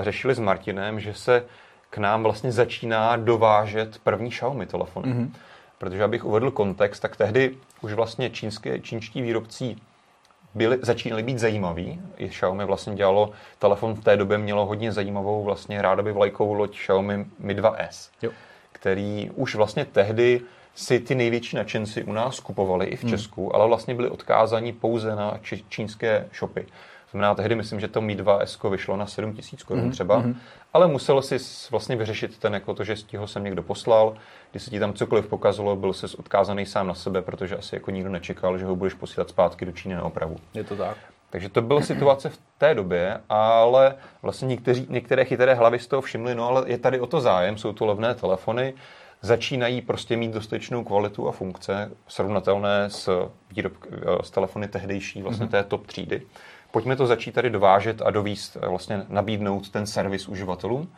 řešili 0.00 0.34
s 0.34 0.38
Martinem, 0.38 1.00
že 1.00 1.14
se 1.14 1.44
k 1.90 1.98
nám 1.98 2.22
vlastně 2.22 2.52
začíná 2.52 3.16
dovážet 3.16 3.98
první 3.98 4.30
Xiaomi 4.30 4.66
telefon. 4.66 5.04
Mm-hmm. 5.04 5.30
Protože 5.78 6.04
abych 6.04 6.24
uvedl 6.24 6.50
kontext, 6.50 7.02
tak 7.02 7.16
tehdy 7.16 7.56
už 7.80 7.92
vlastně 7.92 8.30
čínské, 8.30 8.80
čínští 8.80 9.22
výrobci 9.22 9.76
byli, 10.54 10.78
začínali 10.82 11.22
být 11.22 11.38
zajímaví. 11.38 12.00
I 12.16 12.28
Xiaomi 12.28 12.64
vlastně 12.64 12.94
dělalo, 12.94 13.30
telefon 13.58 13.94
v 13.94 14.04
té 14.04 14.16
době 14.16 14.38
mělo 14.38 14.66
hodně 14.66 14.92
zajímavou 14.92 15.44
vlastně 15.44 15.82
rádoby 15.82 16.12
vlajkovou 16.12 16.52
loď 16.52 16.78
Xiaomi 16.78 17.26
Mi 17.38 17.54
2S. 17.54 18.10
Jo 18.22 18.30
který 18.86 19.30
už 19.34 19.54
vlastně 19.54 19.84
tehdy 19.84 20.40
si 20.74 21.00
ty 21.00 21.14
největší 21.14 21.56
nadšenci 21.56 22.04
u 22.04 22.12
nás 22.12 22.40
kupovali 22.40 22.86
i 22.86 22.96
v 22.96 23.02
hmm. 23.02 23.10
Česku, 23.10 23.42
hmm. 23.42 23.50
ale 23.54 23.68
vlastně 23.68 23.94
byli 23.94 24.10
odkázáni 24.10 24.72
pouze 24.72 25.16
na 25.16 25.38
či, 25.42 25.64
čínské 25.68 26.28
shopy. 26.38 26.66
Znamená, 27.10 27.34
tehdy 27.34 27.54
myslím, 27.54 27.80
že 27.80 27.88
to 27.88 28.00
Mi 28.00 28.14
2 28.14 28.40
S 28.40 28.62
vyšlo 28.70 28.96
na 28.96 29.06
7 29.06 29.32
tisíc 29.32 29.62
korun 29.62 29.82
hmm. 29.82 29.92
třeba, 29.92 30.18
hmm. 30.18 30.36
ale 30.72 30.86
musel 30.86 31.22
si 31.22 31.36
vlastně 31.70 31.96
vyřešit 31.96 32.38
ten, 32.38 32.54
jako 32.54 32.74
to, 32.74 32.84
že 32.84 32.94
ti 32.94 33.16
ho 33.16 33.26
sem 33.26 33.44
někdo 33.44 33.62
poslal, 33.62 34.16
když 34.50 34.62
se 34.62 34.70
ti 34.70 34.78
tam 34.78 34.92
cokoliv 34.92 35.26
pokazalo, 35.26 35.76
byl 35.76 35.92
jsi 35.92 36.16
odkázaný 36.16 36.66
sám 36.66 36.86
na 36.86 36.94
sebe, 36.94 37.22
protože 37.22 37.56
asi 37.56 37.74
jako 37.74 37.90
nikdo 37.90 38.10
nečekal, 38.10 38.58
že 38.58 38.64
ho 38.64 38.76
budeš 38.76 38.94
posílat 38.94 39.28
zpátky 39.28 39.64
do 39.64 39.72
Číny 39.72 39.94
na 39.94 40.02
opravu. 40.02 40.36
Je 40.54 40.64
to 40.64 40.76
tak. 40.76 40.96
Takže 41.30 41.48
to 41.48 41.62
byla 41.62 41.80
situace 41.80 42.28
v 42.28 42.38
té 42.58 42.74
době, 42.74 43.20
ale 43.28 43.94
vlastně 44.22 44.48
někteří, 44.48 44.86
některé 44.90 45.24
chytré 45.24 45.54
hlavy 45.54 45.78
z 45.78 45.86
toho 45.86 46.02
všimly, 46.02 46.34
no 46.34 46.48
ale 46.48 46.64
je 46.66 46.78
tady 46.78 47.00
o 47.00 47.06
to 47.06 47.20
zájem, 47.20 47.58
jsou 47.58 47.72
to 47.72 47.86
levné 47.86 48.14
telefony, 48.14 48.74
začínají 49.22 49.82
prostě 49.82 50.16
mít 50.16 50.32
dostatečnou 50.32 50.84
kvalitu 50.84 51.28
a 51.28 51.32
funkce, 51.32 51.90
srovnatelné 52.08 52.90
s, 52.90 53.28
výrob, 53.50 53.72
s 54.22 54.30
telefony 54.30 54.68
tehdejší, 54.68 55.22
vlastně 55.22 55.46
mm-hmm. 55.46 55.50
té 55.50 55.64
top 55.64 55.86
třídy. 55.86 56.22
pojďme 56.70 56.96
to 56.96 57.06
začít 57.06 57.32
tady 57.32 57.50
dovážet 57.50 58.02
a 58.02 58.10
dovíst, 58.10 58.56
eh, 58.62 58.68
vlastně 58.68 59.02
nabídnout 59.08 59.70
ten 59.70 59.86
servis 59.86 60.28
uživatelům. 60.28 60.92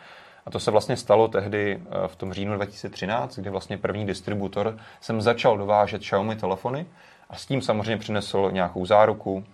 A 0.47 0.51
to 0.51 0.61
se 0.61 0.71
vlastně 0.71 0.97
stalo 0.97 1.29
tehdy 1.29 1.81
v 2.07 2.17
tom 2.17 2.33
říjnu 2.33 2.55
2013, 2.55 3.39
kdy 3.39 3.51
vlastně 3.51 3.79
první 3.79 4.07
distributor 4.07 4.79
jsem 5.01 5.21
začal 5.21 5.59
dovážet 5.59 6.01
Xiaomi 6.01 6.37
telefony 6.37 6.87
a 7.31 7.37
s 7.37 7.47
tím 7.47 7.63
samozřejmě 7.63 7.97
přinesl 7.97 8.49
nějakou 8.53 8.87
záruku, 8.87 9.45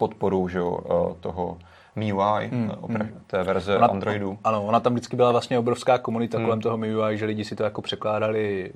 podporu 0.00 0.48
že 0.48 0.58
jo, 0.58 0.78
toho 1.20 1.58
MIUI, 1.96 2.48
hmm, 2.48 2.70
hmm. 2.88 3.20
té 3.26 3.42
verze 3.42 3.76
ona, 3.76 3.86
Androidu. 3.86 4.38
Ano, 4.44 4.66
ona 4.66 4.80
tam 4.80 4.92
vždycky 4.92 5.16
byla 5.16 5.32
vlastně 5.32 5.58
obrovská 5.58 5.98
komunita 5.98 6.38
hmm. 6.38 6.46
kolem 6.46 6.60
toho 6.60 6.76
MIUI, 6.76 7.18
že 7.18 7.26
lidi 7.26 7.44
si 7.44 7.56
to 7.56 7.62
jako 7.62 7.82
překládali 7.82 8.72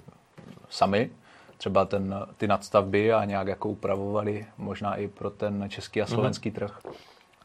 sami, 0.69 1.11
třeba 1.57 1.85
ten, 1.85 2.15
ty 2.37 2.47
nadstavby 2.47 3.13
a 3.13 3.25
nějak 3.25 3.47
jako 3.47 3.69
upravovali 3.69 4.47
možná 4.59 4.95
i 4.95 5.09
pro 5.09 5.31
ten 5.31 5.65
český 5.69 6.03
a 6.03 6.07
slovenský 6.07 6.49
hmm. 6.49 6.55
trh. 6.55 6.79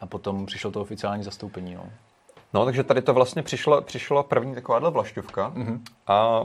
A 0.02 0.06
potom 0.06 0.46
přišlo 0.46 0.72
to 0.72 0.82
oficiální 0.82 1.24
zastoupení. 1.24 1.76
No. 1.76 1.84
No, 2.54 2.66
takže 2.66 2.84
tady 2.84 3.02
to 3.02 3.14
vlastně 3.14 3.44
přišla, 3.44 3.82
přišla 3.82 4.24
první 4.24 4.56
takováhle 4.56 4.92
vlašťovka 4.92 5.52
mm-hmm. 5.56 5.80
a, 6.08 6.14
a 6.16 6.44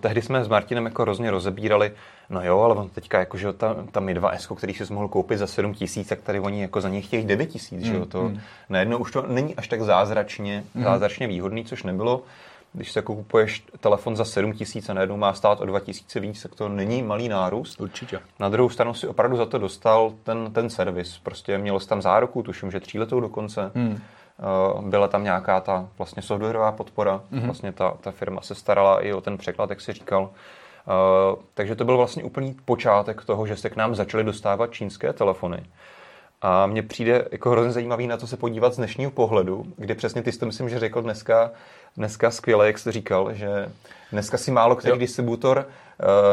tehdy 0.00 0.22
jsme 0.22 0.44
s 0.44 0.48
Martinem 0.48 0.84
jako 0.84 1.02
hrozně 1.02 1.30
rozebírali, 1.30 1.92
no 2.30 2.44
jo, 2.44 2.60
ale 2.60 2.74
on 2.74 2.88
teďka 2.88 3.18
jako, 3.18 3.36
že 3.36 3.52
ta, 3.52 3.76
ta 3.92 4.00
Mi 4.00 4.14
2S, 4.14 4.56
který 4.56 4.74
si 4.74 4.92
mohl 4.92 5.08
koupit 5.08 5.38
za 5.38 5.46
7 5.46 5.74
tisíc, 5.74 6.08
tak 6.08 6.20
tady 6.20 6.40
oni 6.40 6.62
jako 6.62 6.80
za 6.80 6.88
něj 6.88 7.02
chtějí 7.02 7.24
9 7.24 7.46
tisíc, 7.46 7.82
mm-hmm. 7.82 7.86
že 7.86 7.94
jo, 7.94 8.06
to 8.06 8.22
mm-hmm. 8.22 8.40
najednou 8.68 8.98
už 8.98 9.10
to 9.12 9.22
není 9.26 9.54
až 9.54 9.68
tak 9.68 9.82
zázračně, 9.82 10.64
mm-hmm. 10.76 10.82
zázračně 10.82 11.26
výhodný, 11.26 11.64
což 11.64 11.82
nebylo. 11.82 12.22
Když 12.74 12.92
se 12.92 13.02
kupuješ 13.02 13.64
telefon 13.80 14.16
za 14.16 14.24
7 14.24 14.52
tisíc 14.52 14.88
a 14.88 14.94
najednou 14.94 15.16
má 15.16 15.34
stát 15.34 15.60
o 15.60 15.66
2 15.66 15.80
tisíce 15.80 16.20
víc, 16.20 16.42
tak 16.42 16.54
to 16.54 16.68
není 16.68 17.02
malý 17.02 17.28
nárůst. 17.28 17.80
Určitě. 17.80 18.20
Na 18.40 18.48
druhou 18.48 18.68
stranu 18.68 18.94
si 18.94 19.06
opravdu 19.06 19.36
za 19.36 19.46
to 19.46 19.58
dostal 19.58 20.12
ten, 20.22 20.52
ten 20.52 20.70
servis. 20.70 21.18
Prostě 21.18 21.58
měl 21.58 21.80
jsi 21.80 21.88
tam 21.88 22.02
záruku, 22.02 22.42
tuším, 22.42 22.70
že 22.70 22.80
tříletou 22.80 23.20
dokonce. 23.20 23.70
Mm. 23.74 23.98
Eh, 23.98 24.00
byla 24.80 25.08
tam 25.08 25.24
nějaká 25.24 25.60
ta 25.60 25.88
vlastně 25.98 26.22
softwarová 26.22 26.72
podpora, 26.72 27.20
mm-hmm. 27.32 27.44
vlastně 27.44 27.72
ta, 27.72 27.94
ta 28.00 28.10
firma 28.10 28.40
se 28.40 28.54
starala 28.54 29.00
i 29.00 29.12
o 29.12 29.20
ten 29.20 29.38
překlad, 29.38 29.70
jak 29.70 29.80
si 29.80 29.92
říkal. 29.92 30.22
Uh, 30.22 31.42
takže 31.54 31.74
to 31.74 31.84
byl 31.84 31.96
vlastně 31.96 32.24
úplný 32.24 32.56
počátek 32.64 33.24
toho, 33.24 33.46
že 33.46 33.56
se 33.56 33.70
k 33.70 33.76
nám 33.76 33.94
začaly 33.94 34.24
dostávat 34.24 34.72
čínské 34.72 35.12
telefony. 35.12 35.66
A 36.42 36.66
mně 36.66 36.82
přijde 36.82 37.28
jako 37.32 37.50
hrozně 37.50 37.72
zajímavý 37.72 38.06
na 38.06 38.16
to 38.16 38.26
se 38.26 38.36
podívat 38.36 38.74
z 38.74 38.76
dnešního 38.76 39.10
pohledu, 39.10 39.66
kdy 39.76 39.94
přesně 39.94 40.22
ty 40.22 40.32
jsi 40.32 40.38
to 40.38 40.46
myslím, 40.46 40.68
že 40.68 40.78
řekl 40.78 41.02
dneska, 41.02 41.50
dneska 41.96 42.30
skvěle, 42.30 42.66
jak 42.66 42.78
jsi 42.78 42.92
říkal, 42.92 43.34
že 43.34 43.72
dneska 44.12 44.38
si 44.38 44.50
málo 44.50 44.76
který 44.76 44.92
jo. 44.92 44.98
distributor 44.98 45.66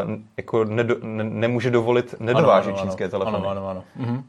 uh, 0.06 0.12
jako 0.38 0.64
nedo, 0.64 0.96
ne, 1.02 1.24
nemůže 1.24 1.72
dovolit 1.72 2.16
nedovážet 2.20 2.70
ano, 2.70 2.78
ano, 2.78 2.86
čínské 2.86 3.04
ano, 3.04 3.12
telefony. 3.12 3.38
Ano, 3.38 3.50
ano, 3.50 3.70
ano. 3.70 3.84
Mhm. 3.96 4.24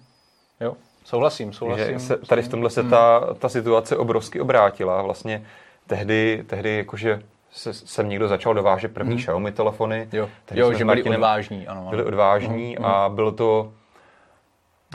Jo. 0.60 0.76
Souhlasím, 1.04 1.52
souhlasím. 1.52 1.98
Že 1.98 1.98
se, 1.98 2.16
tady 2.16 2.42
v 2.42 2.48
tomhle 2.48 2.70
se 2.70 2.82
ta, 2.82 3.34
ta 3.38 3.48
situace 3.48 3.96
obrovsky 3.96 4.40
obrátila. 4.40 5.02
Vlastně 5.02 5.44
tehdy, 5.86 6.44
tehdy 6.46 6.76
jakože 6.76 7.22
se, 7.50 7.74
jsem 7.74 8.08
někdo 8.08 8.28
začal 8.28 8.54
dovážet 8.54 8.94
první 8.94 9.12
hmm. 9.12 9.18
Xiaomi 9.18 9.52
telefony. 9.52 10.08
Jo, 10.12 10.28
jo 10.54 10.72
že 10.72 10.84
byli 10.84 11.02
odvážní. 11.02 11.66
Ano, 11.66 11.80
ano. 11.80 11.90
Byli 11.90 12.04
odvážní 12.04 12.76
hmm. 12.76 12.84
a 12.84 13.08
bylo 13.08 13.32
to 13.32 13.72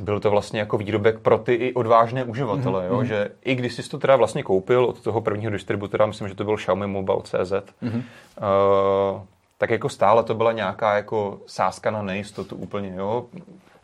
byl 0.02 0.20
to 0.20 0.32
vlastně 0.32 0.60
jako 0.60 0.78
výrobek 0.78 1.20
pro 1.20 1.38
ty 1.38 1.54
i 1.54 1.74
odvážné 1.74 2.24
uživatele, 2.24 2.84
mm-hmm. 2.84 2.92
jo? 2.92 2.98
Mhm. 2.98 3.06
že 3.06 3.30
i 3.46 3.56
když 3.56 3.74
jsi 3.74 3.90
to 3.90 3.98
teda 3.98 4.16
vlastně 4.16 4.44
koupil 4.44 4.86
od 4.86 5.02
toho 5.02 5.22
prvního 5.22 5.52
distributora, 5.52 6.06
myslím, 6.06 6.28
že 6.28 6.36
to 6.36 6.44
byl 6.44 6.58
Xiaomi 6.58 6.88
Mobile 6.88 7.22
CZ, 7.24 7.52
mm-hmm. 7.84 8.04
uh, 9.16 9.22
tak 9.58 9.70
jako 9.70 9.90
stále 9.90 10.24
to 10.24 10.34
byla 10.34 10.52
nějaká 10.52 10.96
jako 10.96 11.40
sázka 11.48 11.92
na 11.92 12.02
nejistotu 12.02 12.56
úplně, 12.56 12.94
jo. 12.96 13.26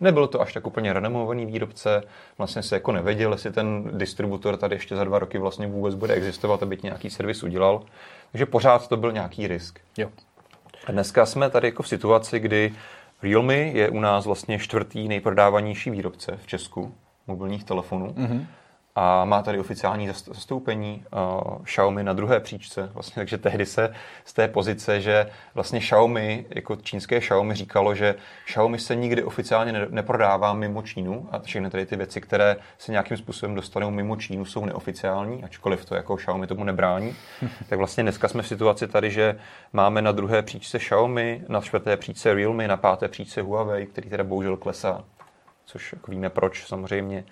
Nebyl 0.02 0.28
to 0.28 0.42
až 0.42 0.54
tak 0.54 0.68
úplně 0.68 0.94
renomovaný 0.94 1.46
výrobce, 1.46 2.04
vlastně 2.38 2.64
se 2.64 2.76
jako 2.76 2.92
nevěděl, 2.92 3.32
jestli 3.32 3.52
ten 3.52 3.98
distributor 3.98 4.58
tady 4.58 4.76
ještě 4.76 4.96
za 4.96 5.04
dva 5.04 5.20
roky 5.20 5.38
vlastně 5.38 5.68
vůbec 5.68 5.96
bude 5.96 6.14
existovat, 6.14 6.64
aby 6.64 6.78
nějaký 6.84 7.10
servis 7.10 7.44
udělal. 7.44 7.84
Takže 8.32 8.46
pořád 8.46 8.88
to 8.88 8.98
byl 8.98 9.12
nějaký 9.12 9.48
risk. 9.48 9.80
Jo. 9.98 10.10
A 10.86 10.92
dneska 10.92 11.26
jsme 11.26 11.50
tady 11.50 11.68
jako 11.68 11.84
v 11.84 11.88
situaci, 11.88 12.40
kdy 12.40 12.74
Realme 13.24 13.56
je 13.56 13.90
u 13.90 14.00
nás 14.00 14.26
vlastně 14.26 14.60
čtvrtý 14.60 15.08
nejprodávanější 15.08 15.90
výrobce 15.90 16.38
v 16.38 16.48
Česku 16.48 16.96
mobilních 17.28 17.64
telefonů. 17.64 18.08
Mm-hmm 18.08 18.46
a 18.96 19.26
má 19.26 19.42
tady 19.42 19.60
oficiální 19.60 20.08
zastoupení 20.08 21.06
uh, 21.14 21.64
Xiaomi 21.64 22.04
na 22.04 22.14
druhé 22.14 22.40
příčce. 22.40 22.90
Vlastně, 22.94 23.16
takže 23.16 23.38
tehdy 23.38 23.66
se 23.66 23.94
z 24.26 24.34
té 24.34 24.48
pozice, 24.48 25.02
že 25.02 25.30
vlastně 25.54 25.80
Xiaomi, 25.80 26.46
jako 26.50 26.76
čínské 26.76 27.20
Xiaomi 27.20 27.56
říkalo, 27.56 27.96
že 27.96 28.16
Xiaomi 28.46 28.80
se 28.80 28.96
nikdy 28.96 29.24
oficiálně 29.24 29.72
ne- 29.72 29.88
neprodává 29.90 30.54
mimo 30.54 30.82
Čínu 30.82 31.30
a 31.32 31.40
všechny 31.40 31.70
tady 31.70 31.86
ty 31.86 31.96
věci, 31.96 32.22
které 32.22 32.56
se 32.78 32.92
nějakým 32.92 33.18
způsobem 33.18 33.56
dostanou 33.56 33.92
mimo 33.92 34.16
Čínu, 34.16 34.46
jsou 34.46 34.66
neoficiální, 34.66 35.44
ačkoliv 35.44 35.86
to 35.86 35.96
jako 35.96 36.16
Xiaomi 36.16 36.48
tomu 36.48 36.64
nebrání. 36.64 37.16
tak 37.70 37.80
vlastně 37.80 38.04
dneska 38.04 38.28
jsme 38.28 38.42
v 38.42 38.48
situaci 38.48 38.88
tady, 38.88 39.12
že 39.12 39.40
máme 39.74 40.02
na 40.02 40.12
druhé 40.12 40.42
příčce 40.42 40.80
Xiaomi, 40.80 41.44
na 41.48 41.62
čtvrté 41.62 41.98
příčce 41.98 42.34
Realme, 42.34 42.68
na 42.68 42.78
páté 42.78 43.08
příčce 43.08 43.42
Huawei, 43.42 43.86
který 43.86 44.10
teda 44.10 44.24
bohužel 44.24 44.58
klesá, 44.58 45.04
což 45.66 45.94
jako 45.94 46.12
víme 46.12 46.30
proč 46.30 46.68
samozřejmě 46.68 47.24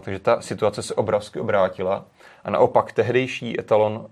takže 0.00 0.18
ta 0.18 0.40
situace 0.40 0.82
se 0.82 0.94
obrovsky 0.94 1.40
obrátila. 1.40 2.04
A 2.44 2.50
naopak 2.50 2.92
tehdejší 2.92 3.60
etalon 3.60 3.92
uh, 3.96 4.06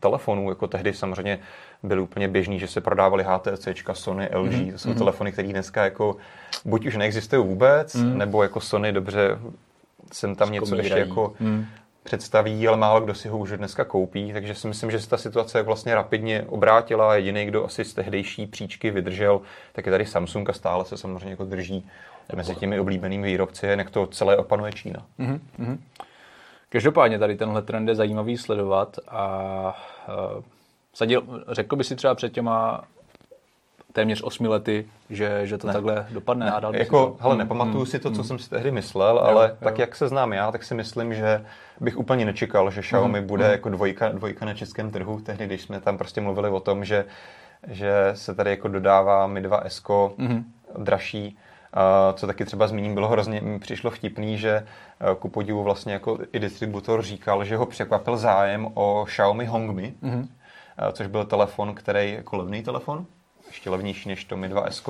telefonů, 0.00 0.48
jako 0.48 0.66
tehdy 0.66 0.92
samozřejmě 0.92 1.38
byl 1.82 2.02
úplně 2.02 2.28
běžný, 2.28 2.58
že 2.58 2.68
se 2.68 2.80
prodávali 2.80 3.24
HTC, 3.24 3.68
Sony, 3.92 4.28
LG, 4.34 4.52
mm-hmm. 4.52 4.72
to 4.72 4.78
jsou 4.78 4.90
mm-hmm. 4.90 4.98
telefony, 4.98 5.32
které 5.32 5.48
dneska 5.48 5.84
jako 5.84 6.16
buď 6.64 6.86
už 6.86 6.96
neexistují 6.96 7.46
vůbec, 7.46 7.94
mm-hmm. 7.94 8.16
nebo 8.16 8.42
jako 8.42 8.60
Sony 8.60 8.92
dobře 8.92 9.38
jsem 10.12 10.34
tam 10.34 10.52
něco 10.52 10.76
ještě 10.76 10.98
jako 10.98 11.32
mm. 11.40 11.66
představí, 12.02 12.68
ale 12.68 12.76
málo 12.76 13.00
kdo 13.00 13.14
si 13.14 13.28
ho 13.28 13.38
už 13.38 13.50
dneska 13.50 13.84
koupí, 13.84 14.32
takže 14.32 14.54
si 14.54 14.68
myslím, 14.68 14.90
že 14.90 15.00
se 15.00 15.08
ta 15.08 15.16
situace 15.16 15.62
vlastně 15.62 15.94
rapidně 15.94 16.44
obrátila. 16.48 17.14
Jediný, 17.14 17.46
kdo 17.46 17.64
asi 17.64 17.84
z 17.84 17.94
tehdejší 17.94 18.46
příčky 18.46 18.90
vydržel, 18.90 19.40
tak 19.72 19.86
je 19.86 19.92
tady 19.92 20.06
Samsung 20.06 20.50
a 20.50 20.52
stále 20.52 20.84
se 20.84 20.96
samozřejmě 20.96 21.30
jako 21.30 21.44
drží 21.44 21.86
mezi 22.36 22.54
těmi 22.54 22.80
oblíbenými 22.80 23.26
výrobci, 23.28 23.66
jak 23.66 23.90
to 23.90 24.06
celé 24.06 24.36
opanuje 24.36 24.72
Čína. 24.72 25.06
Mm-hmm. 25.18 25.78
Každopádně 26.68 27.18
tady 27.18 27.36
tenhle 27.36 27.62
trend 27.62 27.88
je 27.88 27.94
zajímavý 27.94 28.36
sledovat 28.36 28.96
a 29.08 29.76
uh, 30.08 30.42
sadil, 30.94 31.44
řekl 31.48 31.76
by 31.76 31.84
si 31.84 31.96
třeba 31.96 32.14
před 32.14 32.32
těma 32.32 32.84
téměř 33.92 34.22
osmi 34.22 34.48
lety, 34.48 34.86
že, 35.10 35.46
že 35.46 35.58
to 35.58 35.66
ne. 35.66 35.72
takhle 35.72 36.06
dopadne. 36.10 36.46
Ne. 36.46 36.52
Dál 36.60 36.76
jako, 36.76 37.06
to... 37.06 37.16
hele, 37.20 37.36
nepamatuju 37.36 37.76
hmm. 37.76 37.86
si 37.86 37.98
to, 37.98 38.10
co 38.10 38.16
hmm. 38.16 38.24
jsem 38.24 38.38
si 38.38 38.50
tehdy 38.50 38.70
myslel, 38.70 39.16
jo, 39.16 39.22
ale 39.22 39.48
jo. 39.48 39.56
tak, 39.60 39.78
jak 39.78 39.96
se 39.96 40.08
znám 40.08 40.32
já, 40.32 40.52
tak 40.52 40.64
si 40.64 40.74
myslím, 40.74 41.14
že 41.14 41.44
bych 41.80 41.98
úplně 41.98 42.24
nečekal, 42.24 42.70
že 42.70 42.80
Xiaomi 42.80 43.18
hmm. 43.18 43.28
bude 43.28 43.44
hmm. 43.44 43.52
jako 43.52 43.68
dvojka, 43.68 44.08
dvojka 44.08 44.44
na 44.44 44.54
českém 44.54 44.90
trhu. 44.90 45.20
Tehdy, 45.20 45.46
když 45.46 45.62
jsme 45.62 45.80
tam 45.80 45.98
prostě 45.98 46.20
mluvili 46.20 46.48
o 46.48 46.60
tom, 46.60 46.84
že, 46.84 47.04
že 47.68 47.92
se 48.14 48.34
tady 48.34 48.50
jako 48.50 48.68
dodává 48.68 49.26
Mi 49.26 49.40
2 49.40 49.62
S 49.66 49.82
hmm. 50.18 50.44
dražší, 50.78 51.38
co 52.14 52.26
taky 52.26 52.44
třeba 52.44 52.66
zmíním, 52.66 52.94
bylo 52.94 53.08
hrozně, 53.08 53.40
mi 53.40 53.58
přišlo 53.58 53.90
vtipný, 53.90 54.38
že 54.38 54.50
eh, 54.50 55.14
ku 55.18 55.28
podivu 55.28 55.62
vlastně 55.62 55.92
jako 55.92 56.18
i 56.32 56.38
distributor 56.38 57.02
říkal, 57.02 57.44
že 57.44 57.56
ho 57.56 57.66
překvapil 57.66 58.16
zájem 58.16 58.68
o 58.74 59.04
Xiaomi 59.04 59.44
Hongmi, 59.44 59.94
mm-hmm. 60.02 60.28
což 60.92 61.06
byl 61.06 61.24
telefon, 61.24 61.74
který 61.74 62.12
jako 62.12 62.36
levný 62.36 62.62
telefon, 62.62 63.06
ještě 63.46 63.70
levnější 63.70 64.08
než 64.08 64.24
to 64.24 64.36
Mi 64.36 64.48
2 64.48 64.66
S, 64.70 64.84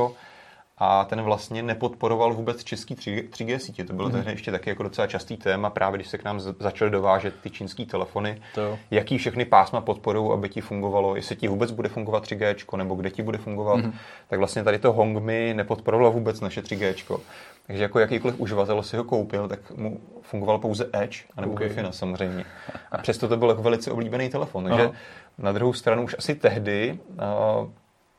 a 0.81 1.05
ten 1.05 1.23
vlastně 1.23 1.63
nepodporoval 1.63 2.35
vůbec 2.35 2.65
český 2.65 2.95
3G 2.95 3.57
sítě. 3.57 3.85
To 3.85 3.93
bylo 3.93 4.09
mm. 4.09 4.15
tehdy 4.15 4.31
ještě 4.31 4.51
taky 4.51 4.71
jako 4.71 4.83
docela 4.83 5.07
častý 5.07 5.37
téma, 5.37 5.71
právě 5.71 5.99
když 5.99 6.09
se 6.09 6.19
k 6.19 6.25
nám 6.25 6.41
začaly 6.41 6.91
dovážet 6.91 7.35
ty 7.41 7.51
čínské 7.51 7.87
telefony, 7.87 8.43
to. 8.55 8.79
jaký 8.91 9.19
všechny 9.19 9.45
pásma 9.45 9.81
podporují, 9.81 10.33
aby 10.33 10.49
ti 10.49 10.61
fungovalo, 10.61 11.17
jestli 11.17 11.37
ti 11.37 11.49
vůbec 11.49 11.71
bude 11.71 11.89
fungovat 11.89 12.25
3G, 12.25 12.77
nebo 12.77 12.95
kde 12.95 13.11
ti 13.11 13.23
bude 13.23 13.39
fungovat, 13.39 13.77
mm. 13.77 13.93
tak 14.29 14.39
vlastně 14.39 14.65
tady 14.65 14.79
to 14.79 14.93
Hongmi 14.93 15.55
nepodporovalo 15.57 16.13
vůbec 16.13 16.41
naše 16.41 16.61
3G. 16.61 17.19
Takže 17.67 17.83
jako 17.83 17.99
jakýkoliv 17.99 18.41
uživatel 18.41 18.83
si 18.83 18.97
ho 18.97 19.05
koupil, 19.05 19.49
tak 19.49 19.71
mu 19.71 20.01
fungoval 20.23 20.59
pouze 20.59 20.91
Edge, 20.93 21.19
anebo 21.37 21.53
okay. 21.53 21.69
Wi-Fi 21.69 21.91
samozřejmě. 21.91 22.45
A 22.93 22.99
přesto 22.99 23.29
to 23.29 23.37
byl 23.37 23.49
jako 23.49 23.63
velice 23.63 23.91
oblíbený 23.91 24.29
telefon. 24.29 24.65
Takže 24.65 24.83
Aha. 24.83 24.93
na 25.39 25.53
druhou 25.53 25.73
stranu 25.73 26.05
už 26.05 26.17
asi 26.19 26.35
tehdy 26.35 26.99
uh, 27.09 27.69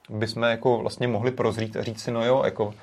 bychom 0.10 0.43
jako 0.43 0.78
vlastně 0.78 1.08
mohli 1.08 1.32
prozřít 1.32 1.78
a 1.78 1.84
říct 1.84 2.02
si, 2.02 2.12
no 2.12 2.26
jo, 2.26 2.41
jako 2.45 2.74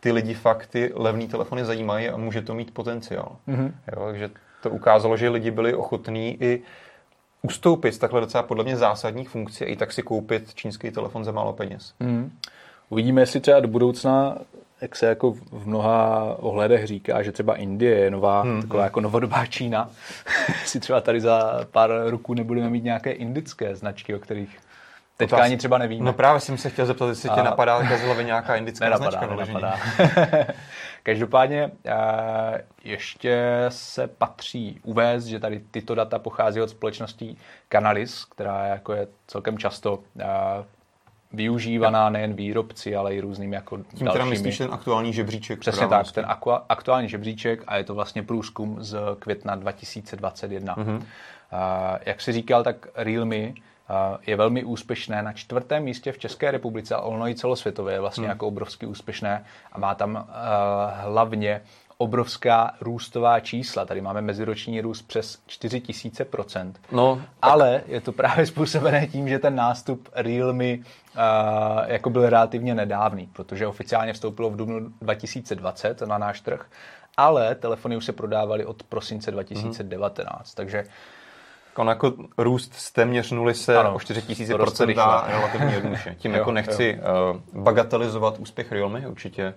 ty 0.00 0.12
lidi 0.12 0.34
fakt 0.34 0.66
ty 0.66 0.92
levné 0.94 1.26
telefony 1.26 1.64
zajímají 1.64 2.08
a 2.08 2.16
může 2.16 2.42
to 2.42 2.54
mít 2.54 2.74
potenciál. 2.74 3.36
Mm-hmm. 3.48 3.72
Jo, 3.96 4.06
takže 4.06 4.30
to 4.62 4.70
ukázalo, 4.70 5.16
že 5.16 5.28
lidi 5.28 5.50
byli 5.50 5.74
ochotní 5.74 6.42
i 6.42 6.62
ustoupit 7.42 7.92
z 7.92 7.98
takhle 7.98 8.20
docela 8.20 8.42
podle 8.42 8.64
mě 8.64 8.76
zásadních 8.76 9.28
funkcí 9.28 9.64
a 9.64 9.68
i 9.68 9.76
tak 9.76 9.92
si 9.92 10.02
koupit 10.02 10.54
čínský 10.54 10.90
telefon 10.90 11.24
za 11.24 11.32
málo 11.32 11.52
peněz. 11.52 11.94
Mm. 12.00 12.32
Uvidíme, 12.88 13.22
jestli 13.22 13.40
třeba 13.40 13.60
do 13.60 13.68
budoucna, 13.68 14.38
jak 14.80 14.96
se 14.96 15.06
jako 15.06 15.32
v 15.32 15.66
mnoha 15.66 16.36
ohledech 16.38 16.86
říká, 16.86 17.22
že 17.22 17.32
třeba 17.32 17.56
Indie 17.56 17.98
je 17.98 18.10
nová, 18.10 18.42
hmm. 18.42 18.62
taková 18.62 18.84
jako 18.84 19.00
novodobá 19.00 19.46
Čína. 19.46 19.90
si 20.64 20.80
třeba 20.80 21.00
tady 21.00 21.20
za 21.20 21.60
pár 21.70 21.90
roků 22.06 22.34
nebudeme 22.34 22.70
mít 22.70 22.84
nějaké 22.84 23.12
indické 23.12 23.76
značky, 23.76 24.14
o 24.14 24.18
kterých 24.18 24.58
Teďka 25.20 25.36
Otázka. 25.36 25.44
ani 25.44 25.56
třeba 25.56 25.78
nevíme. 25.78 26.04
No 26.04 26.12
právě 26.12 26.40
jsem 26.40 26.58
se 26.58 26.70
chtěl 26.70 26.86
zeptat, 26.86 27.08
jestli 27.08 27.28
a... 27.28 27.34
tě 27.34 27.42
napadá 27.42 27.96
z 27.96 28.02
hlavy 28.02 28.24
nějaká 28.24 28.56
indická 28.56 28.84
nenapadá, 28.84 29.10
značka. 29.10 29.26
Nenapadá. 29.26 29.78
Každopádně 31.02 31.70
ještě 32.84 33.64
se 33.68 34.06
patří 34.06 34.80
uvést, 34.82 35.24
že 35.24 35.40
tady 35.40 35.60
tyto 35.70 35.94
data 35.94 36.18
pochází 36.18 36.60
od 36.60 36.70
společnosti 36.70 37.36
Canalis, 37.72 38.24
která 38.24 38.66
jako 38.66 38.92
je 38.92 39.08
celkem 39.26 39.58
často 39.58 39.98
využívaná 41.32 42.10
nejen 42.10 42.34
výrobci, 42.34 42.96
ale 42.96 43.14
i 43.14 43.20
různými 43.20 43.54
jako 43.54 43.76
Tím 43.76 43.86
dalšími. 43.86 44.12
teda 44.12 44.24
myslíš 44.24 44.58
ten 44.58 44.68
aktuální 44.72 45.12
žebříček? 45.12 45.58
Přesně 45.58 45.88
tak, 45.88 46.12
ten 46.12 46.26
aktuální 46.68 47.08
žebříček 47.08 47.64
a 47.66 47.76
je 47.76 47.84
to 47.84 47.94
vlastně 47.94 48.22
průzkum 48.22 48.76
z 48.80 48.98
května 49.18 49.54
2021. 49.54 50.74
Mm-hmm. 50.74 50.96
Uh, 50.96 51.02
jak 52.06 52.20
si 52.20 52.32
říkal, 52.32 52.64
tak 52.64 52.86
Realme 52.94 53.52
je 54.26 54.36
velmi 54.36 54.64
úspěšné 54.64 55.22
na 55.22 55.32
čtvrtém 55.32 55.82
místě 55.82 56.12
v 56.12 56.18
České 56.18 56.50
republice, 56.50 56.94
ale 56.94 57.04
ono 57.04 57.28
i 57.28 57.34
celosvětově 57.34 57.94
je 57.94 58.00
vlastně 58.00 58.24
mm. 58.24 58.28
jako 58.28 58.46
obrovsky 58.46 58.86
úspěšné 58.86 59.44
a 59.72 59.78
má 59.78 59.94
tam 59.94 60.14
uh, 60.14 60.24
hlavně 60.94 61.60
obrovská 61.98 62.74
růstová 62.80 63.40
čísla. 63.40 63.84
Tady 63.84 64.00
máme 64.00 64.20
meziroční 64.20 64.80
růst 64.80 65.02
přes 65.02 65.38
4000%. 65.48 66.72
No, 66.92 67.16
tak... 67.16 67.24
Ale 67.42 67.82
je 67.86 68.00
to 68.00 68.12
právě 68.12 68.46
způsobené 68.46 69.06
tím, 69.06 69.28
že 69.28 69.38
ten 69.38 69.54
nástup 69.54 70.08
Realme 70.14 70.74
uh, 70.74 70.82
jako 71.86 72.10
byl 72.10 72.30
relativně 72.30 72.74
nedávný, 72.74 73.28
protože 73.32 73.66
oficiálně 73.66 74.12
vstoupilo 74.12 74.50
v 74.50 74.56
dubnu 74.56 74.80
2020 75.00 76.00
na 76.00 76.18
náš 76.18 76.40
trh, 76.40 76.66
ale 77.16 77.54
telefony 77.54 77.96
už 77.96 78.04
se 78.04 78.12
prodávaly 78.12 78.64
od 78.64 78.82
prosince 78.82 79.30
2019, 79.30 80.48
mm-hmm. 80.48 80.56
takže 80.56 80.84
On 81.80 81.88
jako 81.88 82.12
růst 82.38 82.74
z 82.74 82.92
téměř 82.92 83.30
nuly 83.30 83.54
se 83.54 83.76
ano, 83.76 83.94
o 83.94 83.98
4000% 83.98 84.94
dá 84.94 85.24
relativně 85.28 85.74
jednoduše. 85.74 86.16
Tím 86.18 86.30
jo, 86.34 86.38
jako 86.38 86.52
nechci 86.52 86.98
jo. 87.02 87.34
Uh, 87.54 87.62
bagatelizovat 87.62 88.38
úspěch 88.38 88.72
Realme, 88.72 89.08
určitě 89.08 89.54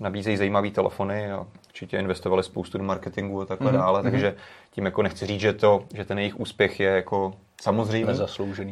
nabízejí 0.00 0.36
zajímavé 0.36 0.70
telefony 0.70 1.32
a 1.32 1.46
určitě 1.68 1.98
investovali 1.98 2.42
spoustu 2.42 2.78
do 2.78 2.84
marketingu 2.84 3.42
a 3.42 3.46
takhle 3.46 3.70
mm-hmm. 3.72 3.76
dále, 3.76 4.02
mhm. 4.02 4.10
takže 4.10 4.34
tím 4.70 4.84
jako 4.84 5.02
nechci 5.02 5.26
říct, 5.26 5.40
že, 5.40 5.52
to, 5.52 5.84
že 5.94 6.04
ten 6.04 6.18
jejich 6.18 6.40
úspěch 6.40 6.80
je 6.80 6.90
jako 6.90 7.32
samozřejmě, 7.62 8.12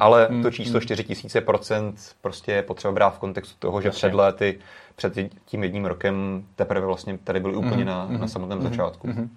ale 0.01 0.29
mm-hmm. 0.29 0.43
to 0.43 0.51
číslo 0.51 0.81
4000% 0.81 1.95
prostě 2.21 2.53
je 2.53 2.63
potřeba 2.63 2.93
brát 2.93 3.11
v 3.11 3.19
kontextu 3.19 3.55
toho, 3.59 3.81
že 3.81 3.91
před 3.91 4.15
lety, 4.15 4.59
před 4.97 5.15
tím 5.45 5.63
jedním 5.63 5.85
rokem 5.85 6.45
teprve 6.57 6.87
vlastně 6.87 7.19
tady 7.19 7.41
byli 7.41 7.57
úplně 7.57 7.85
mm-hmm. 7.85 8.11
na, 8.11 8.19
na 8.19 8.29
samotném 8.29 8.59
mm-hmm. 8.59 8.63
začátku. 8.63 9.09
Mm-hmm. 9.09 9.29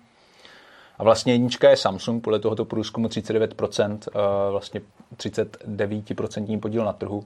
A 0.98 1.04
vlastně 1.04 1.34
jednička 1.34 1.70
je 1.70 1.78
Samsung, 1.78 2.24
podle 2.24 2.40
tohoto 2.40 2.66
průzkumu 2.66 3.08
39%, 3.08 4.08
eh, 4.08 4.52
vlastně 4.52 4.82
39% 5.18 6.60
podíl 6.60 6.86
na 6.86 6.94
trhu 6.94 7.26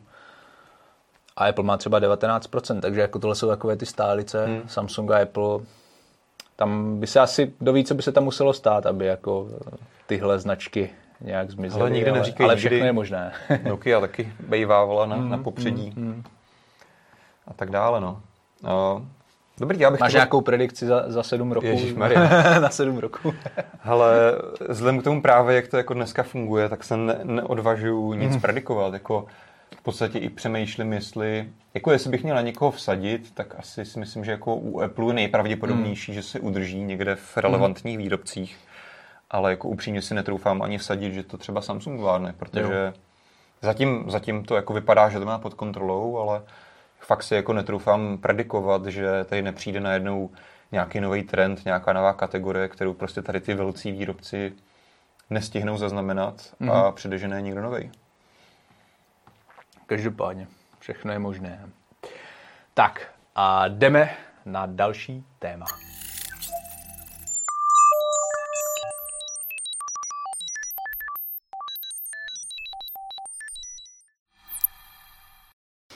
a 1.37 1.45
Apple 1.45 1.63
má 1.63 1.77
třeba 1.77 1.99
19%, 1.99 2.81
takže 2.81 3.01
jako 3.01 3.19
tohle 3.19 3.35
jsou 3.35 3.47
takové 3.47 3.75
ty 3.75 3.85
stálice, 3.85 4.45
hmm. 4.45 4.61
Samsung 4.67 5.11
a 5.11 5.21
Apple, 5.21 5.59
tam 6.55 6.99
by 6.99 7.07
se 7.07 7.19
asi, 7.19 7.53
ví, 7.61 7.83
co 7.83 7.95
by 7.95 8.03
se 8.03 8.11
tam 8.11 8.23
muselo 8.23 8.53
stát, 8.53 8.85
aby 8.85 9.05
jako 9.05 9.47
tyhle 10.07 10.39
značky 10.39 10.89
nějak 11.21 11.51
zmizely. 11.51 11.81
Ale 11.81 11.91
nikdy 11.91 12.11
neříkej, 12.11 12.43
ale 12.45 12.55
všechno 12.55 12.85
je 12.85 12.93
možné. 12.93 13.33
Nokia 13.63 13.99
taky 13.99 14.33
bejvávala 14.39 15.05
na, 15.05 15.15
hmm, 15.15 15.29
na 15.29 15.37
popředí 15.37 15.89
hmm, 15.89 16.05
hmm. 16.05 16.23
a 17.47 17.53
tak 17.53 17.69
dále, 17.69 18.01
no. 18.01 18.21
Uh, 18.63 19.01
Dobrý, 19.61 19.79
já 19.79 19.91
bych 19.91 19.99
Máš 19.99 20.09
chtěl... 20.09 20.19
nějakou 20.19 20.41
predikci 20.41 20.85
za, 20.85 21.03
za 21.07 21.23
sedm 21.23 21.51
roků? 21.51 21.67
na 22.61 22.69
sedm 22.69 22.97
roků. 22.97 23.33
Ale 23.83 24.35
vzhledem 24.69 25.01
k 25.01 25.03
tomu 25.03 25.21
právě, 25.21 25.55
jak 25.55 25.67
to 25.67 25.77
jako 25.77 25.93
dneska 25.93 26.23
funguje, 26.23 26.69
tak 26.69 26.83
se 26.83 26.97
ne, 26.97 27.19
neodvažuju 27.23 28.13
nic 28.13 28.31
hmm. 28.31 28.41
predikovat. 28.41 28.93
Jako, 28.93 29.25
v 29.77 29.81
podstatě 29.81 30.19
i 30.19 30.29
přemýšlím, 30.29 30.93
jestli, 30.93 31.49
jako 31.73 31.91
jestli 31.91 32.09
bych 32.09 32.23
měl 32.23 32.35
na 32.35 32.41
někoho 32.41 32.71
vsadit, 32.71 33.31
tak 33.33 33.55
asi 33.57 33.85
si 33.85 33.99
myslím, 33.99 34.25
že 34.25 34.31
jako 34.31 34.55
u 34.55 34.81
Apple 34.81 35.05
je 35.07 35.13
nejpravděpodobnější, 35.13 36.11
mm. 36.11 36.15
že 36.15 36.23
se 36.23 36.39
udrží 36.39 36.83
někde 36.83 37.15
v 37.15 37.37
relevantních 37.37 37.97
mm. 37.97 38.03
výrobcích, 38.03 38.57
ale 39.31 39.51
jako 39.51 39.67
upřímně 39.67 40.01
si 40.01 40.13
netroufám 40.13 40.61
ani 40.61 40.77
vsadit, 40.77 41.13
že 41.13 41.23
to 41.23 41.37
třeba 41.37 41.61
Samsung 41.61 41.99
vládne, 41.99 42.33
protože 42.37 42.93
zatím, 43.61 44.05
zatím 44.07 44.43
to 44.43 44.55
jako 44.55 44.73
vypadá, 44.73 45.09
že 45.09 45.19
to 45.19 45.25
má 45.25 45.39
pod 45.39 45.53
kontrolou, 45.53 46.17
ale 46.17 46.41
fakt 47.01 47.23
si 47.23 47.35
jako 47.35 47.53
netroufám 47.53 48.17
predikovat, 48.17 48.85
že 48.85 49.23
tady 49.23 49.41
nepřijde 49.41 49.79
najednou 49.79 50.29
nějaký 50.71 50.99
nový 50.99 51.23
trend, 51.23 51.65
nějaká 51.65 51.93
nová 51.93 52.13
kategorie, 52.13 52.67
kterou 52.67 52.93
prostě 52.93 53.21
tady 53.21 53.39
ty 53.39 53.53
velcí 53.53 53.91
výrobci 53.91 54.53
nestihnou 55.29 55.77
zaznamenat 55.77 56.55
mm. 56.59 56.71
a 56.71 56.91
předežené 56.91 57.41
někdo 57.41 57.61
nový. 57.61 57.91
Každopádně, 59.85 60.47
všechno 60.79 61.11
je 61.11 61.19
možné. 61.19 61.69
Tak 62.73 63.11
a 63.35 63.67
jdeme 63.67 64.17
na 64.45 64.65
další 64.65 65.25
téma. 65.39 65.65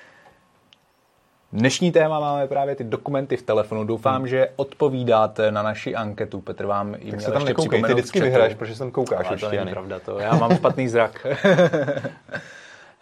Dnešní 1.54 1.92
téma 1.92 2.20
máme 2.20 2.48
právě 2.48 2.76
ty 2.76 2.84
dokumenty 2.84 3.38
v 3.38 3.42
telefonu. 3.42 3.84
Doufám, 3.84 4.18
hmm. 4.18 4.28
že 4.28 4.50
odpovídáte 4.56 5.52
na 5.52 5.64
naši 5.64 5.96
anketu. 5.96 6.42
Petr 6.42 6.66
vám 6.66 6.96
i 7.00 7.12
Tak 7.12 7.22
se 7.22 7.32
tam 7.32 7.46
nekoukej, 7.46 7.84
ty 7.84 7.94
vždycky 7.94 8.22
vyhraješ, 8.22 8.56
protože 8.56 8.76
jsem 8.76 8.92
koukáš 8.92 9.28
Ale 9.28 9.38
to 9.38 9.50
není 9.50 9.72
pravda, 9.72 10.00
to 10.00 10.20
já 10.20 10.36
mám 10.36 10.56
špatný 10.56 10.88
zrak. 10.88 11.28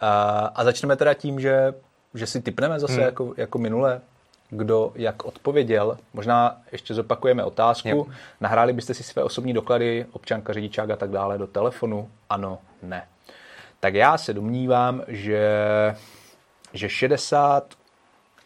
A 0.54 0.64
začneme 0.64 0.96
teda 0.96 1.14
tím, 1.14 1.40
že, 1.40 1.74
že 2.14 2.26
si 2.26 2.40
typneme 2.40 2.80
zase 2.80 2.94
hmm. 2.94 3.02
jako, 3.02 3.34
jako 3.36 3.58
minule, 3.58 4.00
kdo 4.50 4.92
jak 4.94 5.24
odpověděl. 5.24 5.98
Možná 6.12 6.60
ještě 6.72 6.94
zopakujeme 6.94 7.44
otázku. 7.44 7.88
Yep. 7.88 8.06
Nahráli 8.40 8.72
byste 8.72 8.94
si 8.94 9.02
své 9.02 9.22
osobní 9.22 9.52
doklady, 9.52 10.06
občanka, 10.12 10.52
řidičák 10.52 10.90
a 10.90 10.96
tak 10.96 11.10
dále 11.10 11.38
do 11.38 11.46
telefonu? 11.46 12.10
Ano, 12.30 12.58
ne. 12.82 13.02
Tak 13.80 13.94
já 13.94 14.18
se 14.18 14.34
domnívám, 14.34 15.02
že, 15.08 15.48
že 16.72 16.88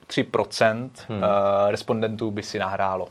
63% 0.09 0.91
hmm. 1.09 1.25
Eh, 1.25 1.71
respondentů 1.71 2.31
by 2.31 2.43
si 2.43 2.59
nahrálo. 2.59 3.09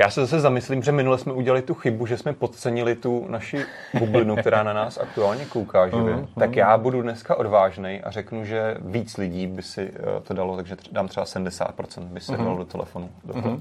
Já 0.00 0.10
se 0.10 0.20
zase 0.20 0.40
zamyslím, 0.40 0.82
že 0.82 0.92
minule 0.92 1.18
jsme 1.18 1.32
udělali 1.32 1.62
tu 1.62 1.74
chybu, 1.74 2.06
že 2.06 2.18
jsme 2.18 2.32
podcenili 2.32 2.96
tu 2.96 3.26
naši 3.28 3.64
bublinu, 3.98 4.36
která 4.36 4.62
na 4.62 4.72
nás 4.72 4.98
aktuálně 4.98 5.44
kouká, 5.44 5.88
že? 5.88 5.96
Uh-huh. 5.96 6.28
Tak 6.38 6.56
já 6.56 6.78
budu 6.78 7.02
dneska 7.02 7.34
odvážný 7.34 8.00
a 8.00 8.10
řeknu, 8.10 8.44
že 8.44 8.76
víc 8.80 9.16
lidí 9.16 9.46
by 9.46 9.62
si 9.62 9.90
uh, 9.90 10.22
to 10.22 10.34
dalo, 10.34 10.56
takže 10.56 10.76
dám 10.92 11.08
třeba 11.08 11.26
70% 11.26 12.04
by 12.04 12.20
se 12.20 12.32
uh-huh. 12.32 12.44
dalo 12.44 12.58
do 12.58 12.64
telefonu. 12.64 13.10
Uh-huh. 13.26 13.60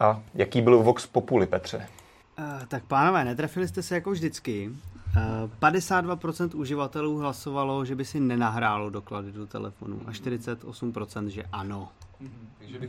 A 0.00 0.20
jaký 0.34 0.62
byl 0.62 0.82
Vox 0.82 1.06
Populi, 1.06 1.46
Petře? 1.46 1.88
Uh, 2.38 2.44
tak 2.68 2.84
pánové, 2.84 3.24
netrefili 3.24 3.68
jste 3.68 3.82
se 3.82 3.94
jako 3.94 4.10
vždycky. 4.10 4.70
Uh, 5.16 5.50
52% 5.60 6.50
uživatelů 6.54 7.18
hlasovalo, 7.18 7.84
že 7.84 7.94
by 7.94 8.04
si 8.04 8.20
nenahrálo 8.20 8.90
doklady 8.90 9.32
do 9.32 9.46
telefonu 9.46 10.00
a 10.06 10.10
48% 10.10 11.26
že 11.26 11.42
ano. 11.52 11.88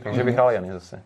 Takže 0.02 0.22
vyhrál 0.22 0.50
Jany 0.50 0.72
zase. 0.72 1.02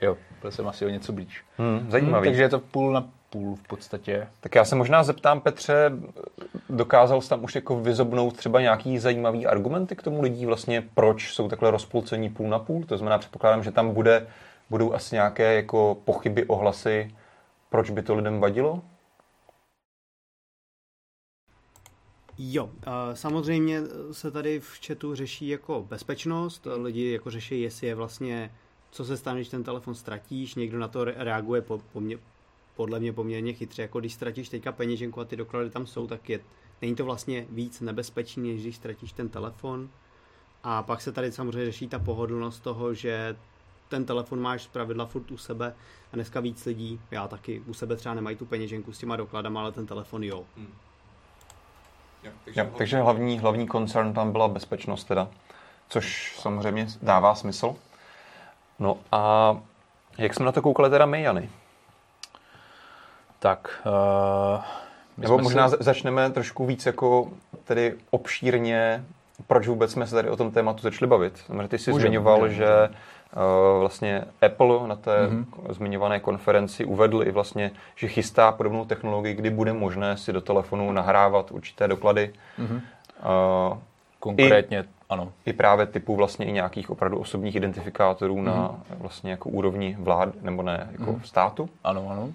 jo, 0.00 0.16
byl 0.42 0.50
jsem 0.50 0.68
asi 0.68 0.86
o 0.86 0.88
něco 0.88 1.12
blíž. 1.12 1.44
Hmm, 1.58 1.90
zajímavý. 1.90 2.14
Hmm, 2.14 2.24
takže 2.24 2.42
je 2.42 2.48
to 2.48 2.58
půl 2.58 2.92
na 2.92 3.04
půl 3.30 3.56
v 3.56 3.62
podstatě. 3.62 4.28
Tak 4.40 4.54
já 4.54 4.64
se 4.64 4.76
možná 4.76 5.02
zeptám, 5.02 5.40
Petře, 5.40 5.92
dokázal 6.70 7.20
jsi 7.20 7.28
tam 7.28 7.44
už 7.44 7.54
jako 7.54 7.80
vyzobnout 7.80 8.36
třeba 8.36 8.60
nějaký 8.60 8.98
zajímavý 8.98 9.46
argumenty 9.46 9.96
k 9.96 10.02
tomu 10.02 10.22
lidí, 10.22 10.46
vlastně 10.46 10.84
proč 10.94 11.32
jsou 11.32 11.48
takhle 11.48 11.70
rozpolcení 11.70 12.30
půl 12.30 12.48
na 12.48 12.58
půl? 12.58 12.84
To 12.84 12.96
znamená, 12.96 13.18
předpokládám, 13.18 13.62
že 13.62 13.70
tam 13.70 13.94
bude, 13.94 14.26
budou 14.70 14.94
asi 14.94 15.14
nějaké 15.14 15.54
jako 15.54 15.96
pochyby, 16.04 16.44
ohlasy, 16.44 17.14
proč 17.70 17.90
by 17.90 18.02
to 18.02 18.14
lidem 18.14 18.40
vadilo? 18.40 18.82
Jo, 22.38 22.70
samozřejmě 23.14 23.82
se 24.12 24.30
tady 24.30 24.60
v 24.60 24.80
chatu 24.86 25.14
řeší 25.14 25.48
jako 25.48 25.86
bezpečnost, 25.88 26.66
lidi 26.76 27.12
jako 27.12 27.30
řeší, 27.30 27.60
jestli 27.60 27.86
je 27.86 27.94
vlastně 27.94 28.50
co 28.90 29.04
se 29.04 29.16
stane, 29.16 29.38
když 29.38 29.48
ten 29.48 29.64
telefon 29.64 29.94
ztratíš, 29.94 30.54
někdo 30.54 30.78
na 30.78 30.88
to 30.88 31.04
reaguje 31.04 31.62
po, 31.62 31.78
po 31.92 32.00
mě, 32.00 32.18
podle 32.76 33.00
mě 33.00 33.12
poměrně 33.12 33.52
chytře, 33.52 33.82
jako 33.82 34.00
když 34.00 34.14
ztratíš 34.14 34.48
teďka 34.48 34.72
peněženku 34.72 35.20
a 35.20 35.24
ty 35.24 35.36
doklady 35.36 35.70
tam 35.70 35.86
jsou, 35.86 36.06
tak 36.06 36.28
je, 36.28 36.40
není 36.82 36.94
to 36.94 37.04
vlastně 37.04 37.46
víc 37.50 37.80
nebezpečný, 37.80 38.52
než 38.52 38.62
když 38.62 38.76
ztratíš 38.76 39.12
ten 39.12 39.28
telefon. 39.28 39.88
A 40.62 40.82
pak 40.82 41.00
se 41.00 41.12
tady 41.12 41.32
samozřejmě 41.32 41.64
řeší 41.64 41.88
ta 41.88 41.98
pohodlnost 41.98 42.62
toho, 42.62 42.94
že 42.94 43.36
ten 43.88 44.04
telefon 44.04 44.40
máš 44.40 44.62
z 44.62 44.66
pravidla 44.66 45.06
furt 45.06 45.30
u 45.30 45.36
sebe 45.36 45.74
a 46.12 46.16
dneska 46.16 46.40
víc 46.40 46.64
lidí, 46.64 47.00
já 47.10 47.28
taky, 47.28 47.62
u 47.66 47.74
sebe 47.74 47.96
třeba 47.96 48.14
nemají 48.14 48.36
tu 48.36 48.46
peněženku 48.46 48.92
s 48.92 48.98
těma 48.98 49.16
dokladama, 49.16 49.60
ale 49.60 49.72
ten 49.72 49.86
telefon 49.86 50.24
jo. 50.24 50.44
Hmm. 50.56 50.72
Takže, 52.44 52.60
ja, 52.60 52.66
takže 52.76 53.00
hlavní, 53.00 53.38
hlavní 53.38 53.66
koncern 53.66 54.12
tam 54.12 54.32
byla 54.32 54.48
bezpečnost 54.48 55.04
teda, 55.04 55.28
což 55.88 56.36
samozřejmě 56.38 56.86
dává 57.02 57.34
smysl. 57.34 57.76
No 58.78 58.98
a 59.12 59.56
jak 60.18 60.34
jsme 60.34 60.46
na 60.46 60.52
to 60.52 60.62
koukali 60.62 60.90
teda 60.90 61.06
my, 61.06 61.22
Jany? 61.22 61.50
Tak... 63.38 63.82
Uh, 63.86 64.64
Nebo 65.16 65.38
možná 65.38 65.68
si... 65.68 65.76
začneme 65.80 66.30
trošku 66.30 66.66
víc 66.66 66.86
jako 66.86 67.28
tedy 67.64 67.94
obšírně 68.10 69.04
proč 69.46 69.68
vůbec 69.68 69.92
jsme 69.92 70.06
se 70.06 70.14
tady 70.14 70.30
o 70.30 70.36
tom 70.36 70.50
tématu 70.50 70.82
začali 70.82 71.06
bavit. 71.06 71.50
Ty 71.68 71.78
jsi 71.78 71.90
Můžem, 71.90 72.08
zmiňoval, 72.08 72.38
můžem, 72.38 72.54
že 72.54 72.88
vlastně 73.78 74.24
Apple 74.46 74.88
na 74.88 74.96
té 74.96 75.26
mm-hmm. 75.26 75.44
zmiňované 75.68 76.20
konferenci 76.20 76.84
uvedl 76.84 77.22
i 77.22 77.30
vlastně, 77.30 77.70
že 77.96 78.08
chystá 78.08 78.52
podobnou 78.52 78.84
technologii, 78.84 79.34
kdy 79.34 79.50
bude 79.50 79.72
možné 79.72 80.16
si 80.16 80.32
do 80.32 80.40
telefonu 80.40 80.92
nahrávat 80.92 81.50
určité 81.50 81.88
doklady. 81.88 82.32
Mm-hmm. 82.58 82.80
Uh, 83.72 83.78
Konkrétně, 84.20 84.80
i, 84.80 84.84
ano. 85.10 85.32
I 85.46 85.52
právě 85.52 85.86
typu 85.86 86.16
vlastně 86.16 86.46
i 86.46 86.52
nějakých 86.52 86.90
opravdu 86.90 87.18
osobních 87.18 87.56
identifikátorů 87.56 88.36
mm-hmm. 88.36 88.44
na 88.44 88.74
vlastně 88.98 89.30
jako 89.30 89.48
úrovni 89.48 89.96
vlád, 90.00 90.28
nebo 90.42 90.62
ne, 90.62 90.88
jako 90.92 91.12
mm-hmm. 91.12 91.22
státu. 91.22 91.68
Ano, 91.84 92.08
ano. 92.10 92.28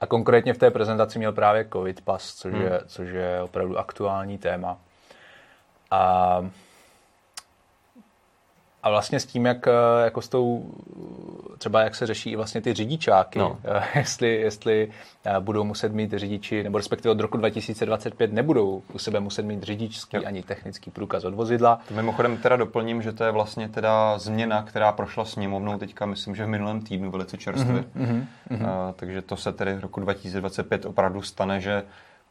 A 0.00 0.06
konkrétně 0.06 0.54
v 0.54 0.58
té 0.58 0.70
prezentaci 0.70 1.18
měl 1.18 1.32
právě 1.32 1.68
COVID 1.72 2.00
pas, 2.00 2.34
což, 2.34 2.52
hmm. 2.52 2.62
je, 2.62 2.80
což 2.86 3.08
je 3.10 3.42
opravdu 3.42 3.78
aktuální 3.78 4.38
téma. 4.38 4.76
A, 5.90 6.44
a 8.84 8.90
vlastně 8.90 9.20
s 9.20 9.26
tím, 9.26 9.46
jak 9.46 9.66
jako 10.04 10.22
s 10.22 10.28
tou, 10.28 10.74
třeba 11.58 11.82
jak 11.82 11.94
se 11.94 12.06
řeší 12.06 12.36
vlastně 12.36 12.60
ty 12.60 12.74
řidičáky, 12.74 13.38
no. 13.38 13.58
jestli, 13.94 14.34
jestli 14.34 14.90
budou 15.40 15.64
muset 15.64 15.92
mít 15.92 16.12
řidiči, 16.12 16.62
nebo 16.62 16.78
respektive 16.78 17.12
od 17.12 17.20
roku 17.20 17.36
2025 17.36 18.32
nebudou 18.32 18.82
u 18.92 18.98
sebe 18.98 19.20
muset 19.20 19.42
mít 19.42 19.62
řidičský 19.62 20.16
jo. 20.16 20.22
ani 20.26 20.42
technický 20.42 20.90
průkaz 20.90 21.24
od 21.24 21.34
vozidla. 21.34 21.78
To 21.88 21.94
mimochodem 21.94 22.36
teda 22.36 22.56
doplním, 22.56 23.02
že 23.02 23.12
to 23.12 23.24
je 23.24 23.30
vlastně 23.30 23.68
teda 23.68 24.18
změna, 24.18 24.62
která 24.62 24.92
prošla 24.92 25.24
sněmovnou 25.24 25.78
teďka, 25.78 26.06
myslím, 26.06 26.36
že 26.36 26.44
v 26.44 26.48
minulém 26.48 26.80
týdnu 26.80 27.10
velice 27.10 27.38
čerstvě. 27.38 27.84
Mm-hmm, 27.96 28.24
mm-hmm. 28.50 28.62
Uh, 28.62 28.92
takže 28.96 29.22
to 29.22 29.36
se 29.36 29.52
tedy 29.52 29.74
v 29.74 29.80
roku 29.80 30.00
2025 30.00 30.86
opravdu 30.86 31.22
stane, 31.22 31.60
že 31.60 31.82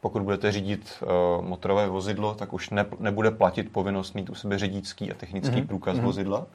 pokud 0.04 0.22
budete 0.22 0.52
řídit 0.52 1.02
uh, 1.02 1.44
motorové 1.44 1.88
vozidlo, 1.88 2.34
tak 2.34 2.52
už 2.52 2.70
ne, 2.70 2.86
nebude 2.98 3.30
platit 3.30 3.72
povinnost 3.72 4.14
mít 4.14 4.30
u 4.30 4.34
sebe 4.34 4.58
řidičský 4.58 5.12
a 5.12 5.14
technický 5.14 5.56
mm-hmm. 5.56 5.66
průkaz 5.66 5.96
mm-hmm. 5.96 6.02
vozidla. 6.02 6.46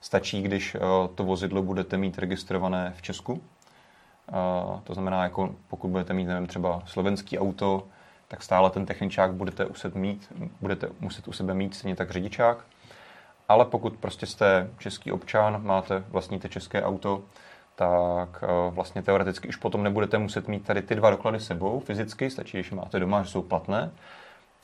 Stačí, 0.00 0.42
když 0.42 0.74
uh, 0.74 0.80
to 1.14 1.24
vozidlo 1.24 1.62
budete 1.62 1.96
mít 1.96 2.18
registrované 2.18 2.92
v 2.96 3.02
Česku. 3.02 3.32
Uh, 3.32 3.40
to 4.84 4.94
znamená, 4.94 5.22
jako 5.22 5.54
pokud 5.68 5.88
budete 5.88 6.12
mít 6.12 6.24
nevím, 6.24 6.46
třeba 6.46 6.82
slovenský 6.86 7.38
auto, 7.38 7.86
tak 8.28 8.42
stále 8.42 8.70
ten 8.70 8.86
techničák 8.86 9.32
budete 9.32 9.64
muset 9.64 9.94
mít, 9.94 10.32
budete 10.60 10.88
muset 11.00 11.28
u 11.28 11.32
sebe 11.32 11.54
mít 11.54 11.74
stejně 11.74 11.96
tak 11.96 12.10
řidičák. 12.10 12.64
Ale 13.48 13.64
pokud 13.64 13.96
prostě 13.96 14.26
jste 14.26 14.70
český 14.78 15.12
občan, 15.12 15.64
máte, 15.64 16.04
vlastníte 16.08 16.48
české 16.48 16.82
auto, 16.82 17.22
tak 17.80 18.44
eh, 18.44 18.70
vlastně 18.70 19.02
teoreticky 19.02 19.48
už 19.48 19.56
potom 19.56 19.82
nebudete 19.82 20.18
muset 20.18 20.48
mít 20.48 20.64
tady 20.66 20.82
ty 20.82 20.94
dva 20.94 21.10
doklady 21.10 21.40
sebou 21.40 21.80
fyzicky, 21.80 22.30
stačí, 22.30 22.56
když 22.56 22.70
máte 22.70 22.98
doma, 22.98 23.22
že 23.22 23.30
jsou 23.30 23.42
platné, 23.42 23.90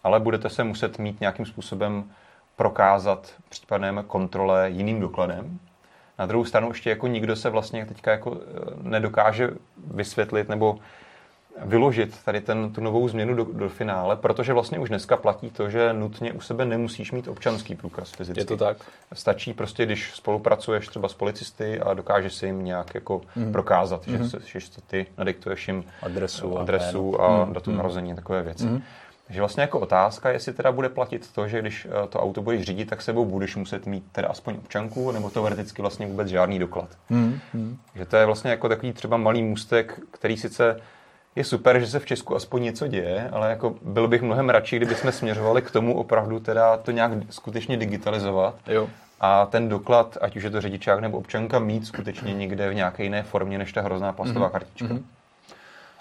ale 0.04 0.20
budete 0.20 0.50
se 0.50 0.64
muset 0.64 0.98
mít 0.98 1.20
nějakým 1.20 1.46
způsobem 1.46 2.04
prokázat 2.56 3.32
případném 3.48 4.04
kontrole 4.06 4.70
jiným 4.70 5.00
dokladem. 5.00 5.58
Na 6.18 6.26
druhou 6.26 6.44
stranu 6.44 6.68
ještě 6.68 6.90
jako 6.90 7.06
nikdo 7.06 7.36
se 7.36 7.50
vlastně 7.50 7.86
teďka 7.86 8.10
jako 8.10 8.36
eh, 8.36 8.70
nedokáže 8.82 9.50
vysvětlit 9.90 10.48
nebo 10.48 10.78
vyložit 11.64 12.24
tady 12.24 12.40
ten, 12.40 12.72
tu 12.72 12.80
novou 12.80 13.08
změnu 13.08 13.34
do, 13.34 13.44
do 13.44 13.68
finále, 13.68 14.16
protože 14.16 14.52
vlastně 14.52 14.78
už 14.78 14.88
dneska 14.88 15.16
platí 15.16 15.50
to, 15.50 15.70
že 15.70 15.92
nutně 15.92 16.32
u 16.32 16.40
sebe 16.40 16.64
nemusíš 16.64 17.12
mít 17.12 17.28
občanský 17.28 17.74
průkaz 17.74 18.10
fyzicky. 18.10 18.40
Je 18.40 18.44
to 18.44 18.56
tak? 18.56 18.76
Stačí 19.12 19.52
prostě, 19.52 19.86
když 19.86 20.14
spolupracuješ 20.14 20.88
třeba 20.88 21.08
s 21.08 21.14
policisty 21.14 21.80
a 21.80 21.94
dokážeš 21.94 22.34
si 22.34 22.46
jim 22.46 22.64
nějak 22.64 22.94
jako 22.94 23.20
mm. 23.36 23.52
prokázat, 23.52 24.06
mm. 24.06 24.12
že, 24.12 24.18
mhm. 24.18 24.30
se, 24.30 24.40
že 24.44 24.58
ty 24.86 25.06
nadiktuješ 25.18 25.68
jim 25.68 25.84
adresu, 26.02 26.58
adresu 26.58 27.20
a, 27.20 27.26
a 27.26 27.44
mm. 27.44 27.52
datum 27.52 27.72
mm. 27.72 27.78
narození 27.78 28.14
takové 28.14 28.42
věci. 28.42 28.64
Mm. 28.64 28.82
Takže 29.26 29.40
vlastně 29.40 29.60
jako 29.60 29.80
otázka, 29.80 30.30
jestli 30.30 30.52
teda 30.52 30.72
bude 30.72 30.88
platit 30.88 31.32
to, 31.32 31.48
že 31.48 31.60
když 31.60 31.86
eh, 31.86 32.06
to 32.08 32.20
auto 32.20 32.42
budeš 32.42 32.62
řídit, 32.62 32.90
tak 32.90 33.02
sebou 33.02 33.24
budeš 33.24 33.56
muset 33.56 33.86
mít 33.86 34.04
teda 34.12 34.28
aspoň 34.28 34.54
občanku, 34.54 35.10
nebo 35.10 35.30
teoreticky 35.30 35.82
vlastně 35.82 36.06
vůbec 36.06 36.28
žádný 36.28 36.58
doklad. 36.58 36.88
Mm. 37.10 37.38
Mm. 37.54 37.76
Že 37.94 38.04
to 38.04 38.16
je 38.16 38.26
vlastně 38.26 38.50
jako 38.50 38.68
takový 38.68 38.92
třeba 38.92 39.16
malý 39.16 39.42
můstek, 39.42 40.00
který 40.10 40.36
sice 40.36 40.80
je 41.36 41.44
super, 41.44 41.80
že 41.80 41.86
se 41.86 41.98
v 41.98 42.06
Česku 42.06 42.36
aspoň 42.36 42.62
něco 42.62 42.86
děje, 42.86 43.30
ale 43.32 43.50
jako 43.50 43.74
byl 43.82 44.08
bych 44.08 44.22
mnohem 44.22 44.50
radši, 44.50 44.76
kdyby 44.76 44.94
jsme 44.94 45.12
směřovali 45.12 45.62
k 45.62 45.70
tomu 45.70 45.98
opravdu 45.98 46.40
teda 46.40 46.76
to 46.76 46.90
nějak 46.90 47.12
skutečně 47.30 47.76
digitalizovat. 47.76 48.54
Jo. 48.66 48.88
A 49.20 49.46
ten 49.46 49.68
doklad, 49.68 50.18
ať 50.20 50.36
už 50.36 50.42
je 50.42 50.50
to 50.50 50.60
řidičák 50.60 51.00
nebo 51.00 51.18
občanka, 51.18 51.58
mít 51.58 51.86
skutečně 51.86 52.34
někde 52.34 52.70
v 52.70 52.74
nějaké 52.74 53.02
jiné 53.02 53.22
formě 53.22 53.58
než 53.58 53.72
ta 53.72 53.80
hrozná 53.80 54.12
plastová 54.12 54.48
mm-hmm. 54.48 54.52
kartička. 54.52 54.86
Mm-hmm. 54.86 55.02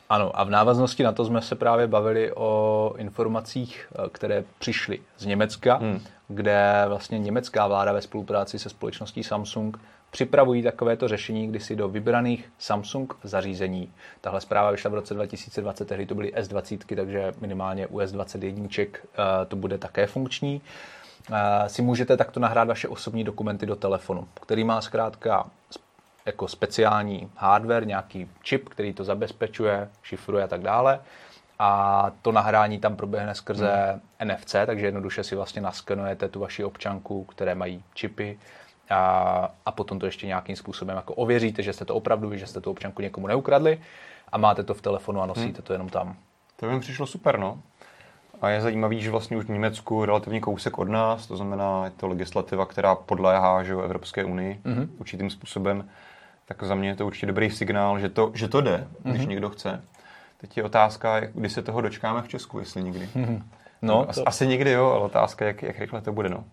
Ano, 0.10 0.32
a 0.40 0.44
v 0.44 0.50
návaznosti 0.50 1.04
na 1.04 1.12
to 1.12 1.26
jsme 1.26 1.42
se 1.42 1.56
právě 1.56 1.88
bavili 1.88 2.32
o 2.34 2.94
informacích, 2.98 3.88
eh, 3.92 4.10
které 4.10 4.44
přišly 4.60 5.00
z 5.18 5.26
Německa, 5.26 5.78
mm. 5.82 6.02
kde 6.28 6.86
vlastně 6.88 7.20
německá 7.20 7.68
vláda 7.68 7.92
ve 7.92 8.02
spolupráci 8.02 8.60
se 8.60 8.70
společností 8.70 9.24
Samsung 9.24 9.80
připravují 10.16 10.64
takovéto 10.64 11.08
řešení, 11.08 11.48
kdy 11.48 11.60
si 11.60 11.76
do 11.76 11.90
vybraných 11.90 12.52
Samsung 12.58 13.14
zařízení, 13.24 13.94
tahle 14.22 14.42
zpráva 14.42 14.72
vyšla 14.72 14.92
v 14.92 14.94
roce 14.94 15.14
2020, 15.14 15.86
tehdy 15.86 16.06
to 16.06 16.16
byly 16.16 16.34
S20, 16.36 16.96
takže 16.96 17.32
minimálně 17.42 17.88
u 17.88 18.00
S21 18.00 18.90
eh, 18.94 19.46
to 19.48 19.56
bude 19.56 19.78
také 19.78 20.08
funkční, 20.08 20.62
eh, 21.34 21.70
si 21.70 21.82
můžete 21.82 22.18
takto 22.18 22.40
nahrát 22.40 22.68
vaše 22.68 22.88
osobní 22.88 23.24
dokumenty 23.24 23.66
do 23.66 23.76
telefonu, 23.76 24.28
který 24.42 24.64
má 24.64 24.82
zkrátka 24.82 25.50
jako 26.26 26.48
speciální 26.48 27.30
hardware, 27.36 27.88
nějaký 27.88 28.30
čip, 28.42 28.70
který 28.70 28.94
to 28.94 29.04
zabezpečuje, 29.04 29.90
šifruje 30.04 30.44
a 30.44 30.48
tak 30.48 30.62
dále. 30.62 31.00
A 31.60 32.12
to 32.22 32.32
nahrání 32.32 32.80
tam 32.80 32.96
proběhne 32.96 33.36
skrze 33.36 34.00
hmm. 34.20 34.32
NFC, 34.32 34.56
takže 34.66 34.86
jednoduše 34.86 35.24
si 35.24 35.36
vlastně 35.36 35.62
naskenujete 35.62 36.30
tu 36.30 36.40
vaši 36.40 36.64
občanku, 36.64 37.24
které 37.24 37.56
mají 37.56 37.84
čipy 37.94 38.40
a, 38.90 39.50
a 39.66 39.72
potom 39.72 40.00
to 40.00 40.06
ještě 40.06 40.28
nějakým 40.28 40.56
způsobem 40.56 40.96
jako 40.96 41.14
ověříte, 41.14 41.64
že 41.64 41.74
jste 41.74 41.86
to 41.86 41.96
opravdu 41.96 42.30
vy, 42.30 42.40
že 42.40 42.48
jste 42.48 42.62
tu 42.62 42.72
občanku 42.72 43.02
někomu 43.02 43.28
neukradli 43.28 43.82
a 44.32 44.38
máte 44.38 44.64
to 44.64 44.74
v 44.74 44.82
telefonu 44.82 45.22
a 45.22 45.26
nosíte 45.26 45.58
hmm. 45.58 45.64
to 45.64 45.74
jenom 45.74 45.90
tam. 45.90 46.16
To 46.56 46.66
mi 46.66 46.80
přišlo 46.80 47.08
super, 47.08 47.40
no. 47.40 47.60
A 48.42 48.50
je 48.50 48.62
zajímavý, 48.62 49.02
že 49.02 49.12
vlastně 49.12 49.38
už 49.38 49.46
v 49.46 49.50
Německu 49.50 50.06
relativně 50.06 50.40
kousek 50.40 50.78
od 50.78 50.90
nás, 50.90 51.28
to 51.28 51.38
znamená, 51.38 51.86
je 51.86 51.92
to 51.92 52.08
legislativa, 52.08 52.66
která 52.66 52.96
podléhá 52.96 53.64
že 53.64 53.74
Evropské 53.74 54.24
unii 54.24 54.60
mm-hmm. 54.66 54.88
určitým 54.98 55.30
způsobem, 55.30 55.90
tak 56.46 56.64
za 56.64 56.76
mě 56.76 56.90
je 56.90 56.96
to 56.96 57.06
určitě 57.06 57.26
dobrý 57.26 57.52
signál, 57.52 58.00
že 58.00 58.10
to, 58.10 58.32
že 58.34 58.48
to 58.48 58.62
jde, 58.62 58.78
mm-hmm. 58.78 59.10
když 59.10 59.22
mhm. 59.22 59.30
někdo 59.30 59.50
chce. 59.50 59.82
Teď 60.38 60.58
je 60.58 60.64
otázka, 60.64 61.20
kdy 61.20 61.50
se 61.50 61.62
toho 61.62 61.82
dočkáme 61.82 62.22
v 62.22 62.28
Česku, 62.28 62.60
jestli 62.60 62.84
nikdy. 62.84 63.10
Mm-hmm. 63.16 63.42
No, 63.82 64.06
to... 64.06 64.28
Asi 64.28 64.48
nikdy 64.48 64.72
jo, 64.72 64.86
ale 64.92 65.02
otázka, 65.02 65.46
jak, 65.46 65.64
jak 65.64 65.80
rychle 65.80 66.02
to 66.02 66.14
bude. 66.14 66.30
No. 66.30 66.44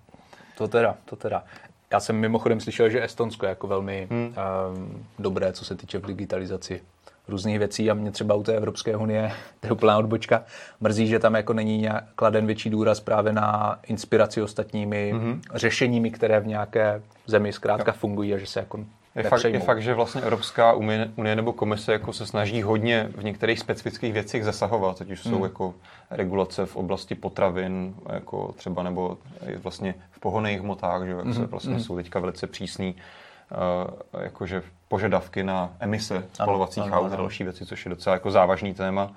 To 0.58 0.68
teda, 0.68 0.96
to 1.04 1.16
teda. 1.16 1.44
Já 1.93 2.01
jsem 2.01 2.16
mimochodem 2.16 2.61
slyšel, 2.61 2.90
že 2.90 3.05
Estonsko 3.05 3.47
je 3.47 3.51
jako 3.51 3.66
velmi 3.66 4.09
hmm. 4.11 4.26
um, 4.26 5.07
dobré, 5.18 5.53
co 5.53 5.64
se 5.64 5.74
týče 5.74 5.99
v 5.99 6.07
digitalizaci 6.07 6.80
různých 7.28 7.59
věcí 7.59 7.90
a 7.90 7.95
mě 7.95 8.11
třeba 8.11 8.34
u 8.34 8.43
té 8.43 8.57
Evropské 8.57 8.97
unie, 8.97 9.32
to 9.61 9.66
je 9.66 9.72
úplná 9.72 9.99
odbočka, 9.99 10.45
mrzí, 10.80 11.07
že 11.07 11.18
tam 11.18 11.34
jako 11.34 11.53
není 11.53 11.78
nějak 11.78 12.05
kladen 12.14 12.47
větší 12.47 12.70
důraz 12.70 13.01
právě 13.01 13.32
na 13.32 13.78
inspiraci 13.86 14.43
ostatními 14.43 15.14
mm-hmm. 15.14 15.40
řešeními, 15.55 16.11
které 16.11 16.40
v 16.40 16.47
nějaké 16.47 17.03
zemi 17.26 17.53
zkrátka 17.53 17.93
jo. 17.93 17.99
fungují 17.99 18.34
a 18.34 18.38
že 18.38 18.47
se 18.47 18.61
jako 18.61 18.84
je 19.16 19.22
fakt, 19.22 19.44
je 19.44 19.60
fakt, 19.60 19.82
že 19.82 19.94
vlastně 19.94 20.22
Evropská 20.22 20.72
unie, 20.72 21.10
unie 21.16 21.36
nebo 21.36 21.52
komise 21.52 21.92
jako 21.92 22.12
se 22.12 22.26
snaží 22.26 22.62
hodně 22.62 23.08
v 23.16 23.24
některých 23.24 23.58
specifických 23.58 24.12
věcech 24.12 24.44
zasahovat, 24.44 25.00
ať 25.00 25.10
už 25.10 25.24
hmm. 25.24 25.34
jsou 25.34 25.44
jako 25.44 25.74
regulace 26.10 26.66
v 26.66 26.76
oblasti 26.76 27.14
potravin, 27.14 27.94
jako 28.12 28.52
třeba 28.52 28.82
nebo 28.82 29.18
vlastně 29.62 29.94
v 30.10 30.20
pohoných 30.20 30.60
hmotách, 30.60 31.04
že 31.04 31.10
jak 31.10 31.24
hmm. 31.24 31.34
se 31.34 31.46
vlastně 31.46 31.72
hmm. 31.72 31.82
jsou 31.82 31.96
teďka 31.96 32.20
velice 32.20 32.46
přísný 32.46 32.94
uh, 32.94 34.22
jakože 34.22 34.62
požadavky 34.88 35.42
na 35.42 35.70
emise 35.80 36.24
spalovacích 36.32 36.92
aut 36.92 37.12
a 37.12 37.16
další 37.16 37.44
věci, 37.44 37.66
což 37.66 37.86
je 37.86 37.90
docela 37.90 38.14
jako 38.14 38.30
závažný 38.30 38.74
téma, 38.74 39.10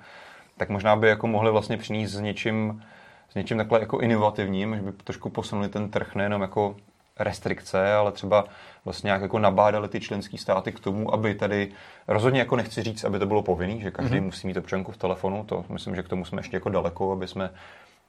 tak 0.56 0.68
možná 0.68 0.96
by 0.96 1.08
jako 1.08 1.26
mohli 1.26 1.50
vlastně 1.50 1.76
přinést 1.76 2.10
s 2.10 2.20
něčím, 2.20 2.82
s 3.30 3.34
něčím 3.34 3.58
takhle 3.58 3.80
jako 3.80 3.98
inovativním, 3.98 4.76
že 4.76 4.82
by 4.82 4.92
trošku 4.92 5.30
posunuli 5.30 5.68
ten 5.68 5.90
trh 5.90 6.14
nejenom 6.14 6.42
jako 6.42 6.76
restrikce, 7.18 7.94
ale 7.94 8.12
třeba 8.12 8.44
vlastně 8.84 9.08
nějak 9.08 9.22
jako 9.22 9.38
nabádali 9.38 9.88
ty 9.88 10.00
členské 10.00 10.38
státy 10.38 10.72
k 10.72 10.80
tomu, 10.80 11.14
aby 11.14 11.34
tady, 11.34 11.68
rozhodně 12.08 12.40
jako 12.40 12.56
nechci 12.56 12.82
říct, 12.82 13.04
aby 13.04 13.18
to 13.18 13.26
bylo 13.26 13.42
povinný, 13.42 13.80
že 13.80 13.90
každý 13.90 14.16
mm-hmm. 14.16 14.24
musí 14.24 14.46
mít 14.46 14.56
občanku 14.56 14.92
v 14.92 14.96
telefonu, 14.96 15.44
to 15.44 15.64
myslím, 15.68 15.94
že 15.94 16.02
k 16.02 16.08
tomu 16.08 16.24
jsme 16.24 16.38
ještě 16.38 16.56
jako 16.56 16.68
daleko, 16.68 17.12
aby 17.12 17.28
jsme 17.28 17.50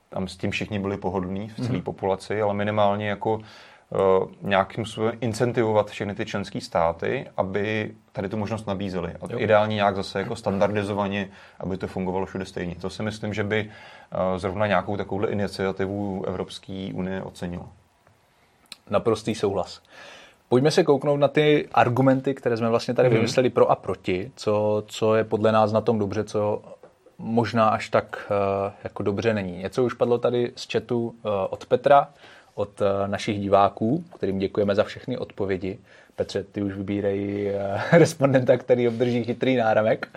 tam 0.10 0.28
s 0.28 0.38
tím 0.38 0.52
všichni 0.52 0.80
byli 0.80 0.98
pohodlní 0.98 1.50
v 1.50 1.56
celé 1.56 1.70
mm-hmm. 1.70 1.84
populaci, 1.84 2.42
ale 2.42 2.54
minimálně 2.54 3.10
jako 3.10 3.34
uh, 3.36 3.42
nějakým 4.42 4.86
způsobem 4.86 5.18
incentivovat 5.22 5.90
všechny 5.90 6.16
ty 6.16 6.26
členské 6.26 6.62
státy, 6.62 7.28
aby 7.38 7.92
tady 8.12 8.30
tu 8.30 8.38
možnost 8.38 8.68
nabízeli. 8.68 9.14
A 9.14 9.28
jo. 9.30 9.40
ideálně 9.40 9.76
nějak 9.76 9.96
zase 9.96 10.20
jako 10.20 10.36
standardizovaně, 10.36 11.30
aby 11.60 11.78
to 11.78 11.88
fungovalo 11.88 12.26
všude 12.26 12.46
stejně. 12.46 12.76
To 12.76 12.90
si 12.90 13.04
myslím, 13.04 13.34
že 13.34 13.44
by 13.44 13.70
uh, 13.70 14.38
zrovna 14.38 14.68
nějakou 14.68 14.98
takovou 14.98 15.26
iniciativu 15.26 16.26
Evropské 16.28 16.92
unie 16.94 17.22
ocenilo. 17.22 17.70
Naprostý 18.90 19.36
souhlas. 19.36 19.82
Pojďme 20.50 20.72
se 20.72 20.84
kouknout 20.84 21.20
na 21.20 21.28
ty 21.28 21.68
argumenty, 21.74 22.34
které 22.34 22.58
jsme 22.58 22.70
vlastně 22.70 22.94
tady 22.94 23.10
mm. 23.10 23.16
vymysleli 23.16 23.50
pro 23.50 23.72
a 23.72 23.76
proti, 23.76 24.32
co, 24.36 24.84
co 24.88 25.16
je 25.16 25.24
podle 25.24 25.52
nás 25.52 25.72
na 25.72 25.82
tom 25.82 26.00
dobře, 26.00 26.24
co 26.24 26.62
možná 27.18 27.70
až 27.70 27.90
tak 27.90 28.32
uh, 28.32 28.72
jako 28.84 29.04
dobře 29.04 29.34
není. 29.34 29.58
Něco 29.58 29.84
už 29.84 29.94
padlo 29.94 30.18
tady 30.18 30.52
z 30.56 30.72
chatu 30.72 31.08
uh, 31.08 31.14
od 31.50 31.66
Petra, 31.66 32.10
od 32.56 32.82
uh, 32.82 32.88
našich 33.08 33.40
diváků, 33.40 34.04
kterým 34.16 34.40
děkujeme 34.40 34.76
za 34.76 34.84
všechny 34.84 35.18
odpovědi. 35.18 35.80
Petře, 36.16 36.44
ty 36.44 36.62
už 36.62 36.74
vybírej 36.74 37.52
uh, 37.56 37.82
respondenta, 38.00 38.58
který 38.58 38.88
obdrží 38.88 39.24
chytrý 39.24 39.56
náramek. 39.56 40.08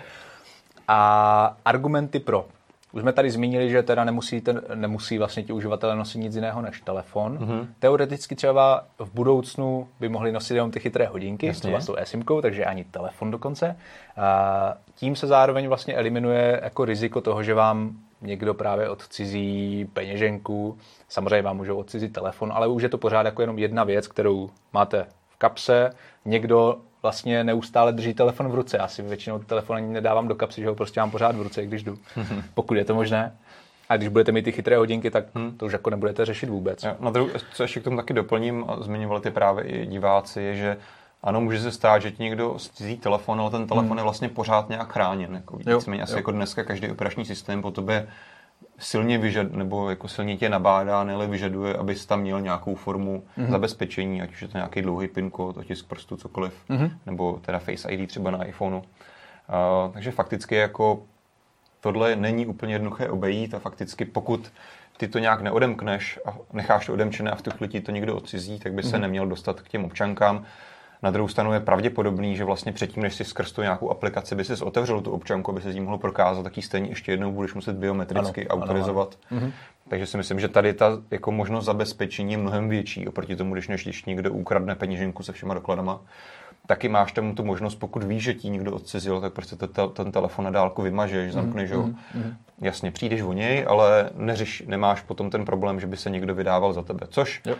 A 0.87 1.57
argumenty 1.65 2.19
pro. 2.19 2.45
Už 2.91 3.01
jsme 3.01 3.13
tady 3.13 3.31
zmínili, 3.31 3.69
že 3.69 3.83
teda 3.83 4.03
nemusí, 4.03 4.41
ten, 4.41 4.61
nemusí 4.75 5.17
vlastně 5.17 5.43
ti 5.43 5.53
uživatelé 5.53 5.95
nosit 5.95 6.19
nic 6.19 6.35
jiného 6.35 6.61
než 6.61 6.81
telefon. 6.81 7.37
Mm-hmm. 7.37 7.67
Teoreticky 7.79 8.35
třeba 8.35 8.83
v 8.99 9.13
budoucnu 9.13 9.87
by 9.99 10.09
mohli 10.09 10.31
nosit 10.31 10.55
jenom 10.55 10.71
ty 10.71 10.79
chytré 10.79 11.05
hodinky, 11.05 11.47
Jasně. 11.47 11.59
třeba 11.59 11.79
s 11.79 11.85
tou 11.85 11.95
eSIMkou, 11.95 12.41
takže 12.41 12.65
ani 12.65 12.83
telefon 12.83 13.31
dokonce. 13.31 13.77
A 14.17 14.73
tím 14.95 15.15
se 15.15 15.27
zároveň 15.27 15.67
vlastně 15.67 15.93
eliminuje 15.93 16.59
jako 16.63 16.85
riziko 16.85 17.21
toho, 17.21 17.43
že 17.43 17.53
vám 17.53 17.91
někdo 18.21 18.53
právě 18.53 18.89
odcizí 18.89 19.85
peněženku, 19.93 20.77
samozřejmě 21.09 21.41
vám 21.41 21.57
můžou 21.57 21.77
odcizit 21.77 22.13
telefon, 22.13 22.51
ale 22.53 22.67
už 22.67 22.83
je 22.83 22.89
to 22.89 22.97
pořád 22.97 23.25
jako 23.25 23.41
jenom 23.41 23.59
jedna 23.59 23.83
věc, 23.83 24.07
kterou 24.07 24.49
máte 24.73 25.05
v 25.29 25.37
kapse, 25.37 25.89
někdo 26.25 26.77
vlastně 27.01 27.43
neustále 27.43 27.93
drží 27.93 28.13
telefon 28.13 28.49
v 28.49 28.55
ruce. 28.55 28.77
Já 28.77 28.87
si 28.87 29.01
většinou 29.01 29.39
telefon 29.39 29.75
ani 29.75 29.93
nedávám 29.93 30.27
do 30.27 30.35
kapsy, 30.35 30.61
že 30.61 30.67
ho 30.67 30.75
prostě 30.75 30.99
mám 30.99 31.11
pořád 31.11 31.35
v 31.35 31.41
ruce, 31.41 31.65
když 31.65 31.83
jdu, 31.83 31.97
pokud 32.53 32.73
je 32.73 32.85
to 32.85 32.95
možné. 32.95 33.35
A 33.89 33.97
když 33.97 34.09
budete 34.09 34.31
mít 34.31 34.41
ty 34.41 34.51
chytré 34.51 34.77
hodinky, 34.77 35.11
tak 35.11 35.25
hmm. 35.35 35.57
to 35.57 35.65
už 35.65 35.73
jako 35.73 35.89
nebudete 35.89 36.25
řešit 36.25 36.49
vůbec. 36.49 36.83
Jo, 36.83 36.95
na 36.99 37.11
druhou, 37.11 37.29
co 37.53 37.63
ještě 37.63 37.79
k 37.79 37.83
tomu 37.83 37.97
taky 37.97 38.13
doplním, 38.13 38.65
a 38.67 38.83
zmiňovali 38.83 39.21
ty 39.21 39.31
právě 39.31 39.63
i 39.63 39.85
diváci, 39.85 40.41
je, 40.41 40.55
že 40.55 40.77
ano, 41.23 41.41
může 41.41 41.59
se 41.59 41.71
stát, 41.71 42.01
že 42.01 42.11
ti 42.11 42.23
někdo 42.23 42.59
zcizí 42.59 42.97
telefon, 42.97 43.41
ale 43.41 43.51
ten 43.51 43.67
telefon 43.67 43.89
hmm. 43.89 43.97
je 43.97 44.03
vlastně 44.03 44.29
pořád 44.29 44.69
nějak 44.69 44.93
chráněn. 44.93 45.33
Jako 45.33 45.57
víceméně 45.57 46.03
asi 46.03 46.13
jo. 46.13 46.17
jako 46.17 46.31
dneska 46.31 46.63
každý 46.63 46.91
operační 46.91 47.25
systém 47.25 47.61
po 47.61 47.71
tobě 47.71 48.07
silně 48.81 49.17
vyžad, 49.17 49.51
nebo 49.51 49.89
jako 49.89 50.07
silně 50.07 50.37
tě 50.37 50.49
nabádá, 50.49 51.03
nebo 51.03 51.27
vyžaduje, 51.27 51.73
abys 51.73 52.05
tam 52.05 52.21
měl 52.21 52.41
nějakou 52.41 52.75
formu 52.75 53.23
mm-hmm. 53.37 53.51
zabezpečení, 53.51 54.21
ať 54.21 54.31
už 54.31 54.41
je 54.41 54.47
to 54.47 54.57
nějaký 54.57 54.81
dlouhý 54.81 55.07
PIN 55.07 55.29
kód, 55.29 55.57
otisk 55.57 55.87
prstu, 55.87 56.17
cokoliv, 56.17 56.53
mm-hmm. 56.69 56.91
nebo 57.05 57.39
teda 57.41 57.59
Face 57.59 57.91
ID 57.91 58.09
třeba 58.09 58.31
na 58.31 58.43
iPhoneu. 58.43 58.77
Uh, 58.77 59.93
takže 59.93 60.11
fakticky 60.11 60.55
jako 60.55 61.03
tohle 61.81 62.15
není 62.15 62.45
úplně 62.45 62.75
jednoduché 62.75 63.09
obejít 63.09 63.53
a 63.53 63.59
fakticky 63.59 64.05
pokud 64.05 64.51
ty 64.97 65.07
to 65.07 65.19
nějak 65.19 65.41
neodemkneš 65.41 66.19
a 66.25 66.37
necháš 66.53 66.85
to 66.85 66.93
odemčené 66.93 67.31
a 67.31 67.35
v 67.35 67.41
tu 67.41 67.51
chvíli 67.51 67.81
to 67.81 67.91
někdo 67.91 68.15
odcizí, 68.15 68.59
tak 68.59 68.73
by 68.73 68.83
se 68.83 68.97
mm-hmm. 68.97 69.01
neměl 69.01 69.27
dostat 69.27 69.61
k 69.61 69.69
těm 69.69 69.85
občankám. 69.85 70.45
Na 71.03 71.11
druhou 71.11 71.27
stranu 71.27 71.53
je 71.53 71.59
pravděpodobný, 71.59 72.35
že 72.35 72.43
vlastně 72.43 72.71
předtím, 72.71 73.03
než 73.03 73.15
si 73.15 73.25
skrz 73.25 73.51
tu 73.51 73.61
nějakou 73.61 73.89
aplikaci 73.89 74.35
by 74.35 74.43
si 74.43 74.63
otevřel 74.63 75.01
tu 75.01 75.11
občanku, 75.11 75.51
aby 75.51 75.61
se 75.61 75.71
z 75.71 75.75
ní 75.75 75.81
mohl 75.81 75.97
prokázat, 75.97 76.43
tak 76.43 76.57
ji 76.57 76.63
stejně 76.63 76.89
ještě 76.89 77.11
jednou 77.11 77.31
budeš 77.31 77.53
muset 77.53 77.75
biometricky 77.75 78.47
ano, 78.47 78.61
autorizovat. 78.61 79.17
Ano, 79.31 79.41
ano. 79.41 79.51
Takže 79.87 80.05
si 80.05 80.17
myslím, 80.17 80.39
že 80.39 80.47
tady 80.47 80.73
ta 80.73 80.97
jako 81.11 81.31
možnost 81.31 81.65
zabezpečení 81.65 82.31
je 82.31 82.37
mnohem 82.37 82.69
větší 82.69 83.07
oproti 83.07 83.35
tomu, 83.35 83.53
když 83.53 83.67
než 83.67 83.83
když 83.83 84.05
někdo 84.05 84.33
ukradne 84.33 84.75
peněženku 84.75 85.23
se 85.23 85.33
všema 85.33 85.53
dokladama 85.53 86.01
taky 86.67 86.89
máš 86.89 87.11
tam 87.11 87.35
tu 87.35 87.45
možnost, 87.45 87.75
pokud 87.75 88.03
víš, 88.03 88.23
že 88.23 88.33
ti 88.33 88.49
někdo 88.49 88.71
odcizil, 88.75 89.21
tak 89.21 89.33
prostě 89.33 89.55
te, 89.55 89.67
ten 89.93 90.11
telefon 90.11 90.45
na 90.45 90.51
dálku 90.51 90.81
vymažeš, 90.81 91.25
mhm, 91.25 91.33
zamkneš 91.33 91.71
ho. 91.71 91.83
Mm, 91.83 91.97
mm, 92.15 92.35
Jasně, 92.61 92.91
přijdeš 92.91 93.21
o 93.21 93.33
něj, 93.33 93.65
ale 93.69 94.09
neřeš, 94.15 94.63
nemáš 94.67 95.01
potom 95.01 95.29
ten 95.29 95.45
problém, 95.45 95.79
že 95.79 95.87
by 95.87 95.97
se 95.97 96.09
někdo 96.09 96.35
vydával 96.35 96.73
za 96.73 96.81
tebe. 96.81 97.07
Což 97.09 97.41
uh, 97.45 97.55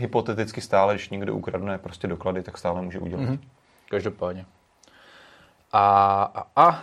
hypoteticky 0.00 0.60
stále, 0.60 0.94
když 0.94 1.10
někdo 1.10 1.34
ukradne 1.34 1.78
prostě 1.78 2.08
doklady, 2.08 2.42
tak 2.42 2.58
stále 2.58 2.82
může 2.82 2.98
udělat. 2.98 3.28
Mm, 3.28 3.38
každopádně. 3.90 4.44
A, 5.72 6.22
a, 6.34 6.62
a 6.64 6.82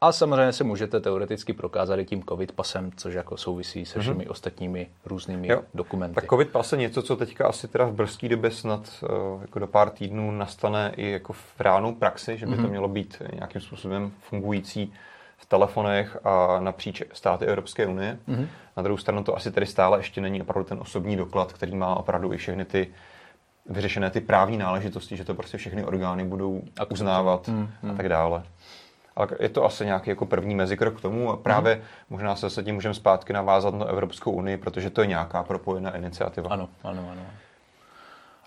a 0.00 0.12
samozřejmě 0.12 0.52
se 0.52 0.64
můžete 0.64 1.00
teoreticky 1.00 1.52
prokázat 1.52 1.98
i 1.98 2.04
tím 2.04 2.22
COVID 2.28 2.52
pasem, 2.52 2.90
což 2.96 3.14
jako 3.14 3.36
souvisí 3.36 3.84
se 3.84 4.00
všemi 4.00 4.24
mm-hmm. 4.24 4.30
ostatními 4.30 4.88
různými 5.06 5.48
jo. 5.48 5.62
dokumenty. 5.74 6.14
Tak 6.14 6.30
COVID 6.30 6.48
pas 6.48 6.72
je 6.72 6.78
něco, 6.78 7.02
co 7.02 7.16
teďka 7.16 7.48
asi 7.48 7.68
teda 7.68 7.84
v 7.84 7.92
brzké 7.92 8.28
době 8.28 8.50
snad 8.50 8.90
uh, 9.02 9.42
jako 9.42 9.58
do 9.58 9.66
pár 9.66 9.90
týdnů 9.90 10.30
nastane 10.30 10.92
i 10.96 11.10
jako 11.10 11.32
v 11.32 11.60
reálnou 11.60 11.94
praxi, 11.94 12.36
že 12.36 12.46
by 12.46 12.52
mm-hmm. 12.52 12.56
to 12.56 12.62
mhm. 12.62 12.70
mělo 12.70 12.88
být 12.88 13.22
nějakým 13.34 13.60
způsobem 13.60 14.12
fungující 14.20 14.92
v 15.36 15.46
telefonech 15.46 16.18
a 16.24 16.60
napříč 16.60 17.02
státy 17.12 17.44
Evropské 17.44 17.86
unie. 17.86 18.18
Mm-hmm. 18.28 18.46
Na 18.76 18.82
druhou 18.82 18.98
stranu 18.98 19.24
to 19.24 19.36
asi 19.36 19.50
tedy 19.50 19.66
stále 19.66 19.98
ještě 19.98 20.20
není 20.20 20.42
opravdu 20.42 20.68
ten 20.68 20.78
osobní 20.80 21.16
doklad, 21.16 21.52
který 21.52 21.76
má 21.76 21.96
opravdu 21.96 22.32
i 22.32 22.36
všechny 22.36 22.64
ty 22.64 22.88
vyřešené 23.66 24.10
ty 24.10 24.20
právní 24.20 24.58
náležitosti, 24.58 25.16
že 25.16 25.24
to 25.24 25.34
prostě 25.34 25.58
všechny 25.58 25.84
orgány 25.84 26.24
budou 26.24 26.62
uznávat 26.90 27.48
mm-hmm. 27.48 27.92
a 27.92 27.94
tak 27.94 28.08
dále 28.08 28.42
ale 29.18 29.28
je 29.40 29.48
to 29.48 29.64
asi 29.64 29.84
nějaký 29.84 30.10
jako 30.10 30.26
první 30.26 30.54
mezikrok 30.54 30.98
k 30.98 31.00
tomu 31.00 31.30
a 31.30 31.36
právě 31.36 31.74
mm. 31.74 31.82
možná 32.10 32.36
se 32.36 32.50
se 32.50 32.62
tím 32.62 32.74
můžeme 32.74 32.94
zpátky 32.94 33.32
navázat 33.32 33.74
na 33.74 33.86
Evropskou 33.86 34.30
unii, 34.32 34.56
protože 34.56 34.90
to 34.90 35.00
je 35.00 35.06
nějaká 35.06 35.42
propojená 35.42 35.96
iniciativa. 35.96 36.50
Ano, 36.50 36.68
ano, 36.84 37.08
ano. 37.12 37.22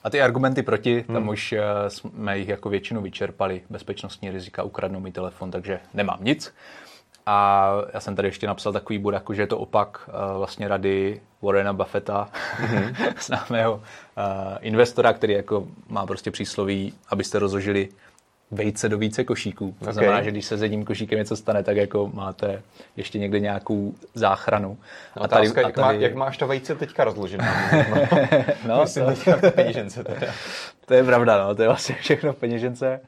A 0.03 0.09
ty 0.09 0.21
argumenty 0.21 0.63
proti, 0.63 1.05
hmm. 1.07 1.13
tam 1.13 1.29
už 1.29 1.53
eh, 1.53 1.61
jsme 1.87 2.37
jich 2.37 2.47
jako 2.47 2.69
většinu 2.69 3.01
vyčerpali. 3.01 3.61
Bezpečnostní 3.69 4.31
rizika, 4.31 4.63
ukradnou 4.63 4.99
mi 4.99 5.11
telefon, 5.11 5.51
takže 5.51 5.79
nemám 5.93 6.17
nic. 6.21 6.53
A 7.25 7.71
já 7.93 7.99
jsem 7.99 8.15
tady 8.15 8.27
ještě 8.27 8.47
napsal 8.47 8.73
takový 8.73 8.99
bod, 8.99 9.13
jako 9.13 9.33
že 9.33 9.41
je 9.41 9.47
to 9.47 9.57
opak 9.57 10.09
uh, 10.09 10.37
vlastně 10.37 10.67
rady 10.67 11.21
Warrena 11.41 11.73
Buffetta, 11.73 12.29
mm-hmm. 12.61 13.13
známého 13.25 13.73
uh, 13.73 13.81
investora, 14.59 15.13
který 15.13 15.33
jako 15.33 15.67
má 15.87 16.05
prostě 16.05 16.31
přísloví, 16.31 16.93
abyste 17.09 17.39
rozložili 17.39 17.89
vejce 18.51 18.89
do 18.89 18.97
více 18.97 19.23
košíků. 19.23 19.75
To 19.79 19.81
okay. 19.81 19.93
znamená, 19.93 20.21
že 20.21 20.31
když 20.31 20.45
se 20.45 20.57
s 20.57 20.61
jedním 20.61 20.85
košíkem 20.85 21.19
něco 21.19 21.35
stane, 21.35 21.63
tak 21.63 21.77
jako 21.77 22.09
máte 22.13 22.61
ještě 22.97 23.19
někde 23.19 23.39
nějakou 23.39 23.93
záchranu. 24.13 24.77
No, 25.17 25.23
a 25.23 25.27
tady, 25.27 25.49
otázka, 25.49 25.67
a 25.67 25.71
tady... 25.71 25.73
Jak, 25.73 25.77
má, 25.77 25.91
jak 25.91 26.15
máš 26.15 26.37
to 26.37 26.47
vejce 26.47 26.75
teďka 26.75 27.03
rozložené? 27.03 27.47
no, 28.67 28.81
Myslím, 28.81 29.05
to... 29.05 29.11
teďka 29.11 29.51
peněžence. 29.51 30.03
Teda. 30.03 30.27
to 30.85 30.93
je 30.93 31.03
pravda, 31.03 31.47
no, 31.47 31.55
to 31.55 31.61
je 31.61 31.67
vlastně 31.67 31.95
všechno 31.95 32.33
v 32.33 32.35
peněžence. 32.35 32.99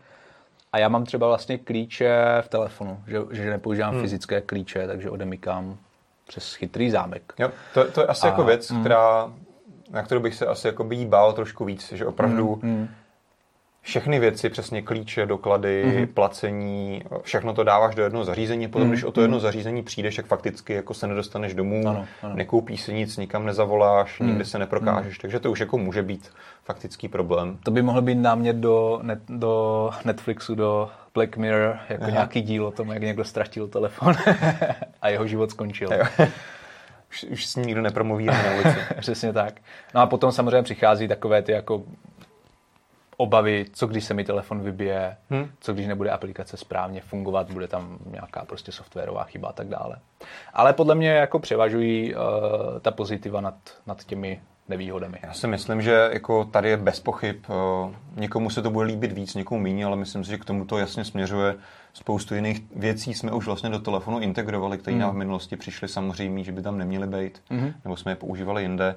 A 0.72 0.78
já 0.78 0.90
mám 0.90 1.06
třeba 1.06 1.28
vlastně 1.28 1.58
klíče 1.58 2.16
v 2.42 2.48
telefonu, 2.50 3.00
že, 3.08 3.20
že 3.32 3.50
nepoužívám 3.50 3.94
hmm. 3.94 4.02
fyzické 4.02 4.42
klíče, 4.42 4.88
takže 4.88 5.10
odemykám 5.10 5.78
přes 6.28 6.54
chytrý 6.54 6.90
zámek. 6.90 7.34
Jo, 7.40 7.52
to, 7.74 7.92
to 7.92 8.02
je 8.02 8.08
asi 8.08 8.28
a, 8.28 8.30
jako 8.30 8.44
věc, 8.44 8.72
mm. 8.72 8.80
která, 8.80 9.32
na 9.92 10.04
kterou 10.04 10.22
bych 10.22 10.36
se 10.36 10.46
asi 10.46 10.68
jako 10.68 10.84
by 10.84 11.06
bál 11.06 11.34
trošku 11.34 11.66
víc, 11.66 11.92
že 11.92 12.06
opravdu 12.06 12.60
mm, 12.62 12.72
mm 12.72 12.90
všechny 13.94 14.20
věci, 14.20 14.50
přesně 14.50 14.82
klíče, 14.82 15.26
doklady, 15.26 15.86
mm-hmm. 15.86 16.08
placení, 16.14 17.04
všechno 17.22 17.54
to 17.54 17.64
dáváš 17.64 17.96
do 17.96 18.04
jednoho 18.04 18.26
zařízení. 18.26 18.68
Potom, 18.68 18.88
mm-hmm. 18.88 18.92
když 18.92 19.04
o 19.04 19.12
to 19.12 19.22
jedno 19.22 19.40
zařízení 19.40 19.84
přijdeš, 19.84 20.16
tak 20.16 20.26
fakticky 20.26 20.74
jako 20.74 20.94
se 20.94 21.08
nedostaneš 21.08 21.54
domů, 21.54 21.88
ano, 21.88 22.06
ano. 22.24 22.36
nekoupíš 22.36 22.82
si 22.82 22.94
nic, 22.94 23.18
nikam 23.18 23.46
nezavoláš, 23.46 24.20
mm. 24.20 24.28
nikdy 24.28 24.46
se 24.46 24.60
neprokážeš. 24.60 25.18
Mm. 25.18 25.22
Takže 25.22 25.40
to 25.40 25.52
už 25.52 25.60
jako 25.60 25.78
může 25.78 26.04
být 26.04 26.30
faktický 26.64 27.08
problém. 27.08 27.58
To 27.64 27.72
by 27.72 27.82
mohl 27.82 28.02
být 28.02 28.16
námět 28.16 28.56
do, 28.56 29.00
net, 29.04 29.20
do 29.30 29.90
Netflixu, 30.06 30.56
do 30.56 30.90
Black 31.14 31.38
Mirror, 31.38 31.78
jako 31.90 32.04
Aha. 32.04 32.12
nějaký 32.12 32.42
díl 32.42 32.66
o 32.66 32.72
tom, 32.72 32.90
jak 32.90 33.02
někdo 33.02 33.24
ztratil 33.24 33.68
telefon 33.68 34.14
a 35.02 35.10
jeho 35.10 35.28
život 35.28 35.52
skončil. 35.52 35.90
už, 37.10 37.24
už 37.24 37.46
s 37.46 37.56
ním 37.56 37.66
nikdo 37.66 37.82
nepromluví 37.82 38.26
na 38.26 38.54
ulici. 38.54 38.80
Přesně 39.00 39.34
tak. 39.34 39.54
No 39.96 40.02
a 40.02 40.06
potom 40.06 40.32
samozřejmě 40.32 40.64
přichází 40.64 41.08
takové 41.08 41.42
ty 41.42 41.52
jako 41.52 41.84
obavy, 43.18 43.66
co 43.74 43.88
když 43.88 44.06
se 44.06 44.14
mi 44.14 44.24
telefon 44.24 44.62
vybije, 44.62 45.18
hmm. 45.30 45.50
co 45.60 45.74
když 45.74 45.88
nebude 45.88 46.10
aplikace 46.10 46.58
správně 46.58 47.02
fungovat, 47.02 47.52
bude 47.52 47.68
tam 47.68 47.98
nějaká 48.12 48.46
prostě 48.46 48.72
softwarová 48.72 49.24
chyba 49.24 49.50
a 49.50 49.54
tak 49.54 49.68
dále. 49.68 49.96
Ale 50.54 50.74
podle 50.74 50.96
mě 50.96 51.10
jako 51.10 51.40
převažují 51.40 52.16
uh, 52.16 52.22
ta 52.82 52.92
pozitiva 52.92 53.42
nad, 53.42 53.56
nad 53.88 54.04
těmi 54.04 54.42
nevýhodami. 54.70 55.18
Já 55.24 55.34
si 55.34 55.48
myslím, 55.48 55.82
že 55.82 56.10
jako 56.14 56.46
tady 56.46 56.70
je 56.70 56.78
bez 56.78 57.00
pochyb, 57.00 57.36
uh, 57.48 57.94
někomu 58.16 58.50
se 58.50 58.62
to 58.62 58.70
bude 58.70 58.86
líbit 58.86 59.12
víc, 59.12 59.36
někomu 59.36 59.62
méně, 59.62 59.86
ale 59.86 59.96
myslím 59.96 60.24
si, 60.24 60.32
že 60.32 60.38
k 60.38 60.46
tomu 60.46 60.66
to 60.66 60.78
jasně 60.78 61.06
směřuje. 61.06 61.56
Spoustu 61.94 62.36
jiných 62.36 62.62
věcí 62.76 63.14
jsme 63.14 63.32
už 63.32 63.46
vlastně 63.46 63.70
do 63.70 63.80
telefonu 63.80 64.20
integrovali, 64.20 64.78
které 64.78 64.94
hmm. 64.94 65.02
nám 65.02 65.12
v 65.12 65.18
minulosti 65.18 65.56
přišly 65.56 65.88
samozřejmě, 65.88 66.44
že 66.44 66.52
by 66.52 66.62
tam 66.62 66.78
neměly 66.78 67.08
být, 67.08 67.42
hmm. 67.50 67.74
nebo 67.84 67.98
jsme 67.98 68.12
je 68.12 68.16
používali 68.16 68.62
jinde. 68.62 68.96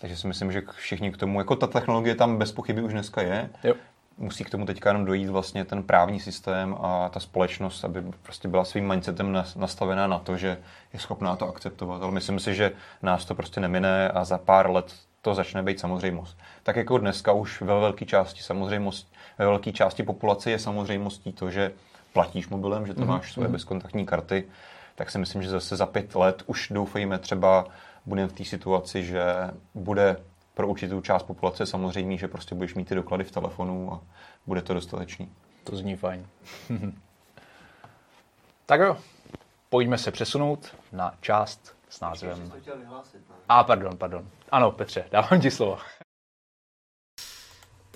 Takže 0.00 0.16
si 0.16 0.26
myslím, 0.26 0.52
že 0.52 0.62
všichni 0.76 1.12
k 1.12 1.16
tomu, 1.16 1.40
jako 1.40 1.56
ta 1.56 1.66
technologie 1.66 2.14
tam 2.14 2.38
bez 2.38 2.52
pochyby 2.52 2.82
už 2.82 2.92
dneska 2.92 3.22
je. 3.22 3.50
Jo. 3.64 3.74
Musí 4.18 4.44
k 4.44 4.50
tomu 4.50 4.66
teďka 4.66 4.90
jenom 4.90 5.04
dojít 5.04 5.28
vlastně 5.28 5.64
ten 5.64 5.82
právní 5.82 6.20
systém 6.20 6.76
a 6.80 7.08
ta 7.08 7.20
společnost, 7.20 7.84
aby 7.84 8.02
prostě 8.22 8.48
byla 8.48 8.64
svým 8.64 8.88
mindsetem 8.88 9.44
nastavená 9.56 10.06
na 10.06 10.18
to, 10.18 10.36
že 10.36 10.58
je 10.92 11.00
schopná 11.00 11.36
to 11.36 11.48
akceptovat. 11.48 12.02
Ale 12.02 12.12
myslím 12.12 12.40
si, 12.40 12.54
že 12.54 12.72
nás 13.02 13.24
to 13.24 13.34
prostě 13.34 13.60
nemine 13.60 14.08
a 14.08 14.24
za 14.24 14.38
pár 14.38 14.70
let 14.70 14.94
to 15.22 15.34
začne 15.34 15.62
být 15.62 15.80
samozřejmost. 15.80 16.38
Tak 16.62 16.76
jako 16.76 16.98
dneska 16.98 17.32
už 17.32 17.60
ve 17.60 17.80
velké 17.80 18.04
části 18.04 18.42
samozřejmost, 18.42 19.12
ve 19.38 19.44
velké 19.44 19.72
části 19.72 20.02
populace 20.02 20.50
je 20.50 20.58
samozřejmostí 20.58 21.32
to, 21.32 21.50
že 21.50 21.72
platíš 22.12 22.48
mobilem, 22.48 22.86
že 22.86 22.94
to 22.94 23.00
mm-hmm. 23.00 23.06
máš 23.06 23.32
svoje 23.32 23.48
mhm. 23.48 23.52
bezkontaktní 23.52 24.06
karty, 24.06 24.44
tak 24.94 25.10
si 25.10 25.18
myslím, 25.18 25.42
že 25.42 25.50
zase 25.50 25.76
za 25.76 25.86
pět 25.86 26.14
let 26.14 26.42
už 26.46 26.68
doufejme 26.70 27.18
třeba 27.18 27.64
budeme 28.06 28.28
v 28.28 28.32
té 28.32 28.44
situaci, 28.44 29.04
že 29.04 29.24
bude 29.74 30.16
pro 30.54 30.68
určitou 30.68 31.00
část 31.00 31.22
populace 31.22 31.66
samozřejmě, 31.66 32.18
že 32.18 32.28
prostě 32.28 32.54
budeš 32.54 32.74
mít 32.74 32.88
ty 32.88 32.94
doklady 32.94 33.24
v 33.24 33.30
telefonu 33.30 33.92
a 33.92 34.00
bude 34.46 34.62
to 34.62 34.74
dostatečný. 34.74 35.32
To 35.64 35.76
zní 35.76 35.96
fajn. 35.96 36.26
tak 38.66 38.80
jo, 38.80 38.96
pojďme 39.68 39.98
se 39.98 40.10
přesunout 40.10 40.74
na 40.92 41.14
část 41.20 41.76
s 41.88 42.00
názvem... 42.00 42.52
A, 43.48 43.64
pardon, 43.64 43.96
pardon. 43.96 44.28
Ano, 44.50 44.70
Petře, 44.70 45.08
dávám 45.10 45.40
ti 45.40 45.50
slovo. 45.50 45.78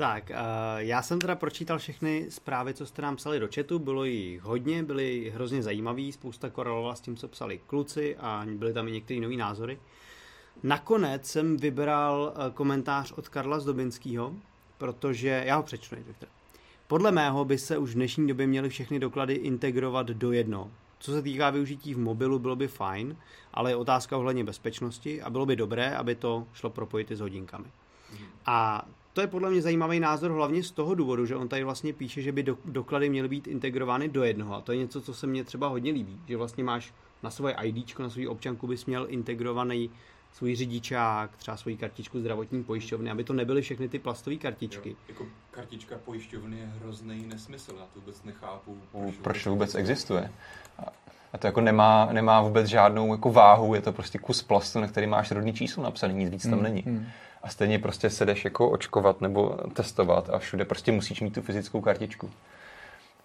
Tak, 0.01 0.31
uh, 0.31 0.37
já 0.77 1.03
jsem 1.03 1.19
teda 1.19 1.35
pročítal 1.35 1.79
všechny 1.79 2.27
zprávy, 2.29 2.75
co 2.75 2.87
jste 2.87 3.03
nám 3.03 3.17
psali 3.17 3.41
do 3.41 3.49
chatu, 3.55 3.79
bylo 3.79 4.05
jich 4.05 4.43
hodně, 4.43 4.83
byly 4.83 5.31
hrozně 5.35 5.63
zajímavý, 5.63 6.13
spousta 6.13 6.51
korelovala 6.51 6.95
s 6.95 7.01
tím, 7.01 7.17
co 7.17 7.29
psali 7.29 7.61
kluci 7.67 8.17
a 8.17 8.47
byly 8.55 8.73
tam 8.73 8.89
i 8.89 8.93
některé 8.93 9.21
nové 9.21 9.37
názory. 9.37 9.79
Nakonec 10.63 11.27
jsem 11.27 11.57
vybral 11.57 12.35
uh, 12.37 12.55
komentář 12.55 13.13
od 13.13 13.29
Karla 13.29 13.61
Zdobinského, 13.61 14.35
protože, 14.79 15.43
já 15.47 15.57
ho 15.57 15.63
přečtu 15.63 15.95
nejdřív. 15.95 16.17
Podle 16.87 17.13
mého 17.13 17.45
by 17.45 17.59
se 17.59 17.79
už 17.79 17.91
v 17.91 17.95
dnešní 17.95 18.29
době 18.29 18.47
měly 18.47 18.69
všechny 18.69 18.99
doklady 18.99 19.35
integrovat 19.35 20.07
do 20.07 20.33
jednoho. 20.33 20.71
Co 20.99 21.13
se 21.13 21.23
týká 21.23 21.51
využití 21.51 21.95
v 21.95 21.99
mobilu, 21.99 22.39
bylo 22.39 22.57
by 22.57 22.69
fajn, 22.69 23.17
ale 23.55 23.71
je 23.71 23.77
otázka 23.77 24.17
ohledně 24.17 24.45
bezpečnosti 24.45 25.23
a 25.23 25.31
bylo 25.31 25.47
by 25.47 25.57
dobré, 25.57 25.97
aby 25.97 26.15
to 26.15 26.47
šlo 26.53 26.71
propojit 26.71 27.11
i 27.11 27.17
s 27.17 27.21
hodinkami. 27.21 27.67
A 28.47 28.87
to 29.13 29.21
je 29.21 29.27
podle 29.27 29.51
mě 29.51 29.63
zajímavý 29.63 30.01
názor 30.01 30.31
hlavně 30.31 30.63
z 30.63 30.71
toho 30.71 30.95
důvodu, 30.95 31.27
že 31.27 31.37
on 31.37 31.49
tady 31.49 31.65
vlastně 31.65 31.93
píše, 31.93 32.23
že 32.23 32.33
by 32.33 32.43
do, 32.43 32.59
doklady 32.65 33.09
měly 33.09 33.29
být 33.29 33.49
integrovány 33.49 34.09
do 34.09 34.25
jednoho. 34.25 34.55
A 34.55 34.61
to 34.61 34.73
je 34.73 34.79
něco, 34.79 35.01
co 35.01 35.15
se 35.15 35.27
mně 35.27 35.45
třeba 35.45 35.69
hodně 35.69 35.93
líbí, 35.93 36.21
že 36.29 36.37
vlastně 36.37 36.65
máš 36.65 36.95
na 37.23 37.31
svoje 37.31 37.55
ID, 37.63 37.99
na 37.99 38.11
svou 38.11 38.29
občanku 38.29 38.67
bys 38.67 38.87
měl 38.87 39.07
integrovaný 39.09 39.91
svůj 40.33 40.55
řidičák, 40.55 41.37
třeba 41.37 41.57
svoji 41.57 41.77
kartičku 41.77 42.21
zdravotní 42.21 42.65
pojišťovny, 42.65 43.11
aby 43.11 43.25
to 43.25 43.33
nebyly 43.33 43.63
všechny 43.63 43.89
ty 43.89 43.99
plastové 43.99 44.37
kartičky. 44.37 44.89
Jo, 44.89 44.97
jako 45.09 45.27
kartička 45.51 45.99
pojišťovny 46.05 46.59
je 46.59 46.67
hrozný 46.67 47.27
nesmysl, 47.27 47.75
já 47.79 47.85
to 47.95 48.01
vůbec 48.01 48.25
nechápu. 48.25 48.79
Proč, 48.93 49.15
proč 49.23 49.45
to 49.45 49.51
vůbec 49.51 49.75
existuje? 49.75 50.31
A 51.33 51.39
to 51.39 51.47
jako 51.47 51.61
nemá, 51.61 52.09
nemá 52.13 52.43
vůbec 52.43 52.67
žádnou 52.67 53.13
jako 53.13 53.33
váhu, 53.33 53.75
je 53.75 53.81
to 53.81 53.93
prostě 53.93 54.19
kus 54.19 54.43
plastu, 54.43 54.81
na 54.81 54.89
který 54.89 55.07
máš 55.07 55.31
rodný 55.31 55.53
číslo 55.53 55.83
napsaný, 55.83 56.15
nic 56.15 56.31
víc 56.31 56.43
tam 56.43 56.53
hmm, 56.53 56.63
není. 56.63 56.83
Hmm. 56.87 57.07
A 57.43 57.49
stejně 57.49 57.79
prostě 57.79 58.11
se 58.11 58.27
jdeš 58.27 58.45
jako 58.45 58.71
očkovat 58.71 59.21
nebo 59.21 59.59
testovat 59.73 60.31
a 60.31 60.39
všude 60.39 60.65
prostě 60.65 60.93
musíš 60.93 61.21
mít 61.21 61.35
tu 61.35 61.43
fyzickou 61.43 61.81
kartičku. 61.81 62.31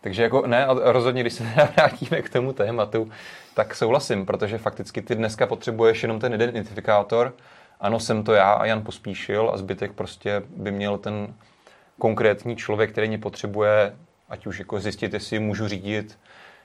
Takže 0.01 0.24
jako 0.24 0.47
ne, 0.47 0.66
a 0.66 0.91
rozhodně, 0.91 1.22
když 1.22 1.34
se 1.34 1.43
vrátíme 1.43 2.22
k 2.22 2.30
tomu 2.30 2.53
tématu, 2.53 3.11
tak 3.53 3.76
souhlasím, 3.76 4.26
protože 4.26 4.57
fakticky 4.57 5.01
ty 5.01 5.16
dneska 5.16 5.47
potřebuješ 5.47 6.03
jenom 6.03 6.20
ten 6.20 6.34
identifikátor. 6.34 7.34
Ano, 7.80 7.99
jsem 7.99 8.24
to 8.24 8.34
já 8.34 8.53
a 8.53 8.66
Jan 8.66 8.82
Pospíšil 8.82 9.51
a 9.53 9.57
zbytek 9.57 9.91
prostě 9.91 10.43
by 10.55 10.72
měl 10.72 10.97
ten 10.97 11.34
konkrétní 11.99 12.55
člověk, 12.55 12.91
který 12.91 13.07
mě 13.07 13.18
potřebuje, 13.18 13.95
ať 14.30 14.47
už 14.47 14.59
jako 14.59 14.80
zjistit, 14.80 15.13
jestli 15.13 15.39
můžu 15.39 15.68
řídit, 15.68 16.20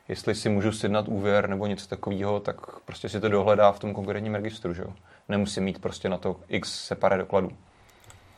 jestli 0.09 0.35
si 0.35 0.49
můžu 0.49 0.73
sjednat 0.73 1.09
úvěr 1.09 1.49
nebo 1.49 1.67
něco 1.67 1.87
takového, 1.87 2.41
tak 2.41 2.81
prostě 2.81 3.09
si 3.09 3.21
to 3.21 3.29
dohledá 3.29 3.73
v 3.73 3.79
tom 3.79 3.95
konkrétním 3.95 4.35
registru, 4.35 4.75
že 4.75 4.83
jo. 4.83 4.93
Nemusím 5.31 5.65
mít 5.65 5.79
prostě 5.79 6.09
na 6.09 6.19
to 6.19 6.41
x 6.49 6.87
separé 6.87 7.19
dokladů. 7.19 7.51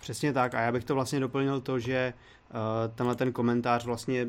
Přesně 0.01 0.33
tak 0.33 0.55
a 0.55 0.61
já 0.61 0.73
bych 0.73 0.85
to 0.85 0.95
vlastně 0.95 1.21
doplnil 1.21 1.61
to, 1.61 1.79
že 1.79 2.15
uh, 2.51 2.95
tenhle 2.95 3.17
ten 3.17 3.33
komentář 3.33 3.85
vlastně 3.85 4.27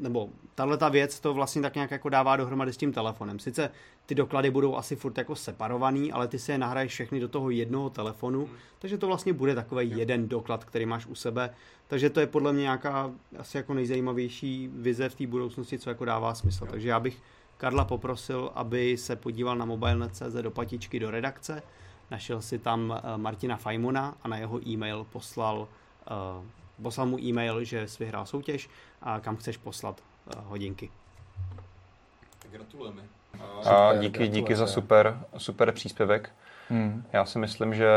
nebo 0.00 0.28
tahle 0.54 0.76
ta 0.76 0.88
věc 0.88 1.20
to 1.20 1.34
vlastně 1.34 1.62
tak 1.62 1.74
nějak 1.74 1.90
jako 1.90 2.08
dává 2.08 2.36
dohromady 2.36 2.72
s 2.72 2.76
tím 2.76 2.92
telefonem. 2.92 3.38
Sice 3.38 3.70
ty 4.06 4.14
doklady 4.14 4.50
budou 4.50 4.76
asi 4.76 4.96
furt 4.96 5.18
jako 5.18 5.36
separovaný, 5.36 6.12
ale 6.12 6.28
ty 6.28 6.38
si 6.38 6.52
je 6.52 6.58
nahraješ 6.58 6.92
všechny 6.92 7.20
do 7.20 7.28
toho 7.28 7.50
jednoho 7.50 7.90
telefonu, 7.90 8.46
hmm. 8.46 8.56
takže 8.78 8.98
to 8.98 9.06
vlastně 9.06 9.32
bude 9.32 9.54
takový 9.54 9.98
jeden 9.98 10.28
doklad, 10.28 10.64
který 10.64 10.86
máš 10.86 11.06
u 11.06 11.14
sebe. 11.14 11.50
Takže 11.88 12.10
to 12.10 12.20
je 12.20 12.26
podle 12.26 12.52
mě 12.52 12.62
nějaká 12.62 13.10
asi 13.38 13.56
jako 13.56 13.74
nejzajímavější 13.74 14.70
vize 14.72 15.08
v 15.08 15.14
té 15.14 15.26
budoucnosti, 15.26 15.78
co 15.78 15.90
jako 15.90 16.04
dává 16.04 16.34
smysl. 16.34 16.66
Takže 16.66 16.88
já 16.88 17.00
bych 17.00 17.22
Karla 17.56 17.84
poprosil, 17.84 18.50
aby 18.54 18.96
se 18.96 19.16
podíval 19.16 19.56
na 19.56 19.64
mobilnet.cz 19.64 20.34
do 20.42 20.50
patičky 20.50 21.00
do 21.00 21.10
redakce, 21.10 21.62
našel 22.10 22.42
si 22.42 22.58
tam 22.58 22.94
eh, 22.96 23.16
Martina 23.16 23.56
Fajmona 23.56 24.14
a 24.22 24.28
na 24.28 24.36
jeho 24.36 24.68
e-mail 24.68 25.06
poslal 25.12 25.68
uh, 26.10 26.44
poslal 26.82 27.06
mu 27.06 27.18
e-mail, 27.18 27.64
že 27.64 27.88
jsi 27.88 28.04
vyhrál 28.04 28.26
soutěž 28.26 28.68
a 29.02 29.20
kam 29.20 29.36
chceš 29.36 29.56
poslat 29.56 30.00
uh, 30.00 30.42
hodinky. 30.44 30.90
Gratulujeme. 32.50 33.02
A 33.64 33.94
díky, 33.94 34.28
díky 34.28 34.56
za 34.56 34.66
super, 34.66 35.18
super 35.36 35.72
příspěvek. 35.72 36.30
Hmm. 36.68 37.04
Já 37.12 37.24
si 37.24 37.38
myslím, 37.38 37.74
že 37.74 37.88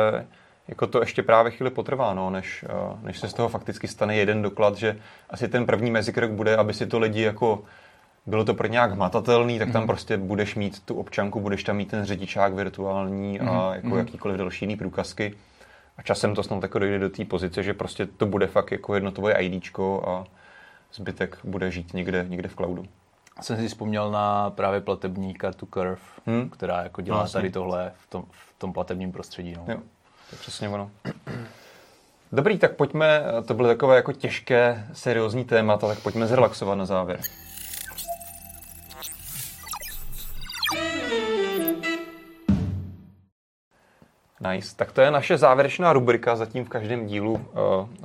jako 0.67 0.87
to 0.87 0.99
ještě 0.99 1.23
právě 1.23 1.51
chvíli 1.51 1.71
potrvá, 1.71 2.13
no, 2.13 2.29
než, 2.29 2.65
eh, 2.69 2.97
než 3.01 3.19
se 3.19 3.29
z 3.29 3.33
toho 3.33 3.49
fakticky 3.49 3.87
stane 3.87 4.15
jeden 4.15 4.41
doklad, 4.41 4.77
že 4.77 4.99
asi 5.29 5.47
ten 5.47 5.65
první 5.65 5.91
mezikrok 5.91 6.31
bude, 6.31 6.57
aby 6.57 6.73
si 6.73 6.87
to 6.87 6.99
lidi 6.99 7.21
jako 7.21 7.63
bylo 8.27 8.45
to 8.45 8.53
pro 8.53 8.67
nějak 8.67 8.91
hmatatelný, 8.91 9.59
tak 9.59 9.71
tam 9.71 9.81
mm. 9.81 9.87
prostě 9.87 10.17
budeš 10.17 10.55
mít 10.55 10.79
tu 10.85 10.95
občanku, 10.95 11.39
budeš 11.39 11.63
tam 11.63 11.77
mít 11.77 11.89
ten 11.89 12.05
řidičák 12.05 12.53
virtuální 12.53 13.39
mm. 13.41 13.49
a 13.49 13.75
jako 13.75 13.87
mm. 13.87 13.97
jakýkoliv 13.97 14.37
další 14.37 14.65
jiný 14.65 14.75
průkazky. 14.75 15.33
A 15.97 16.01
časem 16.01 16.35
to 16.35 16.43
snad 16.43 16.63
jako 16.63 16.79
dojde 16.79 16.99
do 16.99 17.09
té 17.09 17.25
pozice, 17.25 17.63
že 17.63 17.73
prostě 17.73 18.05
to 18.05 18.25
bude 18.25 18.47
fakt 18.47 18.71
jako 18.71 18.95
jedno 18.95 19.11
tvoje 19.11 19.35
IDčko 19.35 20.03
a 20.07 20.25
zbytek 20.93 21.37
bude 21.43 21.71
žít 21.71 21.93
někde, 21.93 22.25
někde 22.29 22.49
v 22.49 22.55
cloudu. 22.55 22.85
Jsem 23.41 23.57
si 23.57 23.67
vzpomněl 23.67 24.11
na 24.11 24.49
právě 24.49 24.81
platební 24.81 25.33
kartu 25.33 25.65
Curve, 25.65 26.01
hmm? 26.25 26.49
která 26.49 26.83
jako 26.83 27.01
dělá 27.01 27.23
no, 27.23 27.29
tady 27.29 27.49
tohle 27.49 27.91
v 27.99 28.09
tom, 28.09 28.23
v 28.31 28.59
tom 28.59 28.73
platebním 28.73 29.11
prostředí. 29.11 29.53
No. 29.57 29.65
Jo, 29.67 29.77
to 30.29 30.35
je 30.35 30.39
přesně 30.39 30.69
ono. 30.69 30.91
Dobrý, 32.31 32.57
tak 32.57 32.75
pojďme, 32.75 33.23
to 33.45 33.53
byly 33.53 33.67
takové 33.67 33.95
jako 33.95 34.13
těžké, 34.13 34.87
seriózní 34.93 35.45
témata, 35.45 35.87
tak 35.87 35.99
pojďme 35.99 36.27
zrelaxovat 36.27 36.77
na 36.77 36.85
závěr. 36.85 37.19
Nice. 44.51 44.75
Tak 44.75 44.91
to 44.91 45.01
je 45.01 45.11
naše 45.11 45.37
závěrečná 45.37 45.93
rubrika 45.93 46.35
zatím 46.35 46.65
v 46.65 46.69
každém 46.69 47.05
dílu 47.05 47.33
uh, 47.33 47.39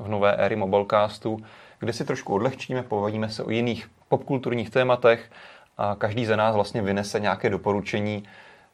v 0.04 0.08
nové 0.08 0.36
éry 0.36 0.56
Mobilecastu, 0.56 1.38
kde 1.78 1.92
si 1.92 2.04
trošku 2.04 2.34
odlehčíme, 2.34 2.82
povadíme 2.82 3.28
se 3.28 3.42
o 3.42 3.50
jiných 3.50 3.90
popkulturních 4.08 4.70
tématech 4.70 5.30
a 5.78 5.94
každý 5.94 6.26
ze 6.26 6.36
nás 6.36 6.54
vlastně 6.54 6.82
vynese 6.82 7.20
nějaké 7.20 7.50
doporučení, 7.50 8.24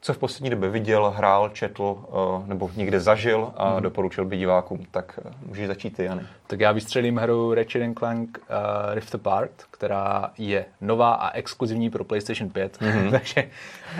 co 0.00 0.14
v 0.14 0.18
poslední 0.18 0.50
době 0.50 0.68
viděl, 0.68 1.10
hrál, 1.10 1.48
četl 1.48 1.82
uh, 1.82 2.46
nebo 2.46 2.70
někde 2.76 3.00
zažil 3.00 3.52
a 3.56 3.72
hmm. 3.72 3.82
doporučil 3.82 4.24
by 4.24 4.36
divákům. 4.36 4.86
Tak 4.90 5.20
uh, 5.24 5.32
můžeš 5.46 5.66
začít 5.66 5.96
ty, 5.96 6.04
Jany. 6.04 6.22
Tak 6.46 6.60
já 6.60 6.72
vystřelím 6.72 7.16
hru 7.16 7.54
Ratchet 7.54 7.98
Clank 7.98 8.38
uh, 8.38 8.94
Rift 8.94 9.14
Apart, 9.14 9.50
která 9.70 10.30
je 10.38 10.64
nová 10.80 11.14
a 11.14 11.30
exkluzivní 11.30 11.90
pro 11.90 12.04
PlayStation 12.04 12.50
5, 12.50 12.78
mm-hmm. 12.80 13.10
takže 13.18 13.44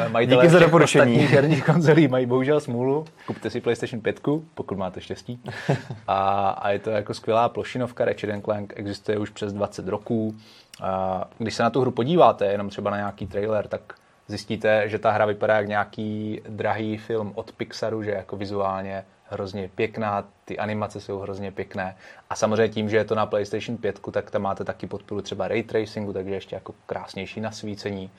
majitelé 0.09 0.43
Díky 0.43 0.53
za 0.53 0.59
doporučení. 0.59 1.17
herních 1.17 1.65
konzolí 1.65 2.09
mají 2.09 2.27
bohužel 2.27 2.61
smůlu. 2.61 3.05
Kupte 3.27 3.51
si 3.51 3.61
PlayStation 3.61 4.01
5, 4.01 4.21
pokud 4.55 4.79
máte 4.79 5.01
štěstí. 5.01 5.41
a, 6.09 6.49
a 6.49 6.71
je 6.71 6.79
to 6.79 6.91
jako 6.91 7.15
skvělá 7.15 7.49
plošinovka. 7.49 8.05
Ratchet 8.05 8.45
Clank 8.45 8.73
existuje 8.77 9.19
už 9.19 9.31
přes 9.31 9.53
20 9.53 9.89
roků. 9.89 10.35
A 10.83 11.25
když 11.39 11.55
se 11.55 11.63
na 11.63 11.71
tu 11.71 11.81
hru 11.81 11.91
podíváte, 11.91 12.47
jenom 12.47 12.69
třeba 12.69 12.91
na 12.91 12.97
nějaký 12.97 13.27
trailer, 13.27 13.69
tak 13.69 13.95
zjistíte, 14.29 14.89
že 14.89 14.99
ta 14.99 15.11
hra 15.11 15.27
vypadá 15.27 15.57
jak 15.57 15.69
nějaký 15.69 16.41
drahý 16.49 16.97
film 16.97 17.33
od 17.35 17.53
Pixaru, 17.53 18.03
že 18.03 18.11
jako 18.11 18.37
vizuálně 18.37 19.05
hrozně 19.31 19.71
pěkná, 19.75 20.25
ty 20.45 20.59
animace 20.59 21.01
jsou 21.01 21.19
hrozně 21.19 21.53
pěkné. 21.53 21.97
A 22.31 22.37
samozřejmě 22.37 22.69
tím, 22.69 22.89
že 22.89 22.97
je 22.97 23.05
to 23.05 23.15
na 23.15 23.27
PlayStation 23.27 23.77
5, 23.77 24.01
tak 24.13 24.31
tam 24.31 24.43
máte 24.43 24.65
taky 24.65 24.87
podporu 24.87 25.23
třeba 25.23 25.49
ray 25.49 25.63
tracingu, 25.63 26.13
takže 26.13 26.35
ještě 26.35 26.57
jako 26.57 26.75
krásnější 26.87 27.41
nasvícení. 27.41 28.11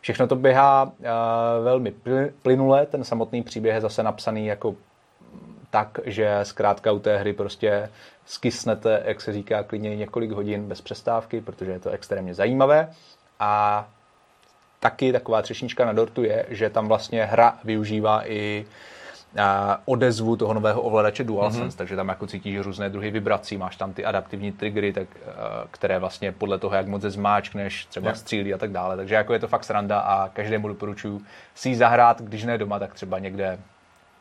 Všechno 0.00 0.26
to 0.26 0.36
běhá 0.36 0.84
uh, 0.84 0.92
velmi 1.64 1.94
plynule, 2.42 2.86
ten 2.86 3.04
samotný 3.04 3.42
příběh 3.42 3.74
je 3.74 3.80
zase 3.80 4.02
napsaný 4.02 4.46
jako 4.46 4.74
tak, 5.70 6.00
že 6.04 6.38
zkrátka 6.42 6.92
u 6.92 6.98
té 6.98 7.16
hry 7.16 7.32
prostě 7.32 7.90
skysnete, 8.26 9.02
jak 9.04 9.20
se 9.20 9.32
říká, 9.32 9.62
klidně 9.62 9.96
několik 9.96 10.30
hodin 10.30 10.68
bez 10.68 10.80
přestávky, 10.80 11.40
protože 11.40 11.70
je 11.70 11.80
to 11.80 11.90
extrémně 11.90 12.34
zajímavé. 12.34 12.90
A 13.40 13.88
taky 14.80 15.12
taková 15.12 15.42
třešnička 15.42 15.84
na 15.84 15.92
dortu 15.92 16.24
je, 16.24 16.46
že 16.48 16.70
tam 16.70 16.88
vlastně 16.88 17.24
hra 17.24 17.58
využívá 17.64 18.28
i 18.28 18.66
odezvu 19.84 20.36
toho 20.36 20.54
nového 20.54 20.82
ovladače 20.82 21.24
DualSense, 21.24 21.74
mm-hmm. 21.74 21.78
takže 21.78 21.96
tam 21.96 22.08
jako 22.08 22.26
cítíš 22.26 22.58
různé 22.58 22.90
druhy 22.90 23.10
vibrací, 23.10 23.56
máš 23.56 23.76
tam 23.76 23.92
ty 23.92 24.04
adaptivní 24.04 24.52
triggery, 24.52 24.92
tak, 24.92 25.08
které 25.70 25.98
vlastně 25.98 26.32
podle 26.32 26.58
toho, 26.58 26.76
jak 26.76 26.86
moc 26.86 27.02
zmáčkneš, 27.02 27.84
třeba 27.86 28.06
yeah. 28.06 28.18
střílí 28.18 28.54
a 28.54 28.58
tak 28.58 28.72
dále. 28.72 28.96
Takže 28.96 29.14
jako 29.14 29.32
je 29.32 29.38
to 29.38 29.48
fakt 29.48 29.64
sranda 29.64 30.00
a 30.00 30.28
každému 30.28 30.68
doporučuji 30.68 31.20
si 31.54 31.68
ji 31.68 31.76
zahrát, 31.76 32.22
když 32.22 32.44
ne 32.44 32.58
doma, 32.58 32.78
tak 32.78 32.94
třeba 32.94 33.18
někde 33.18 33.58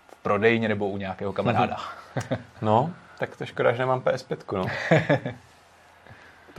v 0.07 0.15
prodejně 0.23 0.67
nebo 0.67 0.89
u 0.89 0.97
nějakého 0.97 1.33
kamaráda. 1.33 1.75
Mm-hmm. 1.75 2.37
no, 2.61 2.93
tak 3.19 3.35
to 3.35 3.45
škoda, 3.45 3.71
že 3.71 3.79
nemám 3.79 3.99
PS5, 3.99 4.37
no. 4.53 4.65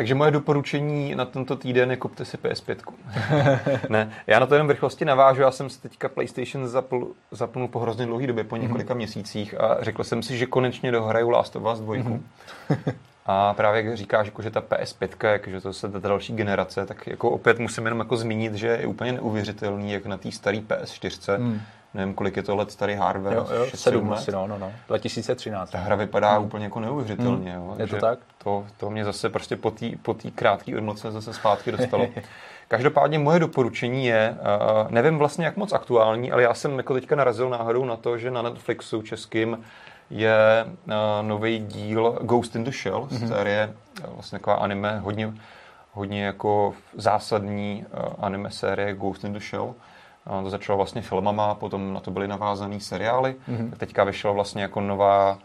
Takže 0.00 0.14
moje 0.14 0.30
doporučení 0.30 1.14
na 1.14 1.24
tento 1.24 1.56
týden 1.56 1.90
je 1.90 1.96
kupte 1.96 2.24
si 2.24 2.36
PS5. 2.36 2.76
ne, 3.88 4.12
já 4.26 4.38
na 4.38 4.46
to 4.46 4.54
jenom 4.54 4.66
v 4.66 4.70
rychlosti 4.70 5.04
navážu. 5.04 5.42
Já 5.42 5.50
jsem 5.50 5.70
si 5.70 5.80
teďka 5.80 6.08
PlayStation 6.08 6.68
zapl, 6.68 7.08
zapnul 7.30 7.68
po 7.68 7.78
hrozně 7.78 8.06
dlouhé 8.06 8.26
době, 8.26 8.44
po 8.44 8.56
několika 8.56 8.94
mm-hmm. 8.94 8.96
měsících 8.96 9.60
a 9.60 9.76
řekl 9.80 10.04
jsem 10.04 10.22
si, 10.22 10.38
že 10.38 10.46
konečně 10.46 10.92
dohraju 10.92 11.30
Last 11.30 11.56
of 11.56 11.72
Us 11.72 11.80
2. 11.80 11.94
Mm-hmm. 11.94 12.20
A 13.26 13.54
právě 13.54 13.82
jak 13.82 13.96
říkáš, 13.96 14.26
jako, 14.26 14.42
že 14.42 14.50
ta 14.50 14.60
PS5, 14.60 15.28
jak, 15.28 15.48
že 15.48 15.60
to 15.60 15.72
se 15.72 15.88
ta 15.88 15.98
další 15.98 16.36
generace, 16.36 16.86
tak 16.86 17.06
jako 17.06 17.30
opět 17.30 17.58
musím 17.58 17.84
jenom 17.84 17.98
jako 17.98 18.16
zmínit, 18.16 18.54
že 18.54 18.66
je 18.66 18.86
úplně 18.86 19.12
neuvěřitelný, 19.12 19.92
jak 19.92 20.06
na 20.06 20.16
té 20.16 20.32
staré 20.32 20.58
PS4, 20.58 21.36
hmm. 21.36 21.60
Nevím, 21.94 22.14
kolik 22.14 22.36
je 22.36 22.42
to 22.42 22.56
let 22.56 22.70
starý 22.70 22.94
hardware, 22.94 23.36
Jo, 23.36 23.46
jo, 23.54 23.66
6, 23.66 23.80
7 23.80 24.10
let. 24.10 24.16
asi, 24.16 24.32
no, 24.32 24.46
no, 24.46 24.58
no. 24.58 24.72
2013. 24.88 25.70
Ta 25.70 25.78
hra 25.78 25.96
vypadá 25.96 26.36
hmm. 26.36 26.46
úplně 26.46 26.64
jako 26.64 26.80
neuvěřitelně. 26.80 27.52
Jo, 27.52 27.74
Je 27.78 27.86
to 27.86 27.96
tak? 27.96 28.18
To, 28.44 28.66
to 28.76 28.90
mě 28.90 29.04
zase 29.04 29.28
prostě 29.28 29.56
po 29.56 29.70
té 29.70 29.86
po 30.02 30.14
tý 30.14 30.30
krátké 30.30 30.76
odmlce 30.76 31.10
zase 31.10 31.32
zpátky 31.32 31.72
dostalo. 31.76 32.08
Každopádně 32.68 33.18
moje 33.18 33.38
doporučení 33.38 34.06
je, 34.06 34.36
uh, 34.40 34.90
nevím 34.90 35.18
vlastně 35.18 35.44
jak 35.44 35.56
moc 35.56 35.72
aktuální, 35.72 36.32
ale 36.32 36.42
já 36.42 36.54
jsem 36.54 36.76
jako 36.76 36.94
teďka 36.94 37.16
narazil 37.16 37.48
náhodou 37.48 37.84
na 37.84 37.96
to, 37.96 38.18
že 38.18 38.30
na 38.30 38.42
Netflixu 38.42 39.02
českým 39.02 39.64
je 40.10 40.66
uh, 40.66 40.92
nový 41.22 41.58
díl 41.58 42.18
Ghost 42.22 42.56
in 42.56 42.64
the 42.64 42.70
Shell, 42.70 43.08
mm-hmm. 43.10 43.28
série, 43.28 43.74
uh, 44.08 44.14
vlastně 44.14 44.38
taková 44.38 44.56
anime, 44.56 44.98
hodně, 44.98 45.32
hodně 45.92 46.24
jako 46.24 46.74
zásadní 46.94 47.84
uh, 47.92 48.24
anime 48.24 48.50
série 48.50 48.94
Ghost 48.94 49.24
in 49.24 49.32
the 49.32 49.40
Shell. 49.40 49.74
Uh, 50.26 50.42
to 50.42 50.50
začalo 50.50 50.76
vlastně 50.76 51.02
filmama, 51.02 51.54
potom 51.54 51.92
na 51.92 52.00
to 52.00 52.10
byly 52.10 52.28
navázané 52.28 52.80
seriály. 52.80 53.36
Mm-hmm. 53.48 53.70
Tak 53.70 53.78
teďka 53.78 54.04
vyšla 54.04 54.32
vlastně 54.32 54.62
jako 54.62 54.80
nová 54.80 55.38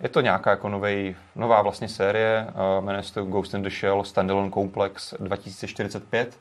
je 0.00 0.08
to 0.08 0.20
nějaká 0.20 0.50
jako 0.50 0.68
novej, 0.68 1.16
nová 1.36 1.62
vlastně 1.62 1.88
série, 1.88 2.46
uh, 2.48 2.84
jmenuje 2.84 3.02
se 3.02 3.14
to 3.14 3.24
Ghost 3.24 3.54
in 3.54 3.62
the 3.62 3.70
Shell 3.70 4.04
Standalone 4.04 4.50
Complex 4.50 5.14
2045. 5.20 6.38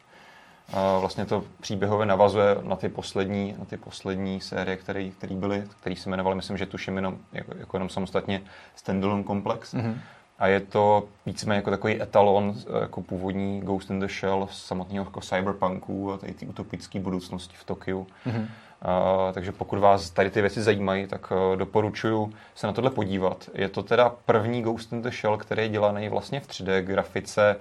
Uh, 0.73 0.99
vlastně 0.99 1.25
to 1.25 1.43
příběhově 1.61 2.05
navazuje 2.05 2.57
na 2.61 2.75
ty 2.75 2.89
poslední, 2.89 3.55
na 3.59 3.65
ty 3.65 3.77
poslední 3.77 4.41
série, 4.41 4.77
které 4.77 5.11
byly, 5.31 5.63
které 5.81 5.95
se 5.95 6.09
jmenovaly, 6.09 6.35
myslím, 6.35 6.57
že 6.57 6.65
tuším 6.65 6.95
jenom, 6.95 7.17
jako, 7.33 7.53
jako 7.57 7.77
jenom 7.77 7.89
samostatně 7.89 8.41
Standalone 8.75 9.23
Complex. 9.23 9.73
Mm-hmm. 9.73 9.95
A 10.39 10.47
je 10.47 10.59
to 10.59 11.07
víceméně 11.25 11.57
jako 11.57 11.69
takový 11.69 12.01
etalon, 12.01 12.55
eh, 12.57 12.79
jako 12.81 13.01
původní 13.01 13.61
Ghost 13.61 13.89
in 13.89 13.99
the 13.99 14.07
Shell 14.07 14.47
samotného 14.51 15.05
jako 15.05 15.21
cyberpunku 15.21 16.13
a 16.13 16.17
tady 16.17 16.33
ty 16.33 16.47
utopické 16.47 16.99
budoucnosti 16.99 17.55
v 17.59 17.63
Tokiu. 17.63 18.07
Mm-hmm. 18.27 18.47
Uh, 18.85 19.33
takže 19.33 19.51
pokud 19.51 19.79
vás 19.79 20.09
tady 20.09 20.29
ty 20.29 20.41
věci 20.41 20.61
zajímají, 20.61 21.07
tak 21.07 21.31
uh, 21.31 21.55
doporučuji 21.55 22.33
se 22.55 22.67
na 22.67 22.73
tohle 22.73 22.89
podívat. 22.89 23.49
Je 23.53 23.69
to 23.69 23.83
teda 23.83 24.09
první 24.25 24.61
Ghost 24.61 24.93
in 24.93 25.01
the 25.01 25.09
Shell, 25.09 25.37
který 25.37 25.61
je 25.61 25.69
dělaný 25.69 26.09
vlastně 26.09 26.39
v 26.39 26.47
3D 26.47 26.79
grafice. 26.79 27.55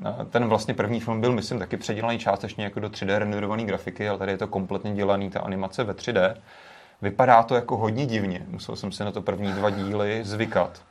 Uh, 0.00 0.24
ten 0.24 0.48
vlastně 0.48 0.74
první 0.74 1.00
film 1.00 1.20
byl, 1.20 1.32
myslím, 1.32 1.58
taky 1.58 1.76
předělaný 1.76 2.18
částečně 2.18 2.64
jako 2.64 2.80
do 2.80 2.88
3D 2.88 3.18
renderované 3.18 3.64
grafiky, 3.64 4.08
ale 4.08 4.18
tady 4.18 4.32
je 4.32 4.38
to 4.38 4.46
kompletně 4.46 4.94
dělaný, 4.94 5.30
ta 5.30 5.40
animace 5.40 5.84
ve 5.84 5.92
3D. 5.92 6.36
Vypadá 7.02 7.42
to 7.42 7.54
jako 7.54 7.76
hodně 7.76 8.06
divně. 8.06 8.46
Musel 8.48 8.76
jsem 8.76 8.92
si 8.92 9.04
na 9.04 9.12
to 9.12 9.22
první 9.22 9.52
dva 9.52 9.70
díly 9.70 10.20
zvykat. 10.24 10.82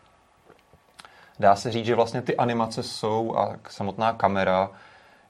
Dá 1.40 1.56
se 1.56 1.72
říct, 1.72 1.86
že 1.86 1.96
vlastně 1.96 2.22
ty 2.22 2.38
animace 2.38 2.84
jsou 2.84 3.38
a 3.38 3.56
samotná 3.70 4.14
kamera 4.14 4.70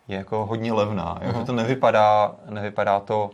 je 0.07 0.17
jako 0.17 0.45
hodně 0.45 0.73
levná. 0.73 1.19
Jo? 1.21 1.33
Že 1.39 1.45
to 1.45 1.53
nevypadá, 1.53 2.35
nevypadá 2.49 2.99
to 2.99 3.31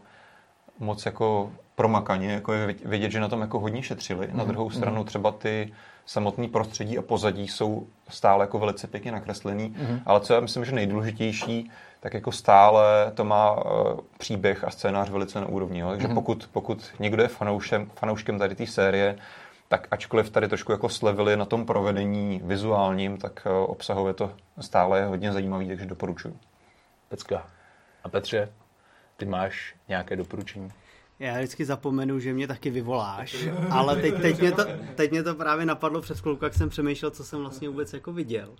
moc 0.80 1.06
jako 1.06 1.52
promakaně, 1.76 2.32
jako 2.32 2.54
je 2.54 2.76
vidět, 2.86 3.12
že 3.12 3.20
na 3.20 3.28
tom 3.28 3.42
jako 3.42 3.60
hodně 3.60 3.84
šetřili. 3.84 4.30
Na 4.34 4.44
druhou 4.44 4.70
stranu 4.70 5.04
třeba 5.04 5.32
ty 5.32 5.74
samotné 6.06 6.48
prostředí 6.48 6.98
a 6.98 7.02
pozadí 7.02 7.48
jsou 7.48 7.88
stále 8.10 8.44
jako 8.44 8.60
velice 8.60 8.88
pěkně 8.88 9.12
nakreslený, 9.12 9.70
mm-hmm. 9.70 10.00
ale 10.06 10.20
co 10.20 10.34
já 10.34 10.40
myslím, 10.40 10.66
že 10.66 10.72
nejdůležitější, 10.72 11.72
tak 12.00 12.14
jako 12.14 12.32
stále 12.32 13.12
to 13.14 13.24
má 13.24 13.52
uh, 13.52 14.00
příběh 14.18 14.64
a 14.64 14.70
scénář 14.70 15.10
velice 15.10 15.42
na 15.42 15.48
úrovni. 15.48 15.80
Jo? 15.80 15.90
Takže 15.90 16.08
mm-hmm. 16.08 16.14
pokud, 16.14 16.50
pokud 16.52 16.86
někdo 17.00 17.24
je 17.24 17.28
fanoušem, 17.28 17.90
fanouškem 17.96 18.40
tady 18.40 18.56
té 18.56 18.68
série, 18.68 19.16
tak 19.68 19.88
ačkoliv 19.92 20.30
tady 20.30 20.48
trošku 20.48 20.72
jako 20.72 20.90
slevili 20.90 21.38
na 21.38 21.46
tom 21.46 21.66
provedení 21.66 22.42
vizuálním, 22.44 23.18
tak 23.18 23.48
uh, 23.50 23.72
obsahově 23.72 24.14
to 24.14 24.34
stále 24.62 25.00
je 25.00 25.06
hodně 25.06 25.34
zajímavý, 25.34 25.68
takže 25.68 25.86
doporučuji. 25.86 26.40
Pecka. 27.10 27.48
A 28.04 28.10
Petře, 28.10 28.54
ty 29.18 29.26
máš 29.26 29.76
nějaké 29.88 30.16
doporučení? 30.16 30.72
Já 31.20 31.34
vždycky 31.34 31.66
zapomenu, 31.66 32.20
že 32.20 32.34
mě 32.34 32.48
taky 32.48 32.70
vyvoláš, 32.70 33.48
ale 33.70 33.96
teď, 33.96 34.22
teď, 34.22 34.40
mě 34.40 34.52
to, 34.52 34.66
teď 34.96 35.12
mě 35.12 35.24
to 35.24 35.36
právě 35.36 35.66
napadlo 35.66 36.02
před 36.02 36.20
chvilkou, 36.20 36.46
jak 36.46 36.54
jsem 36.54 36.70
přemýšlel, 36.70 37.12
co 37.12 37.24
jsem 37.24 37.40
vlastně 37.40 37.70
vůbec 37.70 37.94
jako 37.94 38.14
viděl. 38.14 38.56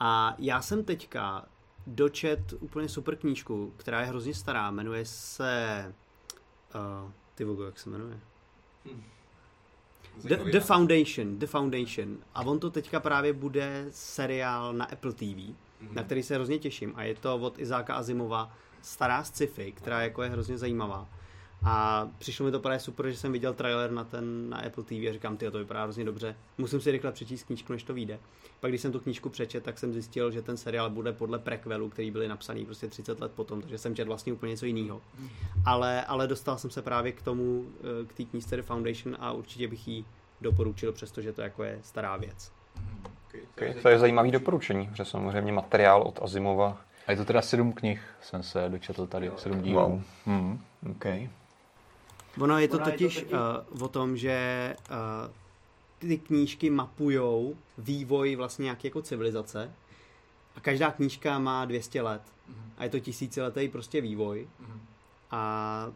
A 0.00 0.34
já 0.38 0.62
jsem 0.62 0.84
teďka 0.84 1.44
dočet 1.86 2.40
úplně 2.60 2.88
super 2.88 3.16
knížku, 3.16 3.72
která 3.76 4.00
je 4.00 4.06
hrozně 4.06 4.34
stará, 4.34 4.70
jmenuje 4.70 5.04
se... 5.04 5.94
Uh, 6.74 7.10
ty 7.34 7.44
vogo, 7.44 7.64
jak 7.64 7.78
se 7.78 7.90
jmenuje? 7.90 8.20
The, 10.22 10.36
The 10.36 10.60
Foundation, 10.60 11.38
The 11.38 11.46
Foundation. 11.46 12.18
A 12.34 12.42
on 12.42 12.58
to 12.58 12.70
teďka 12.70 13.00
právě 13.00 13.32
bude 13.32 13.86
seriál 13.90 14.72
na 14.72 14.84
Apple 14.84 15.12
TV, 15.12 15.22
mm-hmm. 15.22 15.92
na 15.92 16.02
který 16.02 16.22
se 16.22 16.34
hrozně 16.34 16.58
těším. 16.58 16.92
A 16.96 17.02
je 17.02 17.14
to 17.14 17.36
od 17.36 17.58
Izáka 17.58 17.94
Azimova, 17.94 18.52
stará 18.82 19.24
sci-fi, 19.24 19.72
která 19.72 20.02
jako 20.02 20.22
je 20.22 20.28
hrozně 20.28 20.58
zajímavá. 20.58 21.08
A 21.64 22.08
přišlo 22.18 22.46
mi 22.46 22.52
to 22.52 22.60
právě 22.60 22.80
super, 22.80 23.10
že 23.10 23.16
jsem 23.16 23.32
viděl 23.32 23.54
trailer 23.54 23.90
na 23.90 24.04
ten 24.04 24.50
na 24.50 24.58
Apple 24.58 24.84
TV 24.84 24.92
a 24.92 25.12
říkám, 25.12 25.36
ty 25.36 25.50
to 25.50 25.58
vypadá 25.58 25.82
hrozně 25.82 26.04
dobře. 26.04 26.36
Musím 26.58 26.80
si 26.80 26.90
rychle 26.90 27.12
přečíst 27.12 27.42
knížku, 27.42 27.72
než 27.72 27.82
to 27.82 27.94
vyjde. 27.94 28.18
Pak 28.60 28.70
když 28.70 28.80
jsem 28.80 28.92
tu 28.92 29.00
knížku 29.00 29.28
přečet, 29.28 29.64
tak 29.64 29.78
jsem 29.78 29.92
zjistil, 29.92 30.30
že 30.30 30.42
ten 30.42 30.56
seriál 30.56 30.90
bude 30.90 31.12
podle 31.12 31.38
prequelu, 31.38 31.88
který 31.88 32.10
byly 32.10 32.28
napsaný 32.28 32.64
prostě 32.64 32.88
30 32.88 33.20
let 33.20 33.32
potom, 33.32 33.60
takže 33.60 33.78
jsem 33.78 33.94
četl 33.94 34.08
vlastně 34.08 34.32
úplně 34.32 34.50
něco 34.50 34.66
jiného. 34.66 35.00
Ale, 35.64 36.04
ale 36.04 36.26
dostal 36.26 36.58
jsem 36.58 36.70
se 36.70 36.82
právě 36.82 37.12
k 37.12 37.22
tomu, 37.22 37.64
eh, 37.80 38.06
k 38.06 38.12
té 38.12 38.24
knížce 38.24 38.56
The 38.56 38.62
Foundation 38.62 39.16
a 39.20 39.32
určitě 39.32 39.68
bych 39.68 39.88
ji 39.88 40.04
doporučil, 40.40 40.92
přestože 40.92 41.32
to 41.32 41.42
jako 41.42 41.64
je 41.64 41.78
stará 41.82 42.16
věc. 42.16 42.52
Okay, 43.54 43.74
to 43.82 43.88
je 43.88 43.98
zajímavý 43.98 44.30
doporučení, 44.30 44.86
protože 44.86 45.04
samozřejmě 45.04 45.52
materiál 45.52 46.02
od 46.02 46.22
Azimova. 46.22 46.80
A 47.06 47.10
je 47.10 47.16
to 47.16 47.24
teda 47.24 47.42
sedm 47.42 47.72
knih, 47.72 48.02
jsem 48.20 48.42
se 48.42 48.68
dočetl 48.68 49.06
tady, 49.06 49.30
sedm 49.36 49.62
dílů. 49.62 49.80
Wow. 49.80 50.02
Mm, 50.26 50.60
okay. 50.90 51.28
Ono 52.40 52.58
je 52.58 52.68
to 52.68 52.78
totiž 52.78 53.24
uh, 53.24 53.82
o 53.82 53.88
tom, 53.88 54.16
že 54.16 54.76
uh, 54.90 54.96
ty 55.98 56.18
knížky 56.18 56.70
mapujou 56.70 57.56
vývoj 57.78 58.36
vlastně 58.36 58.62
nějaké 58.62 58.86
jako 58.88 59.02
civilizace 59.02 59.72
a 60.56 60.60
každá 60.60 60.90
knížka 60.90 61.38
má 61.38 61.64
200 61.64 62.02
let. 62.02 62.22
A 62.78 62.84
je 62.84 62.90
to 62.90 63.00
tisíciletý 63.00 63.68
prostě 63.68 64.00
vývoj. 64.00 64.48
A 65.30 65.92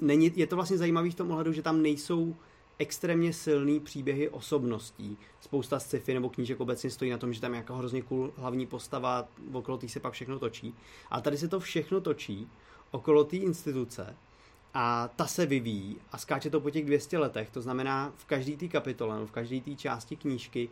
není, 0.00 0.32
je 0.36 0.46
to 0.46 0.56
vlastně 0.56 0.78
zajímavý 0.78 1.10
v 1.10 1.14
tom 1.14 1.30
ohledu, 1.30 1.52
že 1.52 1.62
tam 1.62 1.82
nejsou 1.82 2.36
extrémně 2.78 3.32
silný 3.32 3.80
příběhy 3.80 4.28
osobností. 4.28 5.18
Spousta 5.40 5.80
sci-fi 5.80 6.14
nebo 6.14 6.28
knížek 6.28 6.60
obecně 6.60 6.90
stojí 6.90 7.10
na 7.10 7.18
tom, 7.18 7.32
že 7.32 7.40
tam 7.40 7.52
je 7.52 7.58
jako 7.58 7.74
hrozně 7.74 8.02
cool 8.02 8.32
hlavní 8.36 8.66
postava, 8.66 9.28
okolo 9.52 9.78
té 9.78 9.88
se 9.88 10.00
pak 10.00 10.12
všechno 10.12 10.38
točí. 10.38 10.74
A 11.10 11.20
tady 11.20 11.38
se 11.38 11.48
to 11.48 11.60
všechno 11.60 12.00
točí 12.00 12.48
okolo 12.90 13.24
té 13.24 13.36
instituce 13.36 14.16
a 14.78 15.10
ta 15.16 15.26
se 15.26 15.46
vyvíjí 15.46 15.96
a 16.12 16.18
skáče 16.18 16.50
to 16.50 16.60
po 16.60 16.70
těch 16.70 16.84
200 16.84 17.18
letech. 17.18 17.50
To 17.50 17.62
znamená, 17.62 18.12
v 18.16 18.24
každé 18.24 18.56
té 18.56 18.68
kapitole, 18.68 19.18
no, 19.18 19.26
v 19.26 19.30
každé 19.30 19.60
té 19.60 19.74
části 19.74 20.16
knížky 20.16 20.68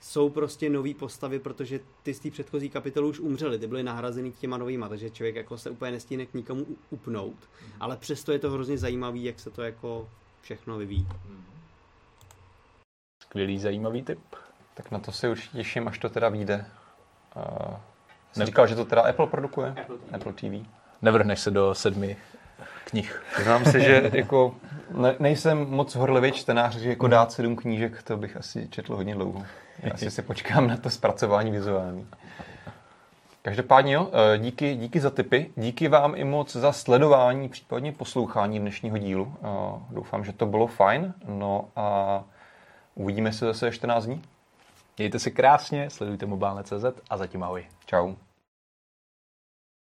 jsou 0.00 0.30
prostě 0.30 0.70
nové 0.70 0.94
postavy, 0.94 1.38
protože 1.38 1.80
ty 2.02 2.14
z 2.14 2.18
té 2.18 2.30
předchozí 2.30 2.70
kapitoly 2.70 3.08
už 3.08 3.20
umřely, 3.20 3.58
ty 3.58 3.66
byly 3.66 3.82
nahrazeny 3.82 4.32
těma 4.32 4.56
novýma, 4.56 4.88
takže 4.88 5.10
člověk 5.10 5.36
jako 5.36 5.58
se 5.58 5.70
úplně 5.70 5.92
nestíne 5.92 6.26
k 6.26 6.34
nikomu 6.34 6.66
upnout. 6.90 7.36
Ale 7.80 7.96
přesto 7.96 8.32
je 8.32 8.38
to 8.38 8.50
hrozně 8.50 8.78
zajímavý, 8.78 9.24
jak 9.24 9.40
se 9.40 9.50
to 9.50 9.62
jako 9.62 10.08
všechno 10.42 10.78
vyvíjí. 10.78 11.06
Skvělý, 13.22 13.58
zajímavý 13.58 14.02
tip. 14.02 14.20
Tak 14.74 14.90
na 14.90 14.98
to 14.98 15.12
se 15.12 15.28
určitě 15.28 15.56
těším, 15.56 15.88
až 15.88 15.98
to 15.98 16.08
teda 16.08 16.28
vyjde. 16.28 16.66
Uh, 17.36 17.76
jsi 18.32 18.46
říkal, 18.46 18.66
že 18.66 18.74
to 18.74 18.84
teda 18.84 19.02
Apple 19.02 19.26
produkuje? 19.26 19.74
Apple 19.80 19.98
TV. 19.98 20.14
Apple 20.14 20.32
TV. 20.32 20.68
Nevrhneš 21.02 21.40
se 21.40 21.50
do 21.50 21.74
sedmi 21.74 22.16
knih. 22.92 23.22
Znám 23.42 23.64
si, 23.64 23.80
že 23.80 24.10
jako 24.12 24.54
ne, 24.90 25.14
nejsem 25.18 25.70
moc 25.70 25.94
horlivý 25.94 26.32
čtenář, 26.32 26.76
že 26.76 26.88
jako 26.88 27.08
dát 27.08 27.32
sedm 27.32 27.56
knížek, 27.56 28.02
to 28.02 28.16
bych 28.16 28.36
asi 28.36 28.68
četl 28.68 28.96
hodně 28.96 29.14
dlouho. 29.14 29.42
Já 29.82 29.92
asi 29.92 30.10
si 30.10 30.22
počkám 30.22 30.66
na 30.66 30.76
to 30.76 30.90
zpracování 30.90 31.50
vizuální. 31.50 32.06
Každopádně 33.42 33.94
jo, 33.94 34.10
eh, 34.12 34.38
díky, 34.38 34.74
díky 34.74 35.00
za 35.00 35.10
tipy, 35.10 35.50
díky 35.56 35.88
vám 35.88 36.14
i 36.16 36.24
moc 36.24 36.56
za 36.56 36.72
sledování, 36.72 37.48
případně 37.48 37.92
poslouchání 37.92 38.60
dnešního 38.60 38.98
dílu. 38.98 39.34
Eh, 39.42 39.46
doufám, 39.90 40.24
že 40.24 40.32
to 40.32 40.46
bylo 40.46 40.66
fajn, 40.66 41.14
no 41.28 41.68
a 41.76 42.24
uvidíme 42.94 43.32
se 43.32 43.46
zase 43.46 43.72
14 43.72 44.04
dní. 44.06 44.22
Mějte 44.98 45.18
se 45.18 45.30
krásně, 45.30 45.90
sledujte 45.90 46.26
mobilne.cz 46.26 46.84
a 47.10 47.16
zatím 47.16 47.42
ahoj. 47.42 47.66
Čau. 47.86 48.14